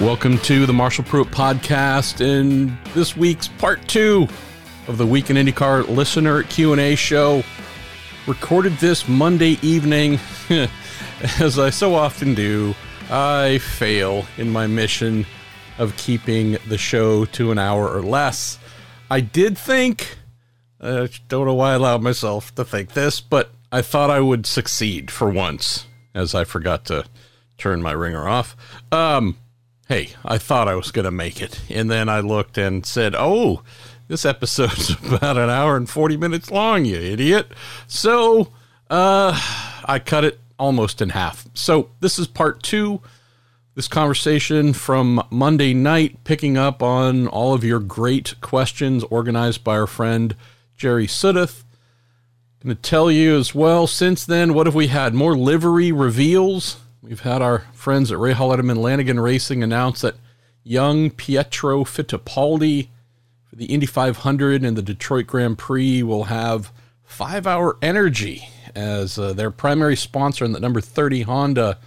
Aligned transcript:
Welcome 0.00 0.36
to 0.40 0.66
the 0.66 0.74
Marshall 0.74 1.04
Pruett 1.04 1.30
podcast 1.30 2.20
and 2.20 2.76
this 2.92 3.16
week's 3.16 3.48
part 3.48 3.88
2 3.88 4.28
of 4.88 4.98
the 4.98 5.06
Week 5.06 5.30
in 5.30 5.36
IndyCar 5.36 5.88
listener 5.88 6.42
Q&A 6.42 6.94
show. 6.96 7.42
Recorded 8.26 8.74
this 8.74 9.08
Monday 9.08 9.58
evening. 9.62 10.20
As 11.40 11.58
I 11.58 11.70
so 11.70 11.94
often 11.94 12.34
do, 12.34 12.74
I 13.08 13.56
fail 13.56 14.26
in 14.36 14.50
my 14.50 14.66
mission 14.66 15.24
of 15.78 15.96
keeping 15.96 16.58
the 16.68 16.76
show 16.76 17.24
to 17.24 17.50
an 17.50 17.58
hour 17.58 17.88
or 17.88 18.02
less. 18.02 18.58
I 19.10 19.20
did 19.20 19.56
think 19.56 20.18
I 20.78 21.08
don't 21.28 21.46
know 21.46 21.54
why 21.54 21.72
I 21.72 21.76
allowed 21.76 22.02
myself 22.02 22.54
to 22.56 22.66
think 22.66 22.92
this, 22.92 23.22
but 23.22 23.50
I 23.72 23.80
thought 23.80 24.10
I 24.10 24.20
would 24.20 24.44
succeed 24.44 25.10
for 25.10 25.30
once, 25.30 25.86
as 26.14 26.34
I 26.34 26.44
forgot 26.44 26.84
to 26.86 27.06
turn 27.56 27.80
my 27.80 27.92
ringer 27.92 28.28
off. 28.28 28.54
Um, 28.92 29.38
hey, 29.88 30.10
I 30.24 30.38
thought 30.38 30.68
I 30.68 30.74
was 30.74 30.90
going 30.90 31.04
to 31.04 31.10
make 31.10 31.40
it. 31.40 31.60
And 31.70 31.90
then 31.90 32.08
I 32.08 32.20
looked 32.20 32.58
and 32.58 32.84
said, 32.84 33.14
oh, 33.16 33.62
this 34.08 34.24
episode's 34.24 34.90
about 35.12 35.36
an 35.36 35.50
hour 35.50 35.76
and 35.76 35.88
40 35.88 36.16
minutes 36.16 36.50
long, 36.50 36.84
you 36.84 36.96
idiot. 36.96 37.52
So 37.86 38.52
uh, 38.90 39.40
I 39.84 39.98
cut 39.98 40.24
it 40.24 40.40
almost 40.58 41.00
in 41.00 41.10
half. 41.10 41.46
So 41.54 41.90
this 42.00 42.18
is 42.18 42.26
part 42.26 42.62
two. 42.62 43.00
This 43.74 43.88
conversation 43.88 44.72
from 44.72 45.22
Monday 45.30 45.74
night, 45.74 46.24
picking 46.24 46.56
up 46.56 46.82
on 46.82 47.28
all 47.28 47.52
of 47.52 47.62
your 47.62 47.78
great 47.78 48.40
questions 48.40 49.04
organized 49.04 49.62
by 49.62 49.76
our 49.76 49.86
friend 49.86 50.34
Jerry 50.78 51.06
Sudduth. 51.06 51.62
Going 52.64 52.74
to 52.74 52.82
tell 52.82 53.10
you 53.10 53.36
as 53.36 53.54
well, 53.54 53.86
since 53.86 54.24
then, 54.24 54.54
what 54.54 54.66
have 54.66 54.74
we 54.74 54.86
had? 54.86 55.12
More 55.12 55.36
livery 55.36 55.92
reveals 55.92 56.78
We've 57.02 57.20
had 57.20 57.42
our 57.42 57.60
friends 57.72 58.10
at 58.10 58.18
Rahal 58.18 58.56
Letterman 58.56 58.78
Lanigan 58.78 59.20
Racing 59.20 59.62
announce 59.62 60.00
that 60.00 60.16
young 60.64 61.10
Pietro 61.10 61.84
Fittipaldi 61.84 62.88
for 63.44 63.56
the 63.56 63.66
Indy 63.66 63.86
500 63.86 64.64
and 64.64 64.76
the 64.76 64.82
Detroit 64.82 65.26
Grand 65.26 65.58
Prix 65.58 66.02
will 66.02 66.24
have 66.24 66.72
five 67.04 67.46
hour 67.46 67.76
energy 67.80 68.48
as 68.74 69.18
uh, 69.18 69.32
their 69.32 69.50
primary 69.50 69.96
sponsor 69.96 70.44
in 70.44 70.52
the 70.52 70.60
number 70.60 70.80
30 70.80 71.22
Honda. 71.22 71.78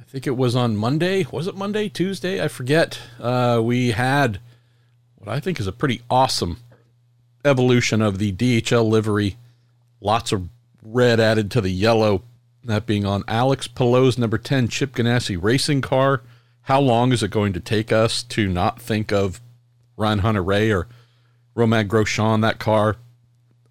I 0.00 0.04
think 0.04 0.26
it 0.26 0.36
was 0.36 0.54
on 0.54 0.76
Monday. 0.76 1.26
Was 1.32 1.48
it 1.48 1.56
Monday? 1.56 1.88
Tuesday? 1.88 2.42
I 2.42 2.48
forget. 2.48 3.00
Uh, 3.18 3.60
we 3.64 3.90
had 3.90 4.38
what 5.16 5.28
I 5.28 5.40
think 5.40 5.58
is 5.58 5.66
a 5.66 5.72
pretty 5.72 6.02
awesome 6.08 6.58
evolution 7.44 8.00
of 8.00 8.18
the 8.18 8.32
DHL 8.32 8.88
livery. 8.88 9.36
Lots 10.00 10.30
of 10.30 10.48
red 10.82 11.18
added 11.18 11.50
to 11.52 11.60
the 11.60 11.70
yellow 11.70 12.22
that 12.64 12.86
being 12.86 13.04
on 13.04 13.24
Alex 13.28 13.68
Palou's 13.68 14.18
number 14.18 14.38
10 14.38 14.68
Chip 14.68 14.94
Ganassi 14.94 15.40
racing 15.40 15.80
car. 15.80 16.22
How 16.62 16.80
long 16.80 17.12
is 17.12 17.22
it 17.22 17.30
going 17.30 17.52
to 17.52 17.60
take 17.60 17.92
us 17.92 18.22
to 18.24 18.48
not 18.48 18.80
think 18.80 19.12
of 19.12 19.40
Ryan 19.96 20.20
Hunter-Reay 20.20 20.74
or 20.74 20.88
Romain 21.54 21.88
Grosjean, 21.88 22.40
that 22.40 22.58
car? 22.58 22.96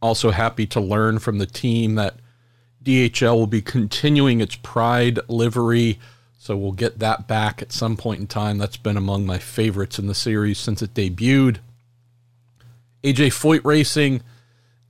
Also 0.02 0.32
happy 0.32 0.68
to 0.68 0.80
learn 0.80 1.20
from 1.20 1.40
the 1.40 1.46
team 1.46 1.96
that 1.96 2.16
DHL 2.84 3.36
will 3.36 3.48
be 3.48 3.62
continuing 3.62 4.42
its 4.42 4.56
Pride 4.56 5.20
livery, 5.28 6.00
so 6.38 6.58
we'll 6.58 6.74
get 6.74 7.00
that 7.00 7.28
back 7.28 7.62
at 7.62 7.72
some 7.72 7.96
point 7.96 8.20
in 8.20 8.28
time. 8.28 8.58
That's 8.58 8.78
been 8.78 8.98
among 8.98 9.26
my 9.26 9.40
favorites 9.40 9.98
in 9.98 10.08
the 10.08 10.14
series 10.14 10.60
since 10.60 10.82
it 10.82 10.94
debuted. 10.94 11.60
AJ 13.04 13.30
Foyt 13.30 13.62
Racing 13.64 14.22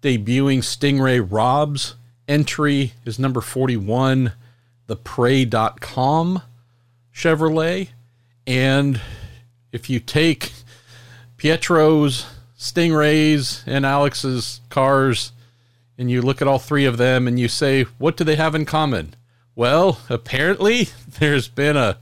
debuting 0.02 0.64
Sting 0.64 1.00
Ray 1.00 1.20
Robb's 1.20 1.96
entry 2.28 2.94
is 3.06 3.20
number 3.20 3.42
41, 3.42 4.34
the 4.88 4.96
Pray.com 4.96 6.42
Chevrolet. 7.14 7.90
And 8.46 9.02
if 9.72 9.90
you 9.90 10.00
take 10.00 10.52
Pietro's, 11.38 12.26
Sting 12.56 12.94
Ray's, 12.94 13.64
and 13.66 13.86
Alex's 13.86 14.62
cars, 14.70 15.32
and 15.98 16.10
you 16.10 16.22
look 16.22 16.42
at 16.42 16.48
all 16.48 16.60
three 16.60 16.86
of 16.86 16.98
them 16.98 17.28
and 17.28 17.40
you 17.40 17.48
say, 17.48 17.84
what 17.98 18.18
do 18.18 18.24
they 18.24 18.36
have 18.36 18.56
in 18.56 18.66
common? 18.66 19.16
Well, 19.56 20.00
apparently 20.10 20.90
there's 21.20 21.48
been 21.48 21.78
a, 21.78 21.98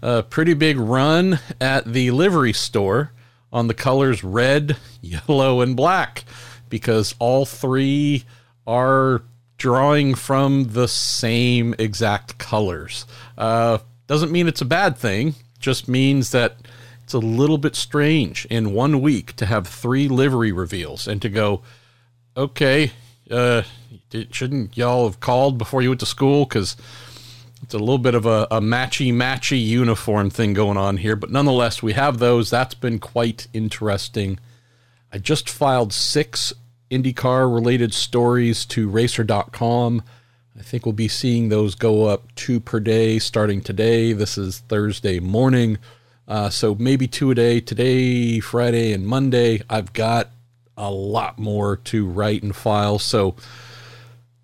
a 0.00 0.22
pretty 0.22 0.54
big 0.54 0.78
run 0.78 1.40
at 1.60 1.92
the 1.92 2.10
livery 2.10 2.52
store 2.52 3.12
on 3.52 3.66
the 3.66 3.74
colors 3.74 4.24
red, 4.24 4.76
yellow, 5.00 5.60
and 5.60 5.76
black 5.76 6.24
because 6.68 7.14
all 7.18 7.44
three 7.44 8.24
are 8.66 9.22
drawing 9.62 10.12
from 10.12 10.64
the 10.72 10.88
same 10.88 11.72
exact 11.78 12.36
colors. 12.36 13.06
Uh, 13.38 13.78
doesn't 14.08 14.32
mean 14.32 14.48
it's 14.48 14.60
a 14.60 14.64
bad 14.64 14.96
thing, 14.96 15.36
just 15.60 15.86
means 15.86 16.32
that 16.32 16.56
it's 17.04 17.14
a 17.14 17.20
little 17.20 17.58
bit 17.58 17.76
strange 17.76 18.44
in 18.46 18.72
one 18.72 19.00
week 19.00 19.36
to 19.36 19.46
have 19.46 19.68
three 19.68 20.08
livery 20.08 20.50
reveals 20.50 21.06
and 21.06 21.22
to 21.22 21.28
go, 21.28 21.62
okay, 22.36 22.90
uh, 23.30 23.62
shouldn't 24.32 24.76
y'all 24.76 25.08
have 25.08 25.20
called 25.20 25.58
before 25.58 25.80
you 25.80 25.90
went 25.90 26.00
to 26.00 26.06
school? 26.06 26.44
Because 26.44 26.76
it's 27.62 27.72
a 27.72 27.78
little 27.78 27.98
bit 27.98 28.16
of 28.16 28.26
a, 28.26 28.48
a 28.50 28.60
matchy 28.60 29.12
matchy 29.12 29.64
uniform 29.64 30.28
thing 30.28 30.54
going 30.54 30.76
on 30.76 30.96
here. 30.96 31.14
But 31.14 31.30
nonetheless, 31.30 31.84
we 31.84 31.92
have 31.92 32.18
those. 32.18 32.50
That's 32.50 32.74
been 32.74 32.98
quite 32.98 33.46
interesting. 33.52 34.40
I 35.12 35.18
just 35.18 35.48
filed 35.48 35.92
six 35.92 36.52
IndyCar 36.92 37.52
related 37.52 37.94
stories 37.94 38.66
to 38.66 38.88
racer.com. 38.88 40.02
I 40.56 40.62
think 40.62 40.84
we'll 40.84 40.92
be 40.92 41.08
seeing 41.08 41.48
those 41.48 41.74
go 41.74 42.04
up 42.04 42.32
two 42.34 42.60
per 42.60 42.78
day 42.78 43.18
starting 43.18 43.62
today. 43.62 44.12
This 44.12 44.36
is 44.36 44.58
Thursday 44.68 45.18
morning. 45.18 45.78
Uh, 46.28 46.50
so 46.50 46.74
maybe 46.74 47.08
two 47.08 47.30
a 47.30 47.34
day 47.34 47.60
today, 47.60 48.38
Friday, 48.40 48.92
and 48.92 49.06
Monday. 49.06 49.62
I've 49.70 49.94
got 49.94 50.30
a 50.76 50.90
lot 50.90 51.38
more 51.38 51.76
to 51.76 52.06
write 52.06 52.42
and 52.42 52.54
file. 52.54 52.98
So, 52.98 53.36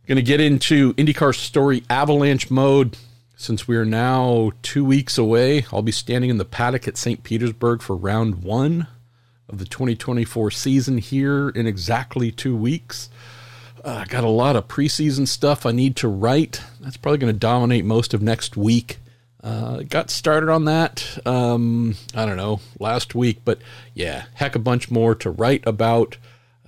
going 0.06 0.16
to 0.16 0.22
get 0.22 0.40
into 0.40 0.94
IndyCar 0.94 1.34
story 1.36 1.84
avalanche 1.90 2.50
mode. 2.50 2.96
Since 3.36 3.68
we 3.68 3.76
are 3.76 3.84
now 3.84 4.52
two 4.62 4.84
weeks 4.84 5.18
away, 5.18 5.66
I'll 5.72 5.82
be 5.82 5.92
standing 5.92 6.30
in 6.30 6.38
the 6.38 6.44
paddock 6.44 6.88
at 6.88 6.96
St. 6.96 7.22
Petersburg 7.22 7.82
for 7.82 7.94
round 7.94 8.42
one 8.42 8.88
of 9.48 9.58
the 9.58 9.64
2024 9.64 10.50
season 10.50 10.98
here 10.98 11.48
in 11.50 11.66
exactly 11.66 12.30
two 12.30 12.56
weeks. 12.56 13.08
Uh, 13.84 13.88
I 13.88 14.02
uh, 14.02 14.04
got 14.06 14.24
a 14.24 14.28
lot 14.28 14.56
of 14.56 14.68
preseason 14.68 15.26
stuff 15.26 15.64
I 15.64 15.72
need 15.72 15.96
to 15.96 16.08
write. 16.08 16.62
That's 16.80 16.96
probably 16.96 17.18
going 17.18 17.32
to 17.32 17.38
dominate 17.38 17.84
most 17.84 18.12
of 18.12 18.20
next 18.20 18.56
week. 18.56 18.98
Uh, 19.42 19.82
got 19.88 20.10
started 20.10 20.48
on 20.48 20.64
that, 20.64 21.16
um, 21.24 21.94
I 22.12 22.26
don't 22.26 22.36
know, 22.36 22.60
last 22.80 23.14
week, 23.14 23.42
but 23.44 23.60
yeah, 23.94 24.24
heck 24.34 24.56
a 24.56 24.58
bunch 24.58 24.90
more 24.90 25.14
to 25.16 25.30
write 25.30 25.64
about. 25.66 26.16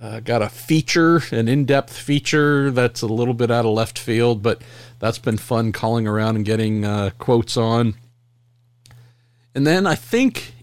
Uh, 0.01 0.19
got 0.19 0.41
a 0.41 0.49
feature, 0.49 1.21
an 1.31 1.47
in 1.47 1.65
depth 1.65 1.95
feature 1.95 2.71
that's 2.71 3.03
a 3.03 3.07
little 3.07 3.35
bit 3.35 3.51
out 3.51 3.65
of 3.65 3.71
left 3.71 3.99
field, 3.99 4.41
but 4.41 4.63
that's 4.99 5.19
been 5.19 5.37
fun 5.37 5.71
calling 5.71 6.07
around 6.07 6.37
and 6.37 6.45
getting 6.45 6.85
uh, 6.85 7.11
quotes 7.19 7.55
on. 7.55 7.93
And 9.53 9.67
then 9.67 9.85
I 9.85 9.93
think 9.95 10.53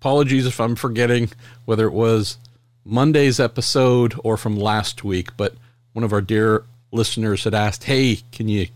apologies 0.00 0.46
if 0.46 0.60
I'm 0.60 0.76
forgetting 0.76 1.30
whether 1.64 1.86
it 1.86 1.92
was 1.92 2.38
Monday's 2.84 3.40
episode 3.40 4.14
or 4.22 4.36
from 4.36 4.56
last 4.56 5.02
week, 5.02 5.36
but 5.36 5.54
one 5.92 6.04
of 6.04 6.12
our 6.12 6.20
dear 6.20 6.64
listeners 6.92 7.44
had 7.44 7.54
asked, 7.54 7.84
Hey, 7.84 8.20
can 8.32 8.48
you 8.48 8.68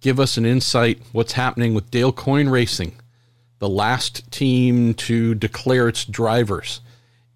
give 0.00 0.18
us 0.18 0.36
an 0.36 0.46
insight 0.46 1.00
what's 1.12 1.32
happening 1.32 1.74
with 1.74 1.90
Dale 1.90 2.12
Coyne 2.12 2.48
Racing, 2.48 2.94
the 3.58 3.68
last 3.68 4.30
team 4.30 4.94
to 4.94 5.34
declare 5.34 5.88
its 5.88 6.04
drivers? 6.04 6.80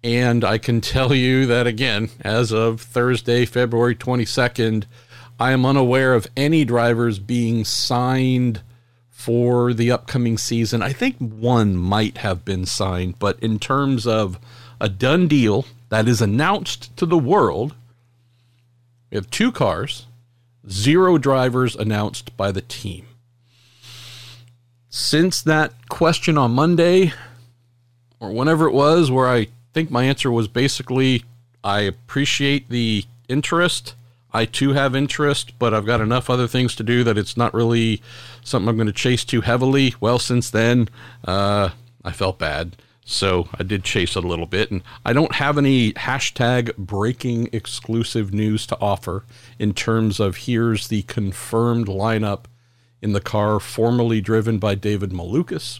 And 0.03 0.43
I 0.43 0.57
can 0.57 0.81
tell 0.81 1.13
you 1.13 1.45
that 1.47 1.67
again, 1.67 2.09
as 2.21 2.51
of 2.51 2.81
Thursday, 2.81 3.45
February 3.45 3.95
22nd, 3.95 4.85
I 5.39 5.51
am 5.51 5.65
unaware 5.65 6.13
of 6.13 6.27
any 6.35 6.65
drivers 6.65 7.19
being 7.19 7.63
signed 7.63 8.61
for 9.17 9.73
the 9.73 9.91
upcoming 9.91 10.37
season. 10.37 10.83
I 10.83 10.93
think 10.93 11.17
one 11.17 11.75
might 11.75 12.19
have 12.19 12.45
been 12.45 12.67
signed, 12.67 13.17
but 13.17 13.39
in 13.39 13.57
terms 13.57 14.05
of 14.05 14.39
a 14.79 14.87
done 14.87 15.27
deal 15.27 15.65
that 15.89 16.07
is 16.07 16.21
announced 16.21 16.95
to 16.97 17.05
the 17.07 17.17
world, 17.17 17.73
we 19.09 19.15
have 19.15 19.27
two 19.31 19.51
cars, 19.51 20.05
zero 20.69 21.17
drivers 21.17 21.75
announced 21.75 22.37
by 22.37 22.51
the 22.51 22.61
team. 22.61 23.07
Since 24.87 25.41
that 25.41 25.89
question 25.89 26.37
on 26.37 26.51
Monday, 26.51 27.11
or 28.19 28.31
whenever 28.31 28.67
it 28.67 28.73
was, 28.73 29.09
where 29.09 29.27
I 29.27 29.47
think 29.73 29.89
my 29.89 30.03
answer 30.03 30.29
was 30.29 30.47
basically 30.47 31.23
I 31.63 31.79
appreciate 31.81 32.69
the 32.69 33.03
interest. 33.27 33.95
I 34.37 34.45
too 34.45 34.73
have 34.73 34.95
interest, 34.95 35.57
but 35.57 35.73
I've 35.73 35.87
got 35.87 35.99
enough 35.99 36.29
other 36.29 36.47
things 36.47 36.75
to 36.75 36.83
do 36.83 37.03
that 37.03 37.17
it's 37.17 37.37
not 37.37 37.55
really 37.55 38.03
something 38.43 38.69
I'm 38.69 38.75
going 38.75 38.85
to 38.85 38.93
chase 38.93 39.25
too 39.25 39.41
heavily. 39.41 39.95
Well, 39.99 40.19
since 40.19 40.51
then, 40.51 40.89
uh, 41.25 41.69
I 42.05 42.11
felt 42.11 42.37
bad. 42.37 42.75
So 43.03 43.49
I 43.57 43.63
did 43.63 43.83
chase 43.83 44.15
it 44.15 44.23
a 44.23 44.27
little 44.27 44.45
bit, 44.45 44.69
and 44.69 44.83
I 45.03 45.13
don't 45.13 45.33
have 45.35 45.57
any 45.57 45.93
hashtag 45.93 46.75
breaking 46.77 47.49
exclusive 47.51 48.31
news 48.31 48.67
to 48.67 48.77
offer 48.79 49.23
in 49.57 49.73
terms 49.73 50.19
of 50.19 50.37
here's 50.37 50.89
the 50.89 51.01
confirmed 51.03 51.87
lineup 51.87 52.45
in 53.01 53.13
the 53.13 53.21
car 53.21 53.59
formerly 53.59 54.21
driven 54.21 54.59
by 54.59 54.75
David 54.75 55.09
Malukas. 55.09 55.79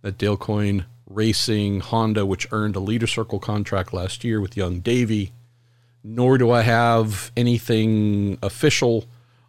that 0.00 0.16
Dale 0.16 0.38
Coyne 0.38 0.86
Racing 1.06 1.80
Honda, 1.80 2.24
which 2.24 2.46
earned 2.50 2.76
a 2.76 2.80
leader 2.80 3.06
circle 3.06 3.40
contract 3.40 3.92
last 3.92 4.24
year 4.24 4.40
with 4.40 4.56
young 4.56 4.80
Davey, 4.80 5.32
nor 6.04 6.36
do 6.36 6.50
I 6.50 6.60
have 6.62 7.32
anything 7.34 8.38
official 8.42 9.06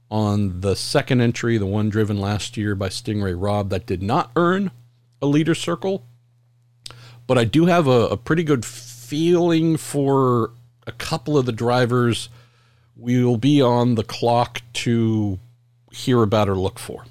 on 0.10 0.62
the 0.62 0.75
second 0.75 1.19
entry, 1.19 1.57
the 1.57 1.66
one 1.66 1.90
driven 1.90 2.18
last 2.18 2.56
year 2.56 2.74
by 2.74 2.88
Sting 2.88 3.22
Ray 3.22 3.34
Robb 3.34 3.69
that 3.69 3.86
did 3.86 4.02
not 4.02 4.31
earn 4.38 4.72
a 5.22 5.25
leader 5.25 5.54
circle. 5.54 6.06
But 7.28 7.38
I 7.38 7.44
do 7.44 7.66
have 7.66 7.88
a, 7.88 8.07
a 8.07 8.18
pretty 8.18 8.44
good 8.44 8.66
feeling 8.66 9.75
for 9.75 10.52
a 10.88 10.92
couple 10.94 11.38
of 11.38 11.46
the 11.46 11.52
drivers 11.52 12.30
we 12.96 13.24
will 13.24 13.38
be 13.38 13.62
on 13.62 13.96
the 13.96 14.04
clock 14.04 14.62
to 14.72 15.40
hear 15.92 16.22
about 16.24 16.48
or 16.48 16.56
look 16.56 16.80
for. 16.80 17.04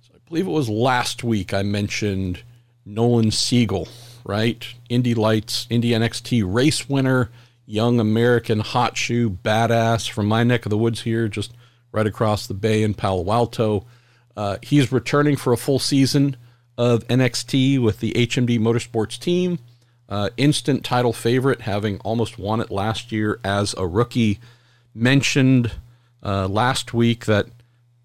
So 0.00 0.12
I 0.14 0.18
believe 0.26 0.46
it 0.46 0.50
was 0.50 0.70
last 0.70 1.22
week 1.22 1.52
I 1.52 1.62
mentioned 1.62 2.42
Nolan 2.86 3.30
Siegel, 3.30 3.88
right? 4.24 4.66
Indy 4.88 5.14
Lights, 5.14 5.66
Indy 5.68 5.90
NXT 5.90 6.42
race 6.46 6.88
winner, 6.88 7.30
young 7.66 8.00
American 8.00 8.60
hot 8.60 8.96
shoe 8.96 9.30
badass 9.30 10.08
from 10.08 10.26
my 10.26 10.42
neck 10.44 10.66
of 10.66 10.70
the 10.70 10.78
woods 10.78 11.02
here, 11.02 11.28
just 11.28 11.52
right 11.92 12.06
across 12.06 12.46
the 12.46 12.54
bay 12.54 12.82
in 12.82 12.94
Palo 12.94 13.30
Alto. 13.32 13.86
Uh, 14.36 14.56
he's 14.62 14.92
returning 14.92 15.36
for 15.36 15.52
a 15.52 15.58
full 15.58 15.78
season 15.78 16.36
of 16.78 17.06
NXT 17.08 17.80
with 17.80 18.00
the 18.00 18.12
HMD 18.12 18.58
Motorsports 18.58 19.18
team. 19.18 19.58
Uh, 20.08 20.30
instant 20.36 20.84
title 20.84 21.12
favorite, 21.12 21.62
having 21.62 21.98
almost 22.00 22.38
won 22.38 22.60
it 22.60 22.70
last 22.70 23.12
year 23.12 23.40
as 23.44 23.74
a 23.78 23.86
rookie. 23.86 24.40
Mentioned 24.94 25.72
uh, 26.22 26.48
last 26.48 26.92
week 26.92 27.24
that 27.26 27.46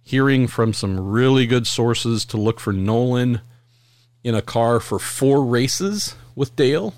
hearing 0.02 0.48
from 0.48 0.74
some 0.74 1.00
really 1.00 1.46
good 1.46 1.68
sources 1.68 2.24
to 2.24 2.38
look 2.38 2.62
for 2.62 2.72
Nolan 2.72 3.42
in 4.24 4.36
a 4.36 4.42
car 4.42 4.80
for 4.80 5.00
four 5.00 5.44
races 5.44 6.16
with 6.34 6.56
Dale. 6.56 6.94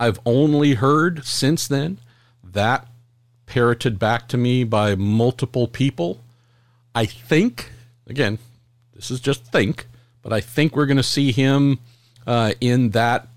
I've 0.00 0.18
only 0.24 0.74
heard 0.74 1.26
since 1.26 1.68
then 1.68 1.98
that 2.42 2.88
parroted 3.44 3.98
back 3.98 4.28
to 4.28 4.38
me 4.38 4.64
by 4.64 4.94
multiple 4.94 5.68
people. 5.68 6.24
I 6.94 7.04
think, 7.04 7.70
again, 8.06 8.38
this 8.94 9.10
is 9.10 9.20
just 9.20 9.44
think, 9.44 9.86
but 10.22 10.32
I 10.32 10.40
think 10.40 10.74
we're 10.74 10.86
going 10.86 10.96
to 10.96 11.02
see 11.02 11.32
him 11.32 11.80
uh, 12.26 12.54
in 12.62 12.90
that 12.90 13.28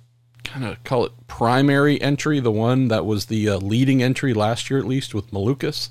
kind 0.45 0.63
of 0.63 0.81
call 0.85 1.05
it 1.05 1.11
primary 1.27 2.01
entry, 2.01 2.39
the 2.39 2.51
one 2.51 2.87
that 2.87 3.05
was 3.05 3.25
the 3.25 3.49
uh, 3.49 3.57
leading 3.57 4.01
entry 4.01 4.33
last 4.33 4.69
year, 4.69 4.79
at 4.79 4.85
least 4.85 5.13
with 5.13 5.31
Malukas. 5.31 5.89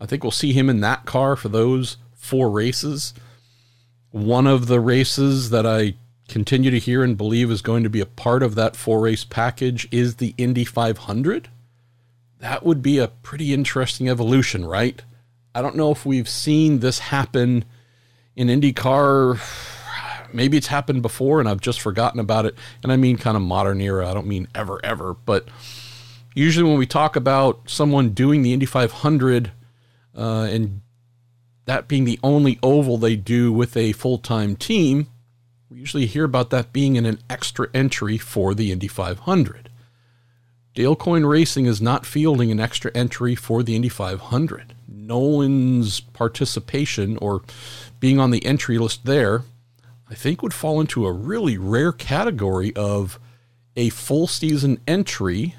I 0.00 0.06
think 0.06 0.22
we'll 0.22 0.30
see 0.30 0.54
him 0.54 0.70
in 0.70 0.80
that 0.80 1.04
car 1.04 1.36
for 1.36 1.50
those 1.50 1.98
four 2.14 2.50
races. 2.50 3.12
One 4.10 4.46
of 4.46 4.68
the 4.68 4.80
races 4.80 5.50
that 5.50 5.66
I 5.66 5.94
continue 6.28 6.70
to 6.70 6.78
hear 6.78 7.02
and 7.02 7.16
believe 7.16 7.50
is 7.50 7.62
going 7.62 7.82
to 7.82 7.90
be 7.90 8.00
a 8.00 8.06
part 8.06 8.42
of 8.42 8.54
that 8.54 8.76
four 8.76 9.00
race 9.00 9.24
package 9.24 9.88
is 9.90 10.16
the 10.16 10.34
Indy 10.38 10.64
500. 10.64 11.48
That 12.40 12.64
would 12.64 12.82
be 12.82 12.98
a 12.98 13.08
pretty 13.08 13.54
interesting 13.54 14.08
evolution, 14.08 14.64
right? 14.64 15.02
I 15.54 15.62
don't 15.62 15.76
know 15.76 15.90
if 15.92 16.04
we've 16.04 16.28
seen 16.28 16.80
this 16.80 16.98
happen 16.98 17.64
in 18.36 18.48
IndyCar. 18.48 19.40
Maybe 20.32 20.56
it's 20.56 20.66
happened 20.66 21.02
before 21.02 21.40
and 21.40 21.48
I've 21.48 21.60
just 21.60 21.80
forgotten 21.80 22.18
about 22.18 22.44
it. 22.44 22.56
And 22.82 22.90
I 22.90 22.96
mean 22.96 23.16
kind 23.16 23.36
of 23.36 23.42
modern 23.42 23.80
era. 23.80 24.10
I 24.10 24.14
don't 24.14 24.26
mean 24.26 24.48
ever, 24.54 24.80
ever. 24.84 25.14
But 25.14 25.48
usually 26.34 26.68
when 26.68 26.78
we 26.78 26.86
talk 26.86 27.14
about 27.16 27.70
someone 27.70 28.10
doing 28.10 28.42
the 28.42 28.52
Indy 28.52 28.66
500 28.66 29.52
uh, 30.16 30.48
and 30.50 30.80
that 31.66 31.88
being 31.88 32.04
the 32.04 32.18
only 32.22 32.58
oval 32.62 32.98
they 32.98 33.16
do 33.16 33.52
with 33.52 33.76
a 33.76 33.92
full 33.92 34.18
time 34.18 34.56
team, 34.56 35.06
we 35.74 35.80
usually 35.80 36.06
hear 36.06 36.22
about 36.22 36.50
that 36.50 36.72
being 36.72 36.94
in 36.94 37.04
an 37.04 37.18
extra 37.28 37.66
entry 37.74 38.16
for 38.16 38.54
the 38.54 38.70
Indy 38.70 38.86
500. 38.86 39.70
Dale 40.72 40.94
Coyne 40.94 41.26
Racing 41.26 41.66
is 41.66 41.82
not 41.82 42.06
fielding 42.06 42.52
an 42.52 42.60
extra 42.60 42.92
entry 42.94 43.34
for 43.34 43.64
the 43.64 43.74
Indy 43.74 43.88
500. 43.88 44.76
Nolan's 44.86 45.98
participation 45.98 47.16
or 47.16 47.42
being 47.98 48.20
on 48.20 48.30
the 48.30 48.46
entry 48.46 48.78
list 48.78 49.04
there, 49.04 49.42
I 50.08 50.14
think 50.14 50.42
would 50.42 50.54
fall 50.54 50.80
into 50.80 51.06
a 51.06 51.12
really 51.12 51.58
rare 51.58 51.90
category 51.90 52.72
of 52.76 53.18
a 53.74 53.88
full 53.88 54.28
season 54.28 54.80
entry 54.86 55.56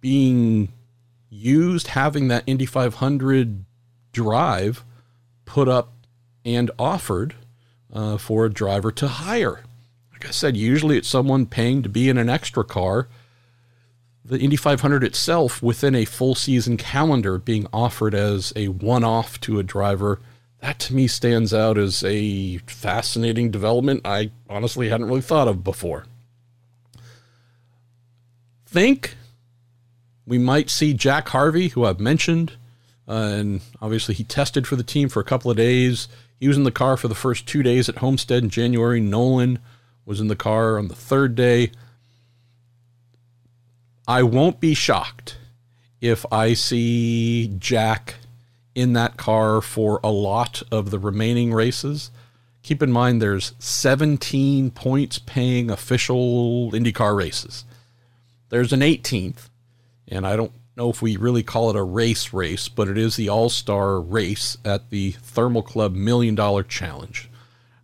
being 0.00 0.72
used, 1.28 1.88
having 1.88 2.28
that 2.28 2.44
Indy 2.46 2.66
500 2.66 3.64
drive 4.12 4.84
put 5.44 5.66
up 5.66 5.92
and 6.44 6.70
offered 6.78 7.34
uh, 7.92 8.16
for 8.16 8.44
a 8.44 8.52
driver 8.52 8.92
to 8.92 9.08
hire. 9.08 9.64
Like 10.12 10.26
I 10.26 10.30
said, 10.30 10.56
usually 10.56 10.98
it's 10.98 11.08
someone 11.08 11.46
paying 11.46 11.82
to 11.82 11.88
be 11.88 12.08
in 12.08 12.18
an 12.18 12.28
extra 12.28 12.64
car. 12.64 13.08
The 14.24 14.38
Indy 14.38 14.56
500 14.56 15.02
itself, 15.02 15.62
within 15.62 15.94
a 15.94 16.04
full 16.04 16.34
season 16.34 16.76
calendar, 16.76 17.38
being 17.38 17.66
offered 17.72 18.14
as 18.14 18.52
a 18.54 18.68
one 18.68 19.02
off 19.02 19.40
to 19.40 19.58
a 19.58 19.62
driver, 19.62 20.20
that 20.60 20.78
to 20.80 20.94
me 20.94 21.06
stands 21.06 21.54
out 21.54 21.78
as 21.78 22.04
a 22.04 22.58
fascinating 22.58 23.50
development 23.50 24.02
I 24.04 24.30
honestly 24.48 24.90
hadn't 24.90 25.06
really 25.06 25.22
thought 25.22 25.48
of 25.48 25.64
before. 25.64 26.04
Think 28.66 29.16
we 30.26 30.38
might 30.38 30.70
see 30.70 30.92
Jack 30.92 31.30
Harvey, 31.30 31.68
who 31.68 31.84
I've 31.84 31.98
mentioned, 31.98 32.52
uh, 33.08 33.12
and 33.12 33.60
obviously 33.80 34.14
he 34.14 34.22
tested 34.22 34.66
for 34.66 34.76
the 34.76 34.84
team 34.84 35.08
for 35.08 35.18
a 35.18 35.24
couple 35.24 35.50
of 35.50 35.56
days. 35.56 36.06
He 36.40 36.48
was 36.48 36.56
in 36.56 36.64
the 36.64 36.72
car 36.72 36.96
for 36.96 37.06
the 37.06 37.14
first 37.14 37.46
two 37.46 37.62
days 37.62 37.88
at 37.90 37.98
Homestead 37.98 38.42
in 38.42 38.48
January. 38.48 38.98
Nolan 38.98 39.58
was 40.06 40.20
in 40.20 40.28
the 40.28 40.34
car 40.34 40.78
on 40.78 40.88
the 40.88 40.94
third 40.94 41.34
day. 41.34 41.70
I 44.08 44.22
won't 44.22 44.58
be 44.58 44.72
shocked 44.72 45.36
if 46.00 46.24
I 46.32 46.54
see 46.54 47.54
Jack 47.58 48.14
in 48.74 48.94
that 48.94 49.18
car 49.18 49.60
for 49.60 50.00
a 50.02 50.10
lot 50.10 50.62
of 50.72 50.90
the 50.90 50.98
remaining 50.98 51.52
races. 51.52 52.10
Keep 52.62 52.82
in 52.82 52.90
mind 52.90 53.20
there's 53.20 53.52
17 53.58 54.70
points 54.70 55.18
paying 55.18 55.70
official 55.70 56.72
IndyCar 56.72 57.14
races. 57.14 57.64
There's 58.48 58.72
an 58.72 58.80
18th, 58.80 59.50
and 60.08 60.26
I 60.26 60.36
don't 60.36 60.52
know 60.76 60.90
if 60.90 61.02
we 61.02 61.16
really 61.16 61.42
call 61.42 61.70
it 61.70 61.76
a 61.76 61.82
race 61.82 62.32
race, 62.32 62.68
but 62.68 62.88
it 62.88 62.98
is 62.98 63.16
the 63.16 63.28
All 63.28 63.50
Star 63.50 64.00
race 64.00 64.56
at 64.64 64.90
the 64.90 65.12
Thermal 65.12 65.62
Club 65.62 65.94
Million 65.94 66.34
Dollar 66.34 66.62
Challenge. 66.62 67.28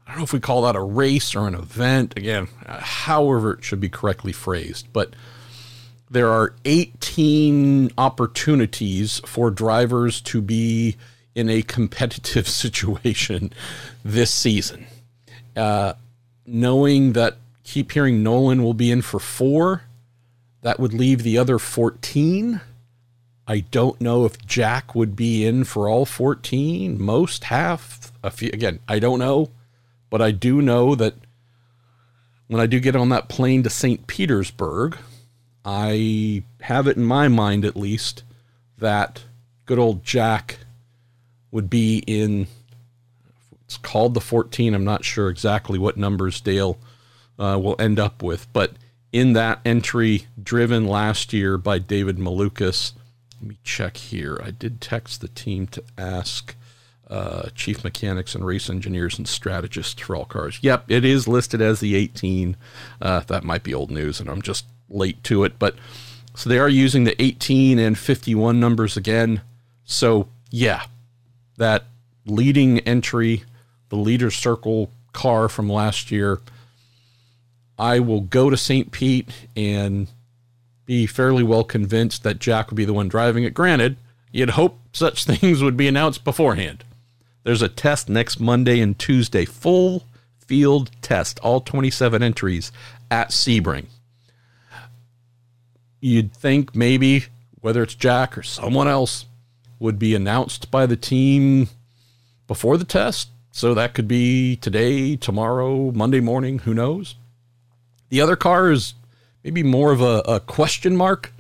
I 0.07 0.11
don't 0.11 0.19
know 0.19 0.25
if 0.25 0.33
we 0.33 0.41
call 0.41 0.63
that 0.63 0.77
a 0.77 0.81
race 0.81 1.35
or 1.35 1.49
an 1.49 1.55
event. 1.55 2.17
Again, 2.17 2.49
however 2.67 3.55
it 3.55 3.65
should 3.65 3.81
be 3.81 3.89
correctly 3.89 4.33
phrased, 4.33 4.93
but 4.93 5.15
there 6.09 6.31
are 6.31 6.55
18 6.65 7.91
opportunities 7.99 9.21
for 9.27 9.51
drivers 9.51 10.21
to 10.23 10.41
be 10.41 10.97
in 11.35 11.51
a 11.51 11.63
competitive 11.63 12.49
situation 12.63 13.53
this 14.05 14.33
season. 14.33 14.87
Uh, 15.57 15.95
knowing 16.47 17.15
that 17.15 17.37
keep 17.65 17.91
hearing 17.93 18.23
Nolan 18.23 18.63
will 18.63 18.75
be 18.75 18.91
in 18.91 19.03
for 19.03 19.19
four, 19.19 19.83
that 20.63 20.79
would 20.79 20.95
leave 20.95 21.23
the 21.23 21.39
other 21.39 21.59
14. 21.59 22.61
I 23.49 23.61
don't 23.61 24.01
know 24.01 24.25
if 24.25 24.45
Jack 24.45 24.95
would 24.95 25.15
be 25.15 25.45
in 25.45 25.65
for 25.65 25.89
all 25.89 26.05
14, 26.05 27.01
most 27.01 27.45
half. 27.45 28.13
A 28.23 28.31
few, 28.31 28.51
again, 28.53 28.81
I 28.89 28.99
don't 28.99 29.21
know, 29.21 29.51
but 30.11 30.21
I 30.21 30.33
do 30.33 30.61
know 30.61 30.97
that 30.97 31.15
when 32.49 32.61
I 32.61 32.67
do 32.67 32.81
get 32.81 32.97
on 32.97 33.09
that 33.11 33.29
plane 33.29 33.63
to 33.63 33.71
St. 33.71 34.07
Petersburg, 34.07 34.99
I 35.65 36.43
have 36.63 36.89
it 36.89 36.97
in 36.97 37.05
my 37.05 37.29
mind 37.29 37.65
at 37.65 37.77
least 37.77 38.25
that 38.79 39.25
good 39.65 39.79
old 39.79 40.05
Jack 40.05 40.59
would 41.51 41.71
be 41.71 41.99
in. 42.07 42.49
It's 43.65 43.77
called 43.77 44.15
the 44.15 44.21
14. 44.21 44.75
I'm 44.75 44.85
not 44.85 45.05
sure 45.05 45.29
exactly 45.29 45.79
what 45.79 45.97
numbers 45.97 46.41
Dale 46.41 46.79
uh, 47.39 47.59
will 47.61 47.77
end 47.79 47.99
up 47.99 48.23
with, 48.23 48.53
but 48.53 48.73
in 49.13 49.33
that 49.35 49.61
entry 49.65 50.27
driven 50.41 50.87
last 50.87 51.33
year 51.33 51.59
by 51.59 51.79
David 51.79 52.19
Malukas 52.19 52.93
let 53.41 53.49
me 53.49 53.59
check 53.65 53.97
here. 53.97 54.41
I 54.43 54.51
did 54.51 54.81
text 54.81 55.21
the 55.21 55.29
team 55.29 55.67
to 55.69 55.83
ask 55.99 56.55
uh, 57.09 57.51
chief 57.55 57.85
mechanics 57.85 58.35
and 58.35 58.45
race 58.45 58.69
engineers 58.69 59.19
and 59.19 59.29
strategists 59.29 60.01
for 60.01 60.17
all 60.17 60.25
cars. 60.25 60.59
Yep, 60.63 60.91
it 60.91 61.05
is 61.05 61.29
listed 61.29 61.61
as 61.61 61.81
the 61.81 61.95
18. 61.95 62.57
Uh, 63.01 63.21
that 63.21 63.45
might 63.45 63.63
be 63.63 63.75
old 63.75 63.91
news, 63.91 64.21
and 64.21 64.29
I'm 64.29 64.43
just 64.43 64.67
late 64.89 65.23
to 65.25 65.45
it. 65.45 65.59
But 65.59 65.77
so 66.35 66.49
they 66.49 66.59
are 66.59 66.69
using 66.69 67.05
the 67.05 67.21
18 67.23 67.79
and 67.79 67.99
51 67.99 68.59
numbers 68.59 68.97
again. 68.97 69.43
So 69.85 70.29
yeah, 70.51 70.85
that 71.57 71.85
leading 72.25 72.81
entry, 72.81 73.45
the 73.89 73.97
leader 73.97 74.31
circle 74.31 74.91
car 75.13 75.49
from 75.49 75.69
last 75.69 76.11
year. 76.11 76.41
I 77.79 78.01
will 78.01 78.23
go 78.23 78.49
to 78.49 78.57
St. 78.57 78.91
Pete 78.91 79.29
and 79.55 80.09
be 80.87 81.07
fairly 81.07 81.43
well 81.43 81.65
convinced 81.65 82.23
that 82.23 82.39
Jack 82.39 82.71
would 82.71 82.77
be 82.77 82.85
the 82.85 82.95
one 82.95 83.09
driving 83.09 83.45
it. 83.45 83.55
Granted, 83.55 83.97
you'd 84.33 84.51
hope 84.51 84.79
such 84.93 85.25
things 85.27 85.63
would 85.63 85.77
be 85.77 85.89
announced 85.89 86.25
beforehand. 86.25 86.85
There's 87.43 87.63
a 87.63 87.69
test 87.69 88.09
next 88.09 88.41
Monday 88.41 88.81
and 88.81 88.99
Tuesday, 88.99 89.45
full 89.45 90.05
field 90.39 90.91
test, 91.03 91.39
all 91.41 91.61
27 91.61 92.23
entries 92.23 92.73
at 93.11 93.31
Sebring. 93.31 93.87
You'd 96.01 96.33
think 96.33 96.75
maybe 96.75 97.27
whether 97.61 97.83
it's 97.83 97.95
Jack 97.95 98.39
or 98.39 98.43
someone 98.43 98.89
else 98.89 99.27
would 99.79 99.99
be 99.99 100.15
announced 100.15 100.71
by 100.71 100.87
the 100.87 100.97
team 100.97 101.69
before 102.47 102.77
the 102.77 102.85
test. 102.85 103.31
So 103.51 103.75
that 103.75 103.95
could 103.95 104.07
be 104.07 104.57
today, 104.57 105.17
tomorrow, 105.17 105.91
Monday 105.91 106.21
morning, 106.21 106.61
who 106.61 106.75
knows? 106.75 107.17
The 108.09 108.21
other 108.21 108.37
car 108.37 108.71
is 108.71 108.95
maybe 109.47 109.63
more 109.63 109.93
of 109.93 110.01
a, 110.01 110.23
a 110.27 110.41
question 110.41 110.97
mark, 110.97 111.33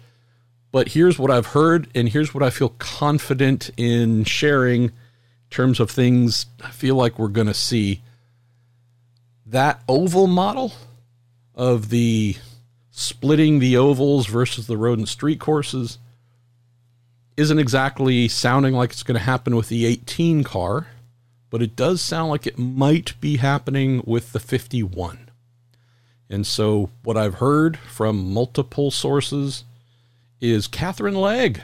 but 0.71 0.91
here's 0.91 1.19
what 1.19 1.29
I've 1.29 1.49
heard, 1.49 1.89
and 1.93 2.09
here's 2.09 2.33
what 2.33 2.45
I 2.45 2.51
feel 2.51 2.69
confident 2.79 3.73
in 3.77 4.23
sharing 4.23 4.85
in 4.85 4.93
terms 5.51 5.81
of 5.81 5.91
things 5.91 6.47
I 6.63 6.71
feel 6.71 6.95
like 6.95 7.19
we're 7.19 7.27
going 7.27 7.49
to 7.49 7.55
see. 7.55 8.03
That 9.45 9.83
oval 9.89 10.29
model 10.29 10.73
of 11.53 11.89
the 11.89 12.37
splitting 12.93 13.59
the 13.59 13.77
ovals 13.77 14.29
versus 14.29 14.69
the 14.69 14.77
road 14.77 15.01
and 15.01 15.09
street 15.09 15.41
courses 15.41 15.99
isn't 17.37 17.59
exactly 17.59 18.29
sounding 18.29 18.75
like 18.75 18.93
it's 18.93 19.03
going 19.03 19.19
to 19.19 19.25
happen 19.25 19.57
with 19.57 19.69
the 19.69 19.85
18 19.85 20.45
car, 20.45 20.87
but 21.51 21.61
it 21.61 21.75
does 21.75 22.01
sound 22.01 22.31
like 22.31 22.47
it 22.47 22.57
might 22.57 23.21
be 23.21 23.39
happening 23.39 24.01
with 24.07 24.31
the 24.31 24.39
51. 24.39 25.26
And 26.29 26.47
so, 26.47 26.91
what 27.03 27.17
I've 27.17 27.35
heard 27.35 27.77
from 27.79 28.33
multiple 28.33 28.91
sources 28.91 29.65
is 30.41 30.67
Katherine 30.67 31.15
Legge 31.15 31.61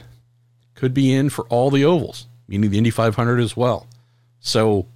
could 0.74 0.94
be 0.94 1.12
in 1.12 1.30
for 1.30 1.44
all 1.46 1.70
the 1.70 1.84
ovals, 1.84 2.26
meaning 2.46 2.70
the 2.70 2.78
Indy 2.78 2.90
500 2.90 3.40
as 3.40 3.56
well. 3.56 3.86
So, 4.40 4.86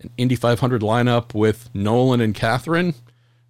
an 0.00 0.10
Indy 0.16 0.36
500 0.36 0.82
lineup 0.82 1.34
with 1.34 1.68
Nolan 1.74 2.20
and 2.20 2.34
Katherine, 2.34 2.94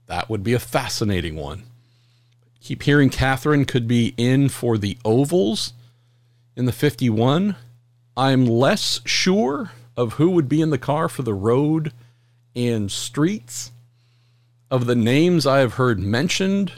that 0.07 0.31
would 0.31 0.43
be 0.43 0.55
a 0.55 0.59
fascinating 0.59 1.37
one. 1.37 1.65
Keep 2.61 2.83
hearing 2.83 3.11
Katherine 3.11 3.65
could 3.65 3.87
be 3.87 4.15
in 4.17 4.49
for 4.49 4.79
the 4.79 4.99
ovals 5.05 5.73
in 6.57 6.65
the 6.65 6.73
51. 6.73 7.57
I'm 8.17 8.47
less 8.47 9.01
sure 9.05 9.73
of 9.97 10.15
who 10.15 10.31
would 10.31 10.49
be 10.49 10.61
in 10.61 10.71
the 10.71 10.79
car 10.79 11.09
for 11.09 11.23
the 11.23 11.35
road 11.35 11.93
and 12.55 12.91
streets. 12.91 13.71
Of 14.69 14.87
the 14.87 14.97
names 14.97 15.47
I 15.47 15.61
have 15.61 15.75
heard 15.75 16.01
mentioned, 16.01 16.73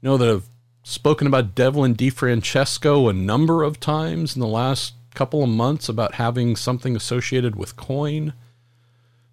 you 0.00 0.08
know 0.08 0.16
that 0.16 0.28
I've 0.28 0.48
spoken 0.84 1.26
about 1.26 1.54
Devlin 1.54 1.96
DeFrancesco 1.96 3.10
a 3.10 3.12
number 3.12 3.64
of 3.64 3.80
times 3.80 4.36
in 4.36 4.40
the 4.40 4.46
last 4.46 4.94
couple 5.12 5.42
of 5.42 5.48
months 5.48 5.88
about 5.88 6.14
having 6.14 6.54
something 6.54 6.94
associated 6.94 7.56
with 7.56 7.76
Coyne. 7.76 8.34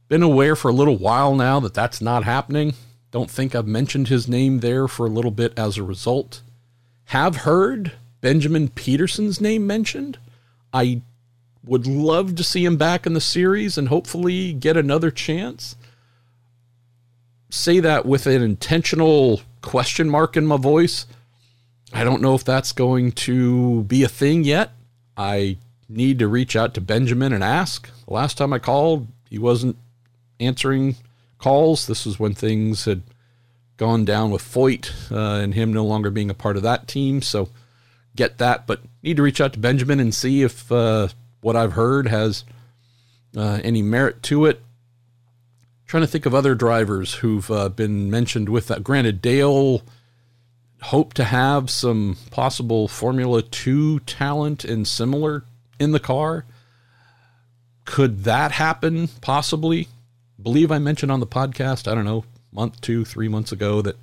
Been 0.07 0.23
aware 0.23 0.55
for 0.55 0.69
a 0.69 0.73
little 0.73 0.97
while 0.97 1.35
now 1.35 1.59
that 1.59 1.75
that's 1.75 2.01
not 2.01 2.23
happening. 2.23 2.73
Don't 3.11 3.29
think 3.29 3.53
I've 3.53 3.67
mentioned 3.67 4.07
his 4.07 4.27
name 4.27 4.61
there 4.61 4.87
for 4.87 5.05
a 5.05 5.11
little 5.11 5.31
bit 5.31 5.53
as 5.55 5.77
a 5.77 5.83
result. 5.83 6.41
Have 7.05 7.37
heard 7.37 7.91
Benjamin 8.19 8.69
Pedersen's 8.69 9.39
name 9.39 9.67
mentioned. 9.67 10.17
I 10.73 11.03
would 11.63 11.85
love 11.85 12.35
to 12.35 12.43
see 12.43 12.65
him 12.65 12.77
back 12.77 13.05
in 13.05 13.13
the 13.13 13.21
series 13.21 13.77
and 13.77 13.89
hopefully 13.89 14.53
get 14.53 14.75
another 14.75 15.11
chance. 15.11 15.75
Say 17.49 17.79
that 17.79 18.05
with 18.05 18.27
an 18.27 18.41
intentional 18.41 19.41
question 19.61 20.09
mark 20.09 20.37
in 20.37 20.45
my 20.45 20.57
voice. 20.57 21.05
I 21.91 22.03
don't 22.03 22.21
know 22.21 22.35
if 22.35 22.43
that's 22.43 22.71
going 22.71 23.11
to 23.13 23.83
be 23.83 24.03
a 24.03 24.07
thing 24.07 24.43
yet. 24.43 24.71
I 25.17 25.57
need 25.87 26.19
to 26.19 26.27
reach 26.27 26.55
out 26.55 26.73
to 26.75 26.81
Benjamin 26.81 27.33
and 27.33 27.43
ask. 27.43 27.89
The 28.05 28.13
last 28.13 28.37
time 28.37 28.53
I 28.53 28.59
called, 28.59 29.07
he 29.29 29.39
wasn't 29.39 29.77
answering 30.39 30.95
calls. 31.39 31.87
This 31.87 32.05
was 32.05 32.19
when 32.19 32.35
things 32.35 32.85
had 32.85 33.01
gone 33.77 34.05
down 34.05 34.29
with 34.29 34.43
Foyt 34.43 34.91
uh, 35.11 35.41
and 35.41 35.55
him 35.55 35.73
no 35.73 35.85
longer 35.85 36.11
being 36.11 36.29
a 36.29 36.35
part 36.35 36.57
of 36.57 36.63
that 36.63 36.87
team. 36.87 37.21
So 37.21 37.49
get 38.15 38.37
that, 38.37 38.67
but 38.67 38.81
need 39.01 39.17
to 39.17 39.23
reach 39.23 39.41
out 39.41 39.53
to 39.53 39.59
Benjamin 39.59 39.99
and 39.99 40.13
see 40.13 40.43
if 40.43 40.71
uh, 40.71 41.07
what 41.41 41.55
I've 41.55 41.73
heard 41.73 42.07
has 42.07 42.43
uh, 43.35 43.59
any 43.63 43.81
merit 43.81 44.21
to 44.23 44.45
it. 44.45 44.61
Trying 45.89 46.01
to 46.01 46.07
think 46.07 46.27
of 46.27 46.35
other 46.35 46.53
drivers 46.53 47.15
who've 47.15 47.49
uh, 47.49 47.67
been 47.67 48.11
mentioned 48.11 48.47
with 48.47 48.67
that. 48.67 48.83
Granted, 48.83 49.23
Dale 49.23 49.81
hope 50.83 51.15
to 51.15 51.23
have 51.23 51.71
some 51.71 52.15
possible 52.29 52.87
Formula 52.87 53.41
2 53.41 54.01
talent 54.01 54.63
and 54.63 54.87
similar 54.87 55.45
in 55.79 55.91
the 55.91 55.99
car. 55.99 56.45
Could 57.85 58.25
that 58.25 58.51
happen? 58.51 59.07
Possibly. 59.21 59.87
Believe 60.39 60.71
I 60.71 60.77
mentioned 60.77 61.11
on 61.11 61.21
the 61.21 61.25
podcast, 61.25 61.91
I 61.91 61.95
don't 61.95 62.05
know, 62.05 62.23
month, 62.51 62.79
two, 62.81 63.03
three 63.03 63.27
months 63.27 63.51
ago, 63.51 63.81
that 63.81 63.97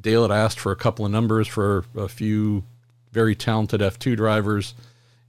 Dale 0.00 0.22
had 0.22 0.30
asked 0.30 0.58
for 0.58 0.72
a 0.72 0.76
couple 0.76 1.04
of 1.04 1.12
numbers 1.12 1.46
for 1.46 1.84
a 1.94 2.08
few 2.08 2.64
very 3.12 3.34
talented 3.34 3.82
F2 3.82 4.16
drivers 4.16 4.72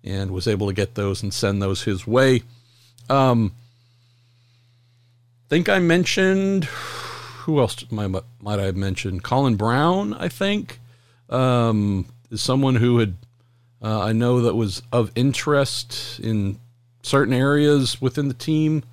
and 0.06 0.32
was 0.32 0.48
able 0.48 0.68
to 0.68 0.74
get 0.74 0.96
those 0.96 1.22
and 1.22 1.34
send 1.34 1.62
those 1.62 1.84
his 1.84 2.08
way. 2.08 2.44
Um, 3.10 3.52
think 5.50 5.70
I 5.70 5.80
mentioned 5.80 6.66
who 7.48 7.62
else 7.62 7.90
might, 7.90 8.14
I 8.46 8.64
have 8.64 8.76
mentioned? 8.76 9.24
Colin 9.24 9.56
Braun, 9.56 10.14
I 10.14 10.28
think, 10.28 10.82
um, 11.30 12.06
is 12.30 12.42
someone 12.42 12.76
who 12.76 13.00
had 13.00 13.16
uh, 13.82 14.02
I 14.02 14.12
know 14.12 14.42
that 14.42 14.56
was 14.56 14.82
of 14.92 15.12
interest 15.16 16.20
in 16.20 16.60
certain 17.04 17.34
areas 17.34 18.02
within 18.02 18.28
the 18.28 18.34
team. 18.34 18.84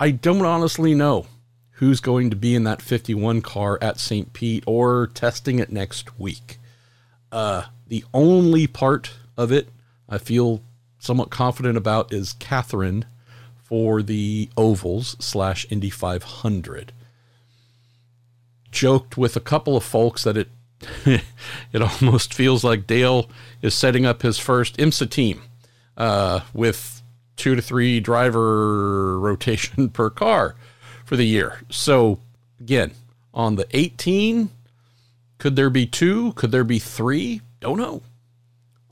I 0.00 0.10
don't 0.10 0.44
honestly 0.44 0.92
know 0.92 1.26
who's 1.72 2.00
going 2.00 2.30
to 2.30 2.36
be 2.36 2.56
in 2.56 2.64
that 2.64 2.82
51 2.82 3.42
car 3.42 3.78
at 3.80 4.00
St. 4.00 4.32
Pete 4.32 4.64
or 4.66 5.08
testing 5.08 5.60
it 5.60 5.70
next 5.70 6.18
week. 6.18 6.58
Uh, 7.30 7.64
the 7.86 8.04
only 8.12 8.66
part 8.66 9.12
of 9.36 9.52
it 9.52 9.68
I 10.08 10.18
feel 10.18 10.62
somewhat 10.98 11.30
confident 11.30 11.76
about 11.76 12.12
is 12.12 12.32
Katherine 12.32 13.04
for 13.74 14.02
the 14.02 14.48
ovals 14.56 15.16
slash 15.18 15.66
Indy 15.68 15.90
500. 15.90 16.92
Joked 18.70 19.16
with 19.16 19.34
a 19.34 19.40
couple 19.40 19.76
of 19.76 19.82
folks 19.82 20.22
that 20.22 20.36
it 20.36 20.48
it 21.72 21.82
almost 21.82 22.32
feels 22.32 22.62
like 22.62 22.86
Dale 22.86 23.28
is 23.62 23.74
setting 23.74 24.06
up 24.06 24.22
his 24.22 24.38
first 24.38 24.76
IMSA 24.76 25.10
team 25.10 25.42
uh, 25.96 26.42
with 26.52 27.02
two 27.34 27.56
to 27.56 27.60
three 27.62 27.98
driver 27.98 29.18
rotation 29.18 29.88
per 29.88 30.08
car 30.08 30.54
for 31.04 31.16
the 31.16 31.26
year. 31.26 31.58
So 31.68 32.20
again, 32.60 32.92
on 33.32 33.56
the 33.56 33.66
18, 33.72 34.50
could 35.38 35.56
there 35.56 35.70
be 35.70 35.84
two? 35.84 36.32
Could 36.34 36.52
there 36.52 36.62
be 36.62 36.78
three? 36.78 37.40
Don't 37.58 37.78
know. 37.78 38.02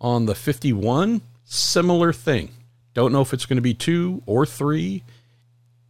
On 0.00 0.26
the 0.26 0.34
51, 0.34 1.20
similar 1.44 2.12
thing. 2.12 2.50
Don't 2.94 3.12
know 3.12 3.20
if 3.20 3.32
it's 3.32 3.46
going 3.46 3.56
to 3.56 3.62
be 3.62 3.74
two 3.74 4.22
or 4.26 4.44
three. 4.44 5.04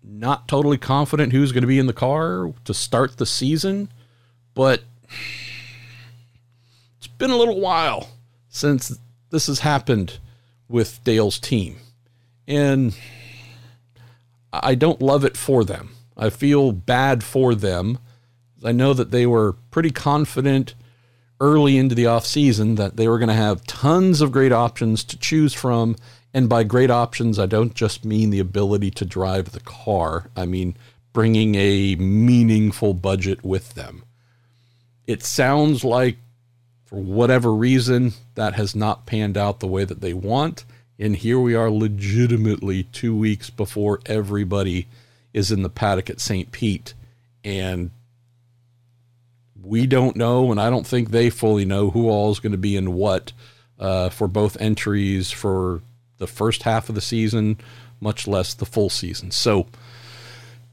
Not 0.04 0.48
totally 0.48 0.78
confident 0.78 1.32
who's 1.32 1.52
going 1.52 1.62
to 1.62 1.68
be 1.68 1.78
in 1.78 1.86
the 1.86 1.92
car 1.92 2.52
to 2.64 2.74
start 2.74 3.16
the 3.16 3.26
season, 3.26 3.88
but 4.54 4.82
it's 6.98 7.06
been 7.06 7.30
a 7.30 7.36
little 7.36 7.60
while 7.60 8.10
since 8.48 8.98
this 9.30 9.46
has 9.46 9.60
happened 9.60 10.18
with 10.68 11.02
Dale's 11.04 11.38
team. 11.38 11.76
And 12.48 12.96
I 14.52 14.74
don't 14.74 15.00
love 15.00 15.24
it 15.24 15.36
for 15.36 15.64
them. 15.64 15.90
I 16.16 16.30
feel 16.30 16.72
bad 16.72 17.24
for 17.24 17.54
them. 17.54 17.98
I 18.64 18.72
know 18.72 18.92
that 18.92 19.10
they 19.10 19.26
were 19.26 19.54
pretty 19.70 19.90
confident 19.90 20.74
early 21.40 21.76
into 21.76 21.94
the 21.94 22.04
offseason 22.04 22.76
that 22.76 22.96
they 22.96 23.08
were 23.08 23.18
going 23.18 23.28
to 23.28 23.34
have 23.34 23.66
tons 23.66 24.20
of 24.20 24.30
great 24.30 24.52
options 24.52 25.02
to 25.04 25.18
choose 25.18 25.54
from. 25.54 25.96
And 26.34 26.48
by 26.48 26.64
great 26.64 26.90
options, 26.90 27.38
I 27.38 27.46
don't 27.46 27.74
just 27.74 28.04
mean 28.04 28.30
the 28.30 28.38
ability 28.38 28.90
to 28.92 29.04
drive 29.04 29.52
the 29.52 29.60
car, 29.60 30.30
I 30.36 30.46
mean 30.46 30.76
bringing 31.12 31.54
a 31.56 31.94
meaningful 31.96 32.94
budget 32.94 33.44
with 33.44 33.74
them. 33.74 34.04
It 35.06 35.22
sounds 35.22 35.84
like, 35.84 36.16
for 36.86 37.00
whatever 37.00 37.52
reason, 37.52 38.12
that 38.34 38.54
has 38.54 38.74
not 38.74 39.06
panned 39.06 39.36
out 39.36 39.60
the 39.60 39.66
way 39.66 39.84
that 39.84 40.00
they 40.00 40.14
want. 40.14 40.64
And 40.98 41.16
here 41.16 41.38
we 41.38 41.54
are, 41.54 41.70
legitimately 41.70 42.84
two 42.84 43.16
weeks 43.16 43.50
before 43.50 44.00
everybody 44.06 44.88
is 45.32 45.50
in 45.50 45.62
the 45.62 45.68
paddock 45.68 46.10
at 46.10 46.20
St. 46.20 46.52
Pete. 46.52 46.94
And 47.44 47.90
we 49.62 49.86
don't 49.86 50.16
know, 50.16 50.50
and 50.50 50.60
I 50.60 50.70
don't 50.70 50.86
think 50.86 51.10
they 51.10 51.30
fully 51.30 51.64
know 51.64 51.90
who 51.90 52.08
all 52.08 52.30
is 52.30 52.40
going 52.40 52.52
to 52.52 52.58
be 52.58 52.76
in 52.76 52.94
what 52.94 53.32
uh, 53.78 54.10
for 54.10 54.28
both 54.28 54.60
entries 54.60 55.30
for 55.30 55.82
the 56.18 56.26
first 56.26 56.62
half 56.62 56.88
of 56.88 56.94
the 56.94 57.00
season, 57.00 57.58
much 58.00 58.26
less 58.26 58.54
the 58.54 58.66
full 58.66 58.90
season. 58.90 59.30
So, 59.30 59.66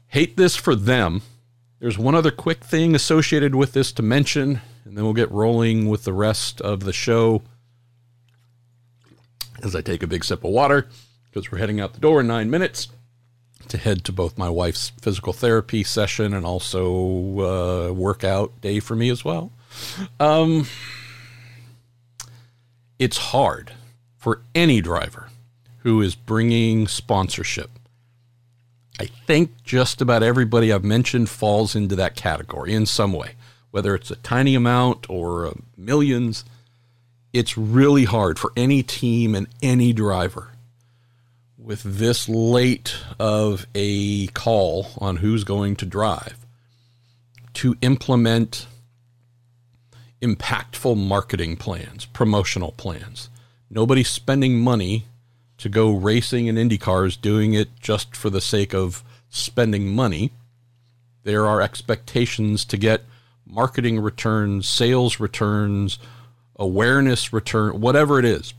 hate 0.08 0.36
this 0.36 0.56
for 0.56 0.74
them. 0.74 1.22
There's 1.78 1.98
one 1.98 2.14
other 2.14 2.30
quick 2.30 2.62
thing 2.64 2.94
associated 2.94 3.54
with 3.54 3.72
this 3.72 3.90
to 3.92 4.02
mention, 4.02 4.60
and 4.84 4.96
then 4.96 5.04
we'll 5.04 5.14
get 5.14 5.30
rolling 5.30 5.88
with 5.88 6.04
the 6.04 6.12
rest 6.12 6.60
of 6.60 6.80
the 6.80 6.92
show 6.92 7.42
as 9.62 9.74
I 9.74 9.80
take 9.80 10.02
a 10.02 10.06
big 10.06 10.24
sip 10.24 10.44
of 10.44 10.50
water 10.50 10.88
because 11.26 11.50
we're 11.50 11.58
heading 11.58 11.80
out 11.80 11.94
the 11.94 12.00
door 12.00 12.20
in 12.20 12.26
nine 12.26 12.50
minutes. 12.50 12.88
to 13.68 13.78
head 13.78 14.04
to 14.04 14.12
both 14.12 14.36
my 14.36 14.48
wife's 14.48 14.90
physical 15.00 15.32
therapy 15.32 15.84
session 15.84 16.34
and 16.34 16.44
also 16.44 17.88
uh, 17.88 17.92
workout 17.92 18.60
day 18.60 18.80
for 18.80 18.96
me 18.96 19.08
as 19.10 19.24
well. 19.24 19.52
Um, 20.18 20.66
it's 22.98 23.16
hard 23.16 23.72
for 24.16 24.42
any 24.54 24.80
driver 24.80 25.29
who 25.82 26.00
is 26.02 26.14
bringing 26.14 26.86
sponsorship. 26.86 27.70
I 28.98 29.06
think 29.26 29.62
just 29.64 30.00
about 30.00 30.22
everybody 30.22 30.72
I've 30.72 30.84
mentioned 30.84 31.30
falls 31.30 31.74
into 31.74 31.96
that 31.96 32.16
category 32.16 32.74
in 32.74 32.84
some 32.84 33.12
way, 33.12 33.32
whether 33.70 33.94
it's 33.94 34.10
a 34.10 34.16
tiny 34.16 34.54
amount 34.54 35.08
or 35.08 35.46
uh, 35.46 35.52
millions. 35.76 36.44
It's 37.32 37.56
really 37.56 38.04
hard 38.04 38.38
for 38.38 38.52
any 38.56 38.82
team 38.82 39.34
and 39.34 39.46
any 39.62 39.92
driver 39.92 40.48
with 41.56 41.82
this 41.82 42.28
late 42.28 42.96
of 43.18 43.66
a 43.74 44.26
call 44.28 44.88
on 44.98 45.18
who's 45.18 45.44
going 45.44 45.76
to 45.76 45.86
drive 45.86 46.46
to 47.54 47.76
implement 47.80 48.66
impactful 50.20 50.96
marketing 50.96 51.56
plans, 51.56 52.04
promotional 52.06 52.72
plans. 52.72 53.30
Nobody's 53.70 54.10
spending 54.10 54.60
money 54.60 55.06
to 55.60 55.68
go 55.68 55.92
racing 55.92 56.46
in 56.46 56.58
Indy 56.58 56.78
cars 56.78 57.16
doing 57.16 57.54
it 57.54 57.68
just 57.80 58.16
for 58.16 58.30
the 58.30 58.40
sake 58.40 58.74
of 58.74 59.04
spending 59.28 59.94
money. 59.94 60.32
There 61.24 61.46
are 61.46 61.60
expectations 61.60 62.64
to 62.66 62.76
get 62.76 63.04
marketing 63.46 64.00
returns, 64.00 64.68
sales 64.68 65.20
returns, 65.20 65.98
awareness 66.56 67.32
return, 67.32 67.80
whatever 67.80 68.18
it 68.18 68.24
is. 68.24 68.54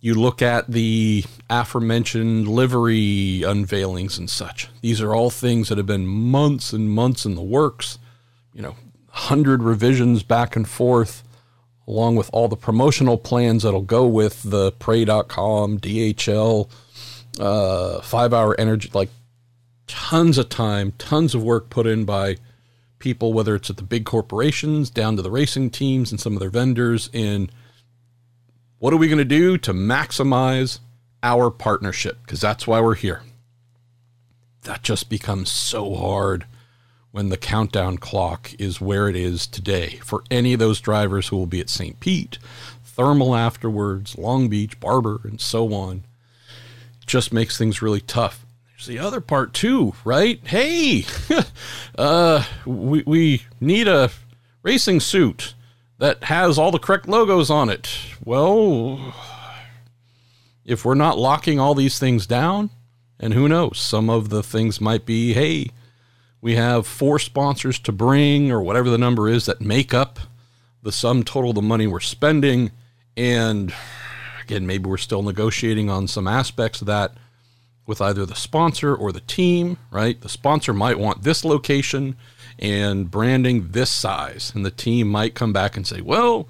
You 0.00 0.14
look 0.14 0.40
at 0.40 0.70
the 0.70 1.24
aforementioned 1.50 2.48
livery 2.48 3.42
unveilings 3.44 4.18
and 4.18 4.30
such. 4.30 4.68
These 4.80 5.00
are 5.00 5.14
all 5.14 5.30
things 5.30 5.68
that 5.68 5.76
have 5.76 5.86
been 5.86 6.06
months 6.06 6.72
and 6.72 6.90
months 6.90 7.26
in 7.26 7.34
the 7.34 7.42
works. 7.42 7.98
You 8.54 8.62
know, 8.62 8.76
100 9.08 9.62
revisions 9.62 10.22
back 10.22 10.56
and 10.56 10.68
forth, 10.68 11.22
along 11.90 12.14
with 12.14 12.30
all 12.32 12.46
the 12.46 12.56
promotional 12.56 13.18
plans 13.18 13.64
that'll 13.64 13.82
go 13.82 14.06
with 14.06 14.42
the 14.44 14.70
Pray.com, 14.72 15.80
DHL, 15.80 16.70
uh, 17.40 18.00
five 18.00 18.32
hour 18.32 18.58
energy, 18.58 18.88
like 18.94 19.10
tons 19.88 20.38
of 20.38 20.48
time, 20.48 20.92
tons 20.98 21.34
of 21.34 21.42
work 21.42 21.68
put 21.68 21.88
in 21.88 22.04
by 22.04 22.36
people, 23.00 23.32
whether 23.32 23.56
it's 23.56 23.70
at 23.70 23.76
the 23.76 23.82
big 23.82 24.04
corporations, 24.04 24.88
down 24.88 25.16
to 25.16 25.22
the 25.22 25.30
racing 25.30 25.70
teams 25.70 26.12
and 26.12 26.20
some 26.20 26.34
of 26.34 26.40
their 26.40 26.50
vendors, 26.50 27.10
in 27.12 27.50
what 28.78 28.94
are 28.94 28.98
we 28.98 29.08
going 29.08 29.18
to 29.18 29.24
do 29.24 29.58
to 29.58 29.72
maximize 29.72 30.78
our 31.24 31.50
partnership? 31.50 32.18
Because 32.24 32.40
that's 32.40 32.68
why 32.68 32.80
we're 32.80 32.94
here. 32.94 33.22
That 34.62 34.82
just 34.82 35.10
becomes 35.10 35.50
so 35.50 35.94
hard 35.96 36.46
when 37.12 37.28
the 37.28 37.36
countdown 37.36 37.98
clock 37.98 38.52
is 38.58 38.80
where 38.80 39.08
it 39.08 39.16
is 39.16 39.46
today 39.46 39.98
for 40.04 40.22
any 40.30 40.52
of 40.52 40.58
those 40.58 40.80
drivers 40.80 41.28
who 41.28 41.36
will 41.36 41.46
be 41.46 41.60
at 41.60 41.68
St. 41.68 41.98
Pete, 42.00 42.38
Thermal 42.84 43.34
afterwards, 43.34 44.16
Long 44.16 44.48
Beach, 44.48 44.78
Barber, 44.78 45.20
and 45.24 45.40
so 45.40 45.72
on. 45.72 46.04
just 47.06 47.32
makes 47.32 47.58
things 47.58 47.82
really 47.82 48.00
tough. 48.00 48.44
There's 48.68 48.86
the 48.86 48.98
other 48.98 49.20
part 49.20 49.52
too, 49.52 49.94
right? 50.04 50.40
Hey, 50.46 51.04
uh, 51.98 52.44
we, 52.64 53.02
we 53.04 53.42
need 53.60 53.88
a 53.88 54.10
racing 54.62 55.00
suit 55.00 55.54
that 55.98 56.24
has 56.24 56.58
all 56.58 56.70
the 56.70 56.78
correct 56.78 57.08
logos 57.08 57.50
on 57.50 57.68
it. 57.68 57.90
Well, 58.24 59.14
if 60.64 60.84
we're 60.84 60.94
not 60.94 61.18
locking 61.18 61.58
all 61.58 61.74
these 61.74 61.98
things 61.98 62.26
down, 62.26 62.70
and 63.18 63.34
who 63.34 63.48
knows, 63.48 63.78
some 63.78 64.08
of 64.08 64.30
the 64.30 64.42
things 64.42 64.80
might 64.80 65.04
be, 65.04 65.34
hey, 65.34 65.70
we 66.40 66.54
have 66.56 66.86
four 66.86 67.18
sponsors 67.18 67.78
to 67.80 67.92
bring, 67.92 68.50
or 68.50 68.62
whatever 68.62 68.90
the 68.90 68.98
number 68.98 69.28
is 69.28 69.46
that 69.46 69.60
make 69.60 69.92
up 69.92 70.18
the 70.82 70.92
sum 70.92 71.22
total 71.22 71.50
of 71.50 71.56
the 71.56 71.62
money 71.62 71.86
we're 71.86 72.00
spending. 72.00 72.70
And 73.16 73.74
again, 74.42 74.66
maybe 74.66 74.88
we're 74.88 74.96
still 74.96 75.22
negotiating 75.22 75.90
on 75.90 76.08
some 76.08 76.26
aspects 76.26 76.80
of 76.80 76.86
that 76.86 77.12
with 77.86 78.00
either 78.00 78.24
the 78.24 78.34
sponsor 78.34 78.94
or 78.94 79.12
the 79.12 79.20
team, 79.20 79.76
right? 79.90 80.20
The 80.20 80.28
sponsor 80.28 80.72
might 80.72 80.98
want 80.98 81.22
this 81.22 81.44
location 81.44 82.16
and 82.58 83.10
branding 83.10 83.72
this 83.72 83.90
size. 83.90 84.52
And 84.54 84.64
the 84.64 84.70
team 84.70 85.08
might 85.08 85.34
come 85.34 85.52
back 85.52 85.76
and 85.76 85.86
say, 85.86 86.00
well, 86.00 86.48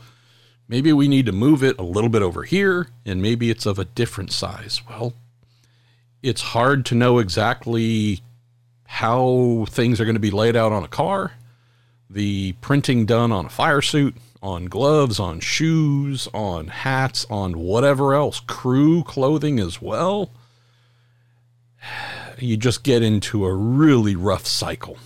maybe 0.68 0.92
we 0.92 1.08
need 1.08 1.26
to 1.26 1.32
move 1.32 1.64
it 1.64 1.78
a 1.78 1.82
little 1.82 2.10
bit 2.10 2.22
over 2.22 2.44
here 2.44 2.88
and 3.04 3.22
maybe 3.22 3.50
it's 3.50 3.66
of 3.66 3.78
a 3.78 3.84
different 3.84 4.32
size. 4.32 4.82
Well, 4.88 5.14
it's 6.22 6.42
hard 6.42 6.84
to 6.86 6.94
know 6.94 7.18
exactly 7.18 8.20
how 8.90 9.64
things 9.68 10.00
are 10.00 10.04
going 10.04 10.16
to 10.16 10.20
be 10.20 10.32
laid 10.32 10.56
out 10.56 10.72
on 10.72 10.82
a 10.82 10.88
car, 10.88 11.34
the 12.10 12.52
printing 12.60 13.06
done 13.06 13.30
on 13.30 13.46
a 13.46 13.48
fire 13.48 13.80
suit, 13.80 14.16
on 14.42 14.64
gloves, 14.64 15.20
on 15.20 15.38
shoes, 15.38 16.26
on 16.34 16.66
hats, 16.66 17.24
on 17.30 17.56
whatever 17.60 18.14
else, 18.14 18.40
crew 18.40 19.04
clothing 19.04 19.60
as 19.60 19.80
well. 19.80 20.32
You 22.36 22.56
just 22.56 22.82
get 22.82 23.00
into 23.00 23.46
a 23.46 23.54
really 23.54 24.16
rough 24.16 24.44
cycle 24.44 24.98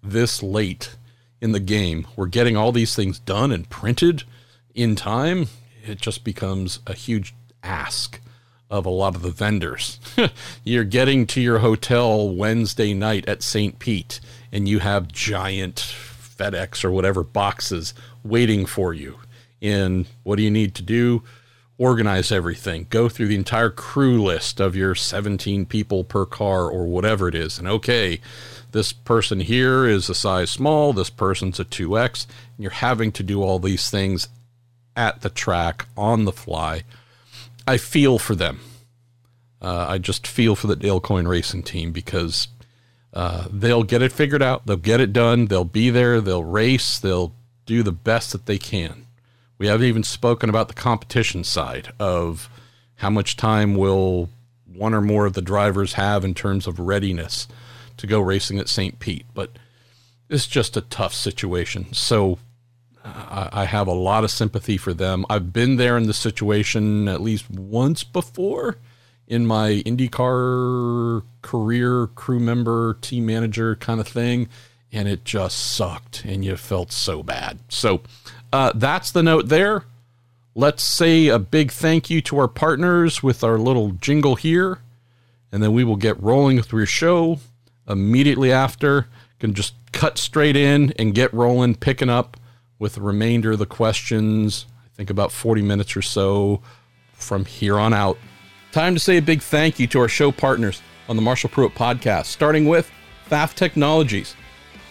this 0.00 0.40
late 0.40 0.94
in 1.40 1.50
the 1.50 1.60
game, 1.60 2.06
we're 2.14 2.26
getting 2.26 2.56
all 2.56 2.70
these 2.70 2.94
things 2.94 3.18
done 3.18 3.50
and 3.50 3.68
printed 3.68 4.22
in 4.76 4.94
time, 4.94 5.48
it 5.84 5.98
just 5.98 6.22
becomes 6.22 6.78
a 6.86 6.94
huge 6.94 7.34
ask 7.64 8.20
of 8.74 8.84
a 8.84 8.90
lot 8.90 9.14
of 9.14 9.22
the 9.22 9.30
vendors. 9.30 10.00
You're 10.64 10.82
getting 10.82 11.28
to 11.28 11.40
your 11.40 11.60
hotel 11.60 12.28
Wednesday 12.28 12.92
night 12.92 13.28
at 13.28 13.42
St. 13.42 13.78
Pete 13.78 14.18
and 14.50 14.68
you 14.68 14.80
have 14.80 15.12
giant 15.12 15.76
FedEx 15.76 16.84
or 16.84 16.90
whatever 16.90 17.22
boxes 17.22 17.94
waiting 18.24 18.66
for 18.66 18.92
you. 18.92 19.20
And 19.62 20.06
what 20.24 20.36
do 20.36 20.42
you 20.42 20.50
need 20.50 20.74
to 20.74 20.82
do? 20.82 21.22
Organize 21.78 22.32
everything. 22.32 22.88
Go 22.90 23.08
through 23.08 23.28
the 23.28 23.36
entire 23.36 23.70
crew 23.70 24.20
list 24.22 24.60
of 24.60 24.74
your 24.74 24.96
17 24.96 25.66
people 25.66 26.02
per 26.02 26.26
car 26.26 26.68
or 26.68 26.86
whatever 26.86 27.28
it 27.28 27.34
is. 27.36 27.58
And 27.58 27.68
okay, 27.68 28.20
this 28.72 28.92
person 28.92 29.38
here 29.38 29.86
is 29.86 30.08
a 30.08 30.14
size 30.14 30.50
small, 30.50 30.92
this 30.92 31.10
person's 31.10 31.60
a 31.60 31.64
2X, 31.64 32.26
and 32.56 32.62
you're 32.62 32.72
having 32.72 33.12
to 33.12 33.22
do 33.22 33.40
all 33.40 33.60
these 33.60 33.88
things 33.88 34.28
at 34.96 35.20
the 35.20 35.30
track 35.30 35.86
on 35.96 36.24
the 36.24 36.32
fly. 36.32 36.82
I 37.66 37.76
feel 37.76 38.18
for 38.18 38.34
them. 38.34 38.60
Uh, 39.60 39.86
I 39.88 39.98
just 39.98 40.26
feel 40.26 40.54
for 40.54 40.66
the 40.66 40.76
Dale 40.76 41.00
Coyne 41.00 41.26
Racing 41.26 41.62
team 41.62 41.90
because 41.92 42.48
uh, 43.14 43.46
they'll 43.50 43.82
get 43.82 44.02
it 44.02 44.12
figured 44.12 44.42
out. 44.42 44.66
They'll 44.66 44.76
get 44.76 45.00
it 45.00 45.12
done. 45.12 45.46
They'll 45.46 45.64
be 45.64 45.88
there. 45.90 46.20
They'll 46.20 46.44
race. 46.44 46.98
They'll 46.98 47.34
do 47.64 47.82
the 47.82 47.92
best 47.92 48.32
that 48.32 48.46
they 48.46 48.58
can. 48.58 49.06
We 49.56 49.68
haven't 49.68 49.86
even 49.86 50.02
spoken 50.02 50.50
about 50.50 50.68
the 50.68 50.74
competition 50.74 51.44
side 51.44 51.92
of 51.98 52.50
how 52.96 53.10
much 53.10 53.36
time 53.36 53.74
will 53.74 54.28
one 54.66 54.92
or 54.92 55.00
more 55.00 55.24
of 55.24 55.34
the 55.34 55.42
drivers 55.42 55.94
have 55.94 56.24
in 56.24 56.34
terms 56.34 56.66
of 56.66 56.78
readiness 56.78 57.46
to 57.96 58.06
go 58.06 58.20
racing 58.20 58.58
at 58.58 58.68
St. 58.68 58.98
Pete, 58.98 59.24
but 59.32 59.50
it's 60.28 60.46
just 60.46 60.76
a 60.76 60.80
tough 60.82 61.14
situation. 61.14 61.92
So 61.92 62.38
uh, 63.04 63.50
I 63.52 63.64
have 63.66 63.86
a 63.86 63.92
lot 63.92 64.24
of 64.24 64.30
sympathy 64.30 64.76
for 64.76 64.94
them. 64.94 65.26
I've 65.28 65.52
been 65.52 65.76
there 65.76 65.96
in 65.96 66.06
the 66.06 66.14
situation 66.14 67.06
at 67.08 67.20
least 67.20 67.50
once 67.50 68.02
before 68.02 68.78
in 69.26 69.46
my 69.46 69.82
IndyCar 69.84 71.22
career, 71.42 72.06
crew 72.08 72.40
member, 72.40 72.94
team 73.00 73.26
manager 73.26 73.76
kind 73.76 74.00
of 74.00 74.08
thing, 74.08 74.48
and 74.92 75.08
it 75.08 75.24
just 75.24 75.58
sucked, 75.58 76.24
and 76.24 76.44
you 76.44 76.56
felt 76.56 76.92
so 76.92 77.22
bad. 77.22 77.58
So 77.68 78.02
uh, 78.52 78.72
that's 78.74 79.10
the 79.10 79.22
note 79.22 79.48
there. 79.48 79.84
Let's 80.54 80.82
say 80.82 81.28
a 81.28 81.38
big 81.38 81.72
thank 81.72 82.10
you 82.10 82.20
to 82.22 82.38
our 82.38 82.48
partners 82.48 83.22
with 83.22 83.42
our 83.42 83.58
little 83.58 83.90
jingle 83.92 84.36
here, 84.36 84.78
and 85.50 85.62
then 85.62 85.72
we 85.72 85.84
will 85.84 85.96
get 85.96 86.22
rolling 86.22 86.62
through 86.62 86.80
your 86.80 86.86
show 86.86 87.38
immediately 87.88 88.52
after. 88.52 89.08
Can 89.40 89.52
just 89.52 89.74
cut 89.92 90.16
straight 90.16 90.56
in 90.56 90.92
and 90.92 91.14
get 91.14 91.34
rolling, 91.34 91.74
picking 91.74 92.08
up 92.08 92.36
with 92.84 92.96
the 92.96 93.00
remainder 93.00 93.52
of 93.52 93.58
the 93.58 93.64
questions. 93.64 94.66
I 94.84 94.94
think 94.94 95.08
about 95.08 95.32
40 95.32 95.62
minutes 95.62 95.96
or 95.96 96.02
so 96.02 96.60
from 97.14 97.46
here 97.46 97.78
on 97.78 97.94
out. 97.94 98.18
Time 98.72 98.92
to 98.92 99.00
say 99.00 99.16
a 99.16 99.22
big 99.22 99.40
thank 99.40 99.80
you 99.80 99.86
to 99.86 100.00
our 100.00 100.08
show 100.08 100.30
partners 100.30 100.82
on 101.08 101.16
the 101.16 101.22
Marshall 101.22 101.48
Pruett 101.48 101.72
podcast, 101.72 102.26
starting 102.26 102.66
with 102.66 102.90
Pfaff 103.30 103.54
Technologies, 103.54 104.36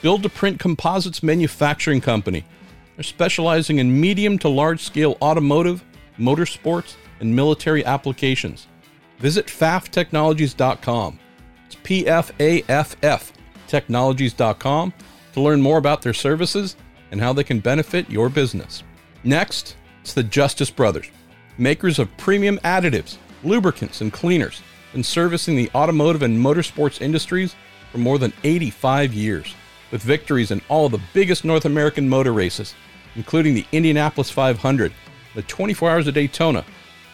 build 0.01 0.23
to 0.23 0.29
print 0.29 0.59
composites 0.59 1.21
manufacturing 1.21 2.01
company. 2.01 2.43
They're 2.95 3.03
specializing 3.03 3.77
in 3.77 4.01
medium 4.01 4.39
to 4.39 4.49
large 4.49 4.81
scale 4.81 5.15
automotive, 5.21 5.83
motorsports, 6.17 6.95
and 7.19 7.35
military 7.35 7.85
applications. 7.85 8.65
Visit 9.19 9.45
pfafftechnologies.com. 9.45 11.19
It's 11.67 11.77
P 11.83 12.07
F 12.07 12.31
A 12.39 12.63
F 12.67 12.95
F 13.03 13.31
technologies.com 13.67 14.93
to 15.33 15.41
learn 15.41 15.61
more 15.61 15.77
about 15.77 16.01
their 16.01 16.13
services 16.15 16.75
and 17.13 17.21
how 17.21 17.31
they 17.31 17.43
can 17.43 17.59
benefit 17.59 18.09
your 18.09 18.27
business. 18.27 18.83
Next, 19.23 19.77
it's 20.01 20.15
the 20.15 20.23
Justice 20.23 20.71
Brothers, 20.71 21.05
makers 21.59 21.99
of 21.99 22.15
premium 22.17 22.57
additives, 22.65 23.17
lubricants, 23.43 24.01
and 24.01 24.11
cleaners. 24.11 24.61
and 24.93 25.05
servicing 25.05 25.55
the 25.55 25.71
automotive 25.73 26.21
and 26.21 26.37
motorsports 26.37 27.01
industries 27.01 27.55
for 27.91 27.97
more 27.97 28.19
than 28.19 28.33
85 28.43 29.13
years, 29.13 29.55
with 29.91 30.03
victories 30.03 30.51
in 30.51 30.61
all 30.69 30.89
the 30.89 31.01
biggest 31.13 31.45
North 31.45 31.65
American 31.65 32.07
motor 32.07 32.33
races, 32.33 32.75
including 33.15 33.53
the 33.53 33.65
Indianapolis 33.71 34.29
500, 34.29 34.93
the 35.35 35.41
24 35.43 35.89
Hours 35.89 36.07
of 36.07 36.13
Daytona. 36.13 36.63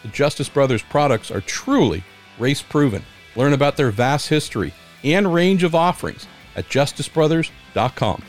The 0.04 0.10
Justice 0.10 0.50
Brothers 0.50 0.82
products 0.82 1.32
are 1.32 1.42
truly 1.42 2.04
race 2.38 2.62
proven. 2.62 3.04
Learn 3.36 3.54
about 3.54 3.78
their 3.78 3.92
vast 3.92 4.28
history 4.28 4.74
and 5.04 5.34
range 5.34 5.64
of 5.64 5.76
offerings 5.76 6.28
at 6.56 6.68
justicebrothers.com. 6.70 8.24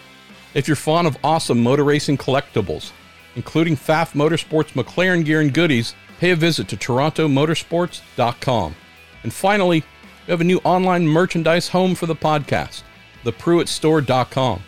If 0.53 0.67
you're 0.67 0.77
fond 0.77 1.07
of 1.07 1.17
awesome 1.23 1.63
motor 1.63 1.85
racing 1.85 2.19
collectibles, 2.19 2.91
including 3.37 3.77
Pfaff 3.77 4.15
Motorsports 4.15 4.73
McLaren 4.73 5.25
gear 5.25 5.41
and 5.41 5.55
goodies, 5.55 5.95
pay 6.19 6.31
a 6.31 6.37
visit 6.37 6.67
to 6.69 6.77
torontomotorsports.com. 6.77 8.75
And 9.23 9.33
finally, 9.33 9.85
we 10.27 10.31
have 10.31 10.41
a 10.41 10.45
new 10.45 10.59
online 10.65 11.07
merchandise 11.07 11.69
home 11.69 11.95
for 11.95 12.07
the 12.07 12.17
podcast, 12.17 12.83
thepruettstore.com. 13.25 14.63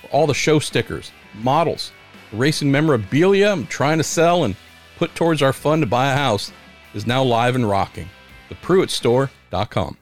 For 0.00 0.08
all 0.08 0.26
the 0.26 0.34
show 0.34 0.58
stickers, 0.58 1.12
models, 1.34 1.92
racing 2.32 2.70
memorabilia 2.70 3.50
I'm 3.50 3.66
trying 3.66 3.98
to 3.98 4.04
sell 4.04 4.44
and 4.44 4.56
put 4.96 5.14
towards 5.14 5.42
our 5.42 5.52
fund 5.52 5.82
to 5.82 5.86
buy 5.86 6.12
a 6.12 6.16
house 6.16 6.50
is 6.94 7.06
now 7.06 7.22
live 7.22 7.54
and 7.54 7.68
rocking. 7.68 8.08
Thepruettstore.com. 8.48 9.96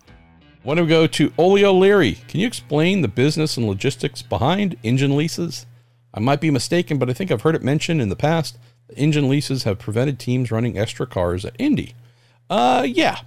Want 0.65 0.79
to 0.79 0.87
go 0.87 1.07
to 1.07 1.33
Oli 1.37 1.63
O'Leary? 1.63 2.19
Can 2.27 2.41
you 2.41 2.47
explain 2.47 3.03
the 3.03 3.09
business 3.09 3.59
and 3.59 3.67
logistics 3.67 4.23
behind 4.23 4.79
engine 4.83 5.15
leases? 5.15 5.67
I 6.15 6.21
might 6.21 6.41
be 6.41 6.51
mistaken, 6.51 6.99
but 6.99 7.11
I 7.11 7.13
think 7.13 7.31
I've 7.31 7.43
heard 7.43 7.55
it 7.55 7.63
mentioned 7.63 8.01
in 8.01 8.09
the 8.09 8.17
past 8.17 8.57
that 8.89 8.97
engine 8.97 9.29
leases 9.29 9.65
have 9.65 9.79
prevented 9.79 10.19
teams 10.19 10.51
running 10.51 10.79
extra 10.79 11.07
cars 11.07 11.45
at 11.45 11.55
Indy. 11.59 11.95
Uh, 12.49 12.87
yeah. 12.89 13.21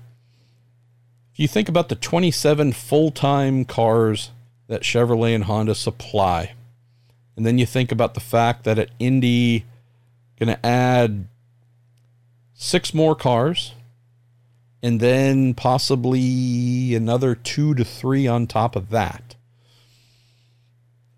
If 1.31 1.39
you 1.39 1.47
think 1.47 1.69
about 1.69 1.89
the 1.89 1.95
27 1.95 2.73
full 2.73 3.11
time 3.11 3.65
cars 3.65 4.31
that 4.67 4.81
Chevrolet 4.81 5.35
and 5.35 5.43
Honda 5.43 5.75
supply, 5.75 6.53
and 7.35 7.45
then 7.45 7.59
you 7.59 7.67
think 7.67 7.91
about 7.91 8.15
the 8.15 8.19
fact 8.19 8.63
that 8.63 8.79
at 8.79 8.89
Indy, 8.97 9.65
going 10.39 10.49
to 10.49 10.65
add 10.65 11.27
six 12.55 12.95
more 12.95 13.15
cars 13.15 13.73
and 14.81 14.99
then 14.99 15.53
possibly 15.53 16.93
another 16.93 17.35
two 17.35 17.73
to 17.75 17.83
three 17.83 18.27
on 18.27 18.47
top 18.47 18.75
of 18.75 18.89
that. 18.89 19.35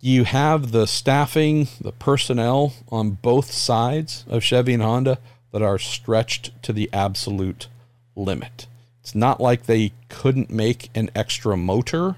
You 0.02 0.24
have 0.24 0.72
the 0.72 0.86
staffing, 0.86 1.68
the 1.82 1.92
personnel 1.92 2.74
on 2.90 3.12
both 3.12 3.52
sides 3.52 4.24
of 4.30 4.44
Chevy 4.44 4.74
and 4.74 4.84
Honda 4.84 5.20
that 5.52 5.62
are 5.62 5.78
stretched 5.78 6.52
to 6.64 6.72
the 6.72 6.90
absolute 6.94 7.68
limit. 8.16 8.68
It's 9.02 9.14
not 9.16 9.42
like 9.42 9.66
they 9.66 9.92
couldn't 10.08 10.50
make 10.50 10.90
an 10.96 11.10
extra 11.16 11.58
motor 11.58 12.16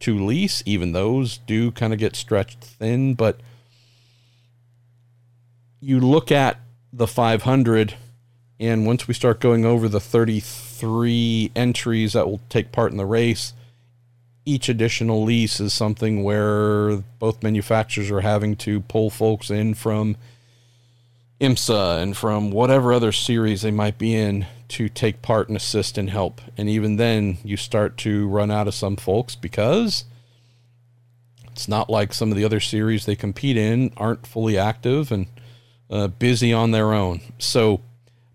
to 0.00 0.18
lease, 0.18 0.62
even 0.66 0.92
those 0.92 1.38
do 1.38 1.70
kind 1.70 1.92
of 1.92 1.98
get 1.98 2.16
stretched 2.16 2.60
thin, 2.60 3.14
but 3.14 3.38
you 5.80 6.00
look 6.00 6.32
at 6.32 6.58
the 6.92 7.06
500 7.06 7.94
and 8.58 8.86
once 8.86 9.08
we 9.08 9.14
start 9.14 9.40
going 9.40 9.64
over 9.64 9.88
the 9.88 10.00
33 10.00 10.40
entries 10.82 12.12
that 12.12 12.26
will 12.26 12.40
take 12.48 12.72
part 12.72 12.92
in 12.92 12.98
the 12.98 13.06
race, 13.06 13.52
each 14.44 14.68
additional 14.68 15.22
lease 15.22 15.60
is 15.60 15.72
something 15.72 16.22
where 16.22 16.96
both 17.18 17.42
manufacturers 17.42 18.10
are 18.10 18.22
having 18.22 18.56
to 18.56 18.80
pull 18.80 19.10
folks 19.10 19.50
in 19.50 19.74
from 19.74 20.16
IMSA 21.40 22.02
and 22.02 22.16
from 22.16 22.50
whatever 22.50 22.92
other 22.92 23.12
series 23.12 23.62
they 23.62 23.70
might 23.70 23.98
be 23.98 24.14
in 24.14 24.46
to 24.68 24.88
take 24.88 25.22
part 25.22 25.48
and 25.48 25.56
assist 25.56 25.98
and 25.98 26.10
help. 26.10 26.40
And 26.56 26.68
even 26.68 26.96
then, 26.96 27.38
you 27.42 27.56
start 27.56 27.96
to 27.98 28.28
run 28.28 28.50
out 28.50 28.68
of 28.68 28.74
some 28.74 28.96
folks 28.96 29.34
because 29.34 30.04
it's 31.50 31.68
not 31.68 31.90
like 31.90 32.12
some 32.14 32.30
of 32.30 32.36
the 32.36 32.44
other 32.44 32.60
series 32.60 33.06
they 33.06 33.16
compete 33.16 33.56
in 33.56 33.92
aren't 33.96 34.26
fully 34.26 34.56
active 34.56 35.10
and 35.10 35.26
uh, 35.90 36.08
busy 36.08 36.52
on 36.52 36.70
their 36.70 36.92
own. 36.92 37.20
So, 37.38 37.80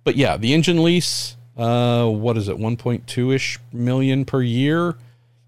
but 0.04 0.16
yeah, 0.16 0.38
the 0.38 0.54
engine 0.54 0.84
lease, 0.84 1.35
uh, 1.58 2.08
what 2.08 2.38
is 2.38 2.50
it, 2.50 2.58
1.2 2.58 3.34
ish 3.34 3.60
million 3.72 4.26
per 4.26 4.42
year? 4.42 4.96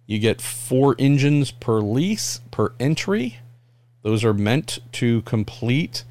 You 0.06 0.20
get 0.20 0.41
four 0.41 0.96
engines 0.98 1.52
per 1.52 1.82
lease 1.82 2.39
per 2.52 2.74
entry. 2.80 3.39
Those 4.04 4.24
are 4.24 4.34
meant 4.34 4.80
to 4.93 5.22
complete 5.24 6.06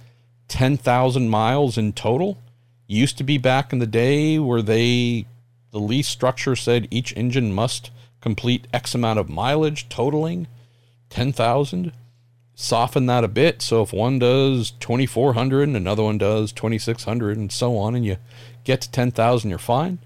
10,000 0.48 1.28
miles 1.30 1.78
in 1.78 1.92
total. 1.94 2.38
Used 2.86 3.16
to 3.18 3.24
be 3.24 3.38
back 3.38 3.72
in 3.72 3.78
the 3.78 3.86
day 3.86 4.38
where 4.38 4.62
they, 4.62 5.26
the 5.70 5.80
lease 5.80 6.08
structure 6.08 6.54
said 6.54 6.88
each 6.90 7.16
engine 7.16 7.52
must 7.54 7.90
complete 8.20 8.66
X 8.72 8.94
amount 8.94 9.18
of 9.18 9.30
mileage, 9.30 9.88
totaling 9.88 10.46
10,000 11.08 11.92
soften 12.56 13.06
that 13.06 13.22
a 13.22 13.28
bit. 13.28 13.62
So 13.62 13.82
if 13.82 13.92
one 13.92 14.18
does 14.18 14.72
2400 14.80 15.62
and 15.62 15.76
another 15.76 16.02
one 16.02 16.18
does 16.18 16.52
2600 16.52 17.36
and 17.36 17.52
so 17.52 17.76
on, 17.76 17.94
and 17.94 18.04
you 18.04 18.16
get 18.66 18.82
to 18.82 18.90
10,000, 18.90 19.48
you're 19.48 19.58
fine. 19.58 19.98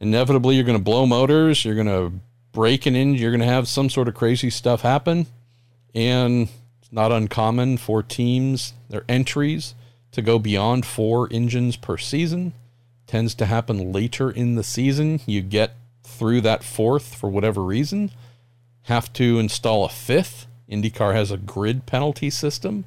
Inevitably, 0.00 0.54
you're 0.54 0.64
going 0.64 0.78
to 0.78 0.84
blow 0.84 1.06
motors, 1.06 1.64
you're 1.64 1.74
going 1.74 1.86
to 1.86 2.12
break 2.52 2.86
an 2.86 2.94
engine, 2.94 3.20
you're 3.20 3.32
going 3.32 3.40
to 3.40 3.46
have 3.46 3.66
some 3.66 3.90
sort 3.90 4.06
of 4.06 4.14
crazy 4.14 4.50
stuff 4.50 4.82
happen. 4.82 5.26
And 5.94 6.48
it's 6.80 6.92
not 6.92 7.10
uncommon 7.10 7.78
for 7.78 8.02
teams, 8.02 8.74
their 8.88 9.04
entries, 9.08 9.74
to 10.12 10.22
go 10.22 10.38
beyond 10.38 10.86
four 10.86 11.28
engines 11.32 11.76
per 11.76 11.96
season. 11.96 12.52
Tends 13.06 13.34
to 13.36 13.46
happen 13.46 13.92
later 13.92 14.30
in 14.30 14.54
the 14.54 14.62
season. 14.62 15.20
You 15.26 15.42
get 15.42 15.74
through 16.04 16.42
that 16.42 16.62
fourth 16.62 17.14
for 17.14 17.28
whatever 17.28 17.62
reason, 17.62 18.10
have 18.82 19.12
to 19.14 19.38
install 19.38 19.84
a 19.84 19.88
fifth 19.88 20.46
IndyCar 20.70 21.14
has 21.14 21.30
a 21.30 21.36
grid 21.36 21.86
penalty 21.86 22.30
system. 22.30 22.84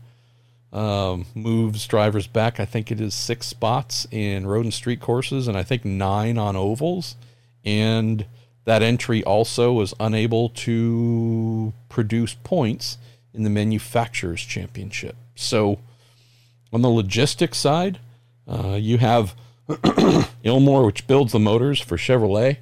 Um, 0.73 1.25
moves 1.33 1.87
drivers 1.87 2.27
back. 2.27 2.59
I 2.59 2.65
think 2.65 2.91
it 2.91 2.99
is 2.99 3.15
six 3.15 3.47
spots 3.47 4.05
in 4.11 4.45
road 4.45 4.65
and 4.65 4.73
street 4.73 4.99
courses, 4.99 5.47
and 5.47 5.57
I 5.57 5.63
think 5.63 5.85
nine 5.85 6.37
on 6.37 6.55
ovals. 6.55 7.15
And 7.63 8.25
that 8.65 8.83
entry 8.83 9.23
also 9.23 9.71
was 9.71 9.93
unable 9.97 10.49
to 10.49 11.73
produce 11.87 12.33
points 12.33 12.97
in 13.33 13.43
the 13.43 13.49
manufacturers 13.49 14.41
championship. 14.41 15.15
So, 15.35 15.79
on 16.73 16.81
the 16.81 16.89
logistics 16.89 17.57
side, 17.57 17.99
uh, 18.45 18.77
you 18.79 18.97
have 18.97 19.35
Ilmor, 19.69 20.85
which 20.85 21.07
builds 21.07 21.31
the 21.31 21.39
motors 21.39 21.79
for 21.79 21.95
Chevrolet, 21.95 22.57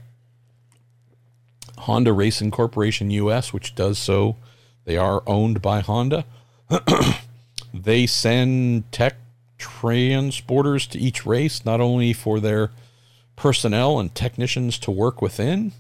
Honda 1.80 2.14
Racing 2.14 2.52
Corporation 2.52 3.10
US, 3.10 3.52
which 3.52 3.74
does 3.74 3.98
so 3.98 4.38
they 4.86 4.98
are 4.98 5.24
owned 5.26 5.62
by 5.62 5.80
Honda. 5.82 6.26
they 7.84 8.08
send 8.08 8.92
tech 8.92 9.16
transporters 9.58 10.88
to 10.90 11.00
each 11.00 11.26
race, 11.26 11.66
not 11.66 11.82
only 11.82 12.14
for 12.14 12.40
their 12.40 12.72
personnel 13.36 14.00
and 14.00 14.14
technicians 14.14 14.78
to 14.80 14.92
work 14.92 15.22
within, 15.22 15.72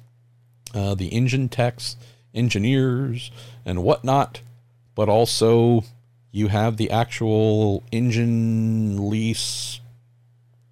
uh, 0.73 0.95
the 0.95 1.07
engine 1.07 1.49
techs, 1.49 1.95
engineers, 2.33 3.31
and 3.65 3.83
whatnot, 3.83 4.41
but 4.93 5.09
also 5.09 5.83
you 6.31 6.47
have 6.47 6.77
the 6.77 6.91
actual 6.91 7.83
engine 7.91 9.09
lease 9.09 9.79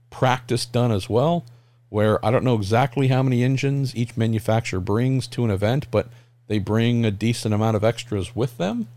practice 0.10 0.66
done 0.66 0.92
as 0.92 1.10
well, 1.10 1.46
where 1.90 2.24
I 2.26 2.32
don't 2.32 2.44
know 2.44 2.56
exactly 2.56 3.08
how 3.08 3.24
many 3.24 3.44
engines 3.44 3.96
each 3.96 4.18
manufacturer 4.18 4.80
brings 4.80 5.28
to 5.28 5.46
an 5.46 5.52
event, 5.52 5.88
but 5.90 6.08
they 6.48 6.60
bring 6.60 7.06
a 7.06 7.12
decent 7.12 7.54
amount 7.54 7.78
of 7.78 7.84
extras 7.84 8.36
with 8.36 8.58
them. 8.58 8.88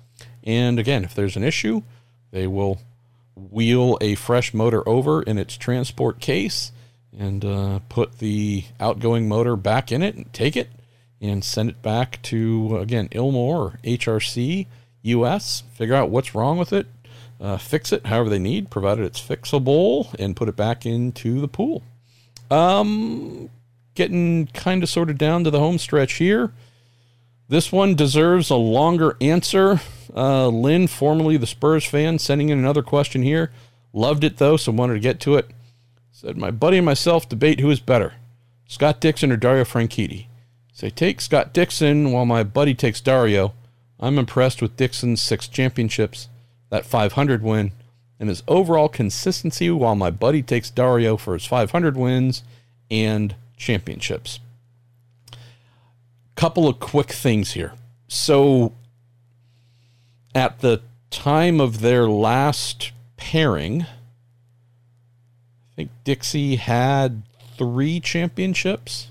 And 0.42 0.78
again, 0.78 1.04
if 1.04 1.14
there's 1.14 1.36
an 1.36 1.44
issue, 1.44 1.82
they 2.30 2.46
will 2.46 2.80
wheel 3.34 3.98
a 4.00 4.14
fresh 4.14 4.54
motor 4.54 4.86
over 4.88 5.22
in 5.22 5.38
its 5.38 5.56
transport 5.56 6.20
case 6.20 6.72
and 7.16 7.44
uh, 7.44 7.80
put 7.88 8.18
the 8.18 8.64
outgoing 8.80 9.28
motor 9.28 9.56
back 9.56 9.92
in 9.92 10.02
it 10.02 10.14
and 10.14 10.32
take 10.32 10.56
it 10.56 10.70
and 11.20 11.44
send 11.44 11.70
it 11.70 11.82
back 11.82 12.20
to, 12.22 12.78
again, 12.78 13.08
Ilmor 13.08 13.34
or 13.34 13.78
HRC 13.84 14.66
US, 15.02 15.62
figure 15.74 15.94
out 15.94 16.10
what's 16.10 16.34
wrong 16.34 16.58
with 16.58 16.72
it, 16.72 16.86
uh, 17.40 17.56
fix 17.56 17.92
it 17.92 18.06
however 18.06 18.28
they 18.28 18.38
need, 18.38 18.70
provided 18.70 19.04
it's 19.04 19.20
fixable, 19.20 20.12
and 20.18 20.36
put 20.36 20.48
it 20.48 20.56
back 20.56 20.84
into 20.84 21.40
the 21.40 21.48
pool. 21.48 21.82
Um, 22.50 23.50
getting 23.94 24.46
kind 24.48 24.82
of 24.82 24.88
sort 24.88 25.10
of 25.10 25.18
down 25.18 25.44
to 25.44 25.50
the 25.50 25.58
home 25.58 25.78
stretch 25.78 26.14
here. 26.14 26.52
This 27.48 27.70
one 27.70 27.94
deserves 27.94 28.50
a 28.50 28.56
longer 28.56 29.16
answer. 29.20 29.80
Uh, 30.14 30.48
Lynn, 30.48 30.86
formerly 30.86 31.36
the 31.36 31.46
Spurs 31.46 31.84
fan, 31.84 32.18
sending 32.18 32.48
in 32.48 32.58
another 32.58 32.82
question 32.82 33.22
here. 33.22 33.52
Loved 33.92 34.24
it 34.24 34.38
though, 34.38 34.56
so 34.56 34.72
wanted 34.72 34.94
to 34.94 35.00
get 35.00 35.20
to 35.20 35.36
it. 35.36 35.50
Said, 36.10 36.36
My 36.36 36.50
buddy 36.50 36.78
and 36.78 36.86
myself 36.86 37.28
debate 37.28 37.60
who 37.60 37.70
is 37.70 37.80
better, 37.80 38.14
Scott 38.66 39.00
Dixon 39.00 39.30
or 39.30 39.36
Dario 39.36 39.64
Franchitti. 39.64 40.26
Say, 40.72 40.90
take 40.90 41.22
Scott 41.22 41.54
Dixon 41.54 42.12
while 42.12 42.26
my 42.26 42.42
buddy 42.42 42.74
takes 42.74 43.00
Dario. 43.00 43.54
I'm 43.98 44.18
impressed 44.18 44.60
with 44.60 44.76
Dixon's 44.76 45.22
six 45.22 45.48
championships, 45.48 46.28
that 46.68 46.84
500 46.84 47.42
win, 47.42 47.72
and 48.20 48.28
his 48.28 48.42
overall 48.46 48.90
consistency 48.90 49.70
while 49.70 49.94
my 49.94 50.10
buddy 50.10 50.42
takes 50.42 50.68
Dario 50.68 51.16
for 51.16 51.32
his 51.32 51.46
500 51.46 51.96
wins 51.96 52.42
and 52.90 53.34
championships. 53.56 54.40
Couple 56.36 56.68
of 56.68 56.78
quick 56.78 57.10
things 57.10 57.52
here. 57.52 57.72
So, 58.08 58.74
at 60.34 60.60
the 60.60 60.82
time 61.10 61.60
of 61.60 61.80
their 61.80 62.08
last 62.08 62.92
pairing, 63.16 63.82
I 63.82 63.86
think 65.74 65.90
Dixie 66.04 66.56
had 66.56 67.22
three 67.56 68.00
championships. 68.00 69.08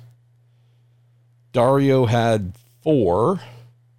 Dario 1.52 2.06
had 2.06 2.54
four, 2.84 3.42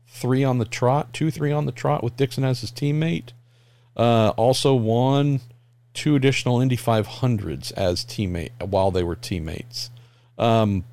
three 0.07 0.45
on 0.45 0.59
the 0.59 0.65
trot, 0.65 1.12
two, 1.12 1.31
three 1.31 1.53
on 1.53 1.67
the 1.67 1.73
trot 1.73 2.03
with 2.03 2.17
Dixon 2.17 2.45
as 2.45 2.61
his 2.61 2.71
teammate. 2.71 3.31
Uh, 3.97 4.33
also 4.37 4.75
won 4.75 5.41
two 5.95 6.15
additional 6.15 6.61
Indy 6.61 6.77
500s 6.77 7.73
as 7.73 8.05
teammate 8.05 8.51
while 8.61 8.91
they 8.91 9.03
were 9.03 9.17
teammates. 9.17 9.91
Um, 10.39 10.85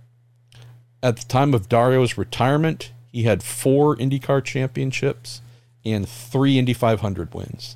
at 1.04 1.18
the 1.18 1.26
time 1.26 1.54
of 1.54 1.68
Dario's 1.68 2.18
retirement, 2.18 2.94
he 3.12 3.24
had 3.24 3.44
four 3.44 3.96
IndyCar 3.98 4.44
championships 4.44 5.42
and 5.86 6.08
three 6.08 6.58
Indy 6.58 6.74
500 6.74 7.34
wins. 7.34 7.76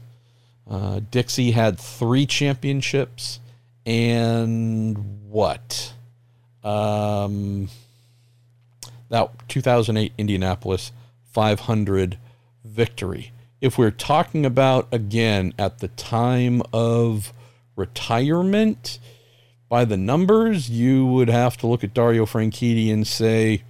Uh, 0.67 1.01
Dixie 1.11 1.51
had 1.51 1.77
three 1.77 2.25
championships 2.25 3.39
and 3.85 5.29
what? 5.29 5.93
Um, 6.63 7.69
that 9.09 9.29
2008 9.49 10.13
Indianapolis 10.17 10.91
500 11.31 12.17
victory. 12.63 13.31
If 13.59 13.77
we're 13.77 13.91
talking 13.91 14.45
about 14.45 14.87
again 14.91 15.53
at 15.59 15.79
the 15.79 15.87
time 15.89 16.61
of 16.71 17.33
retirement, 17.75 18.99
by 19.69 19.85
the 19.85 19.97
numbers, 19.97 20.69
you 20.69 21.05
would 21.05 21.29
have 21.29 21.57
to 21.57 21.67
look 21.67 21.83
at 21.83 21.93
Dario 21.93 22.25
Franchitti 22.25 22.91
and 22.91 23.05
say 23.05 23.63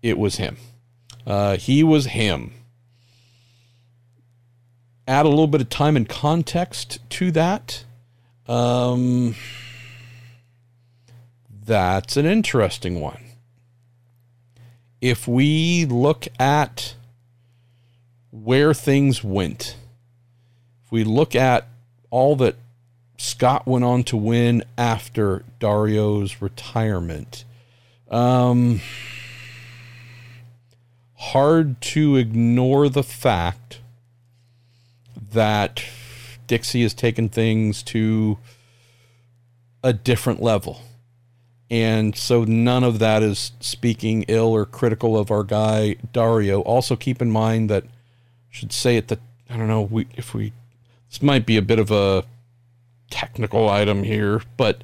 it 0.00 0.18
was 0.18 0.36
him. 0.36 0.56
Uh, 1.26 1.56
he 1.56 1.82
was 1.82 2.06
him. 2.06 2.52
Add 5.06 5.26
a 5.26 5.28
little 5.28 5.46
bit 5.46 5.60
of 5.60 5.68
time 5.68 5.96
and 5.96 6.08
context 6.08 6.98
to 7.10 7.30
that. 7.32 7.84
Um, 8.46 9.34
that's 11.64 12.16
an 12.16 12.26
interesting 12.26 13.00
one. 13.00 13.22
If 15.00 15.26
we 15.28 15.84
look 15.84 16.28
at 16.38 16.94
where 18.30 18.72
things 18.72 19.22
went, 19.22 19.76
if 20.84 20.92
we 20.92 21.04
look 21.04 21.34
at 21.34 21.68
all 22.10 22.36
that 22.36 22.56
Scott 23.22 23.68
went 23.68 23.84
on 23.84 24.02
to 24.02 24.16
win 24.16 24.64
after 24.76 25.44
Dario's 25.60 26.42
retirement, 26.42 27.44
um, 28.10 28.80
hard 31.14 31.80
to 31.80 32.16
ignore 32.16 32.88
the 32.88 33.04
fact 33.04 33.78
that 35.30 35.84
Dixie 36.48 36.82
has 36.82 36.94
taken 36.94 37.28
things 37.28 37.84
to 37.84 38.38
a 39.84 39.92
different 39.92 40.42
level. 40.42 40.82
And 41.70 42.16
so 42.16 42.42
none 42.42 42.82
of 42.82 42.98
that 42.98 43.22
is 43.22 43.52
speaking 43.60 44.24
ill 44.26 44.48
or 44.52 44.66
critical 44.66 45.16
of 45.16 45.30
our 45.30 45.44
guy 45.44 45.94
Dario. 46.12 46.62
Also 46.62 46.96
keep 46.96 47.22
in 47.22 47.30
mind 47.30 47.70
that 47.70 47.84
I 47.84 47.88
should 48.50 48.72
say 48.72 48.96
it 48.96 49.06
that 49.08 49.20
I 49.48 49.56
don't 49.56 49.68
know 49.68 49.82
we 49.82 50.08
if 50.16 50.34
we 50.34 50.52
this 51.08 51.22
might 51.22 51.46
be 51.46 51.56
a 51.56 51.62
bit 51.62 51.78
of 51.78 51.92
a 51.92 52.24
technical 53.12 53.68
item 53.68 54.02
here, 54.02 54.42
but 54.56 54.82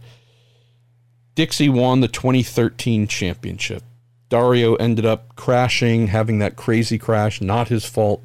Dixie 1.34 1.68
won 1.68 2.00
the 2.00 2.08
2013 2.08 3.08
championship. 3.08 3.82
Dario 4.28 4.74
ended 4.76 5.06
up 5.06 5.34
crashing, 5.34 6.08
having 6.08 6.38
that 6.38 6.54
crazy 6.54 6.98
crash, 6.98 7.40
not 7.40 7.68
his 7.68 7.84
fault, 7.84 8.22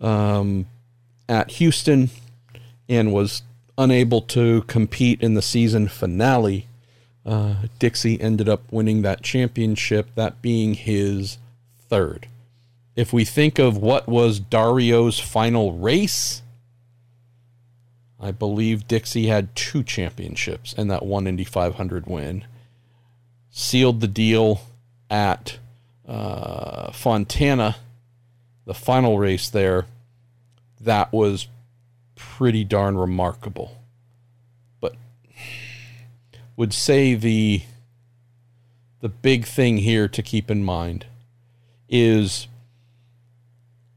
um, 0.00 0.66
at 1.28 1.52
Houston, 1.52 2.10
and 2.88 3.12
was 3.12 3.42
unable 3.78 4.22
to 4.22 4.62
compete 4.62 5.22
in 5.22 5.34
the 5.34 5.42
season 5.42 5.86
finale 5.86 6.66
uh, 7.24 7.54
Dixie 7.78 8.20
ended 8.20 8.48
up 8.48 8.70
winning 8.72 9.02
that 9.02 9.22
championship, 9.22 10.08
that 10.14 10.42
being 10.42 10.74
his 10.74 11.38
third. 11.88 12.28
If 12.96 13.12
we 13.12 13.24
think 13.24 13.58
of 13.58 13.76
what 13.76 14.08
was 14.08 14.40
Dario's 14.40 15.18
final 15.18 15.72
race, 15.72 16.42
I 18.22 18.30
believe 18.30 18.86
Dixie 18.86 19.26
had 19.26 19.54
two 19.56 19.82
championships 19.82 20.72
and 20.72 20.88
that 20.90 21.04
one 21.04 21.26
Indy 21.26 21.44
500 21.44 22.06
win. 22.06 22.44
Sealed 23.50 24.00
the 24.00 24.08
deal 24.08 24.62
at 25.10 25.58
uh, 26.06 26.92
Fontana, 26.92 27.76
the 28.64 28.74
final 28.74 29.18
race 29.18 29.50
there. 29.50 29.86
That 30.80 31.12
was 31.12 31.48
pretty 32.14 32.62
darn 32.64 32.96
remarkable 32.96 33.76
But 34.80 34.94
would 36.56 36.72
say 36.72 37.14
the 37.14 37.62
the 39.00 39.08
big 39.08 39.44
thing 39.44 39.78
here 39.78 40.06
to 40.06 40.22
keep 40.22 40.48
in 40.48 40.62
mind 40.62 41.06
is 41.88 42.46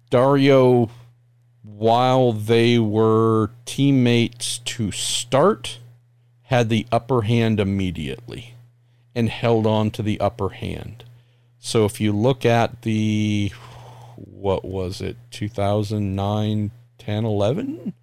Dario 0.10 0.90
while 1.66 2.32
they 2.32 2.78
were 2.78 3.52
teammates 3.66 4.60
to 4.60 4.92
start 4.92 5.80
had 6.44 6.70
the 6.70 6.86
upper 6.92 7.24
hand 7.24 7.60
immediately 7.60 8.54
and 9.16 9.30
held 9.30 9.66
on 9.66 9.90
to 9.90 10.04
the 10.04 10.20
upper 10.20 10.50
hand. 10.50 11.04
So 11.60 11.86
if 11.86 12.00
you 12.00 12.12
look 12.14 12.46
at 12.46 12.84
the 12.84 13.52
what 14.16 14.64
was 14.64 15.02
it 15.02 15.18
2009 15.32 16.72
10 17.00 17.26
11 17.26 17.94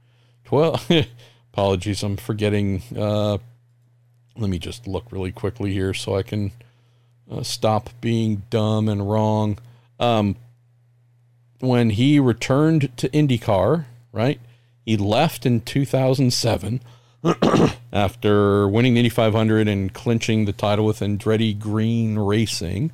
12 0.45 0.91
apologies 1.53 2.03
i'm 2.03 2.19
forgetting 2.19 2.83
uh, 2.95 3.39
let 4.37 4.51
me 4.51 4.59
just 4.59 4.87
look 4.87 5.11
really 5.11 5.33
quickly 5.33 5.73
here 5.73 5.95
so 5.95 6.17
I 6.17 6.23
can 6.23 6.53
uh, 7.31 7.43
stop 7.43 7.91
being 8.01 8.43
dumb 8.51 8.89
and 8.89 9.09
wrong. 9.09 9.59
Um, 10.01 10.37
when 11.63 11.91
he 11.91 12.19
returned 12.19 12.95
to 12.97 13.09
IndyCar, 13.11 13.85
right? 14.11 14.41
He 14.85 14.97
left 14.97 15.47
in 15.47 15.61
2007 15.61 16.81
after 17.93 18.69
winning 18.69 18.95
the 18.95 19.01
Indy 19.01 19.09
500 19.09 19.69
and 19.69 19.95
clinching 19.95 20.45
the 20.45 20.53
title 20.53 20.85
with 20.85 20.99
Andretti 20.99 21.57
Green 21.57 22.19
Racing. 22.19 22.91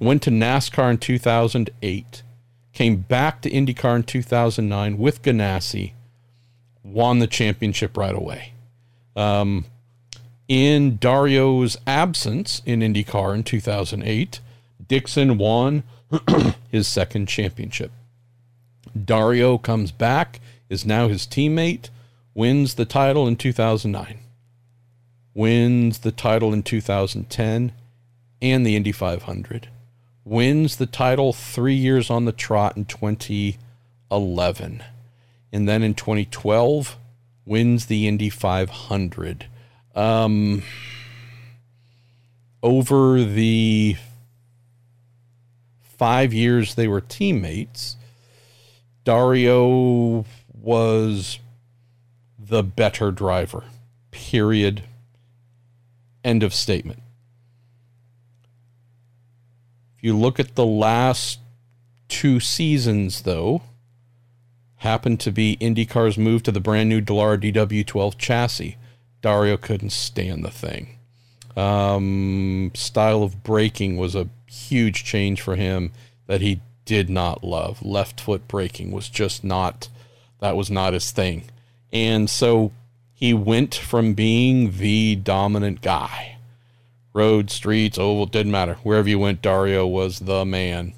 Went 0.00 0.22
to 0.22 0.30
NASCAR 0.30 0.90
in 0.90 0.98
2008. 0.98 2.22
Came 2.72 2.96
back 2.96 3.40
to 3.42 3.50
IndyCar 3.50 3.96
in 3.96 4.02
2009 4.02 4.98
with 4.98 5.22
Ganassi. 5.22 5.92
Won 6.82 7.20
the 7.20 7.28
championship 7.28 7.96
right 7.96 8.14
away. 8.14 8.52
Um, 9.14 9.64
in 10.48 10.96
Dario's 10.96 11.76
absence 11.86 12.62
in 12.66 12.80
IndyCar 12.80 13.32
in 13.32 13.44
2008, 13.44 14.40
Dixon 14.88 15.38
won 15.38 15.84
his 16.70 16.86
second 16.86 17.26
championship. 17.26 17.90
Dario 19.04 19.58
comes 19.58 19.92
back, 19.92 20.40
is 20.68 20.86
now 20.86 21.08
his 21.08 21.26
teammate, 21.26 21.90
wins 22.34 22.74
the 22.74 22.84
title 22.84 23.26
in 23.26 23.36
2009, 23.36 24.18
wins 25.34 25.98
the 25.98 26.12
title 26.12 26.52
in 26.52 26.62
2010 26.62 27.72
and 28.42 28.66
the 28.66 28.76
Indy 28.76 28.92
500, 28.92 29.68
wins 30.24 30.76
the 30.76 30.86
title 30.86 31.32
three 31.32 31.74
years 31.74 32.10
on 32.10 32.24
the 32.24 32.32
trot 32.32 32.76
in 32.76 32.84
2011, 32.84 34.84
and 35.52 35.68
then 35.68 35.82
in 35.82 35.94
2012 35.94 36.96
wins 37.46 37.86
the 37.86 38.08
Indy 38.08 38.28
500 38.28 39.46
um, 39.94 40.62
over 42.62 43.24
the 43.24 43.96
five 45.98 46.32
years 46.32 46.74
they 46.74 46.88
were 46.88 47.00
teammates, 47.00 47.96
Dario 49.04 50.24
was 50.52 51.38
the 52.38 52.62
better 52.62 53.10
driver. 53.10 53.64
Period. 54.10 54.82
End 56.24 56.42
of 56.42 56.52
statement. 56.52 57.02
If 59.96 60.04
you 60.04 60.16
look 60.16 60.40
at 60.40 60.54
the 60.54 60.66
last 60.66 61.38
two 62.08 62.40
seasons, 62.40 63.22
though, 63.22 63.62
happened 64.76 65.20
to 65.20 65.32
be 65.32 65.56
IndyCar's 65.60 66.18
move 66.18 66.42
to 66.44 66.52
the 66.52 66.60
brand 66.60 66.88
new 66.88 67.00
Dallara 67.00 67.40
DW12 67.40 68.18
chassis. 68.18 68.76
Dario 69.22 69.56
couldn't 69.56 69.90
stand 69.90 70.44
the 70.44 70.50
thing. 70.50 70.98
Um, 71.56 72.70
style 72.74 73.22
of 73.22 73.42
braking 73.42 73.96
was 73.96 74.14
a 74.14 74.28
huge 74.46 75.04
change 75.04 75.40
for 75.40 75.56
him 75.56 75.92
that 76.26 76.40
he 76.40 76.60
did 76.84 77.10
not 77.10 77.44
love. 77.44 77.82
Left 77.82 78.20
foot 78.20 78.48
braking 78.48 78.92
was 78.92 79.08
just 79.08 79.44
not, 79.44 79.88
that 80.40 80.56
was 80.56 80.70
not 80.70 80.92
his 80.92 81.10
thing. 81.10 81.44
And 81.92 82.28
so 82.30 82.72
he 83.14 83.32
went 83.34 83.74
from 83.74 84.14
being 84.14 84.78
the 84.78 85.16
dominant 85.16 85.80
guy, 85.82 86.36
road, 87.12 87.50
streets, 87.50 87.98
oval, 87.98 88.26
didn't 88.26 88.52
matter. 88.52 88.74
Wherever 88.82 89.08
you 89.08 89.18
went, 89.18 89.42
Dario 89.42 89.86
was 89.86 90.20
the 90.20 90.44
man. 90.44 90.92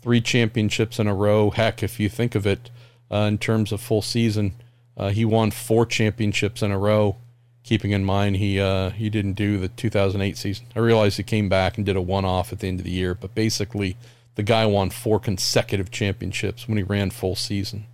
Three 0.00 0.20
championships 0.20 0.98
in 0.98 1.06
a 1.06 1.14
row. 1.14 1.50
Heck, 1.50 1.82
if 1.82 2.00
you 2.00 2.08
think 2.08 2.34
of 2.34 2.46
it 2.46 2.70
uh, 3.10 3.28
in 3.28 3.38
terms 3.38 3.70
of 3.70 3.80
full 3.80 4.02
season, 4.02 4.54
uh, 4.96 5.10
he 5.10 5.24
won 5.24 5.50
four 5.50 5.86
championships 5.86 6.62
in 6.62 6.72
a 6.72 6.78
row. 6.78 7.16
Keeping 7.64 7.92
in 7.92 8.04
mind 8.04 8.36
he 8.36 8.60
uh, 8.60 8.90
he 8.90 9.08
didn't 9.08 9.34
do 9.34 9.58
the 9.58 9.68
2008 9.68 10.36
season. 10.36 10.66
I 10.74 10.80
realized 10.80 11.16
he 11.16 11.22
came 11.22 11.48
back 11.48 11.76
and 11.76 11.86
did 11.86 11.96
a 11.96 12.00
one-off 12.00 12.52
at 12.52 12.58
the 12.58 12.68
end 12.68 12.80
of 12.80 12.84
the 12.84 12.90
year, 12.90 13.14
but 13.14 13.34
basically 13.34 13.96
the 14.34 14.42
guy 14.42 14.66
won 14.66 14.90
four 14.90 15.20
consecutive 15.20 15.90
championships 15.90 16.66
when 16.66 16.76
he 16.76 16.82
ran 16.82 17.10
full 17.10 17.36
season. 17.36 17.86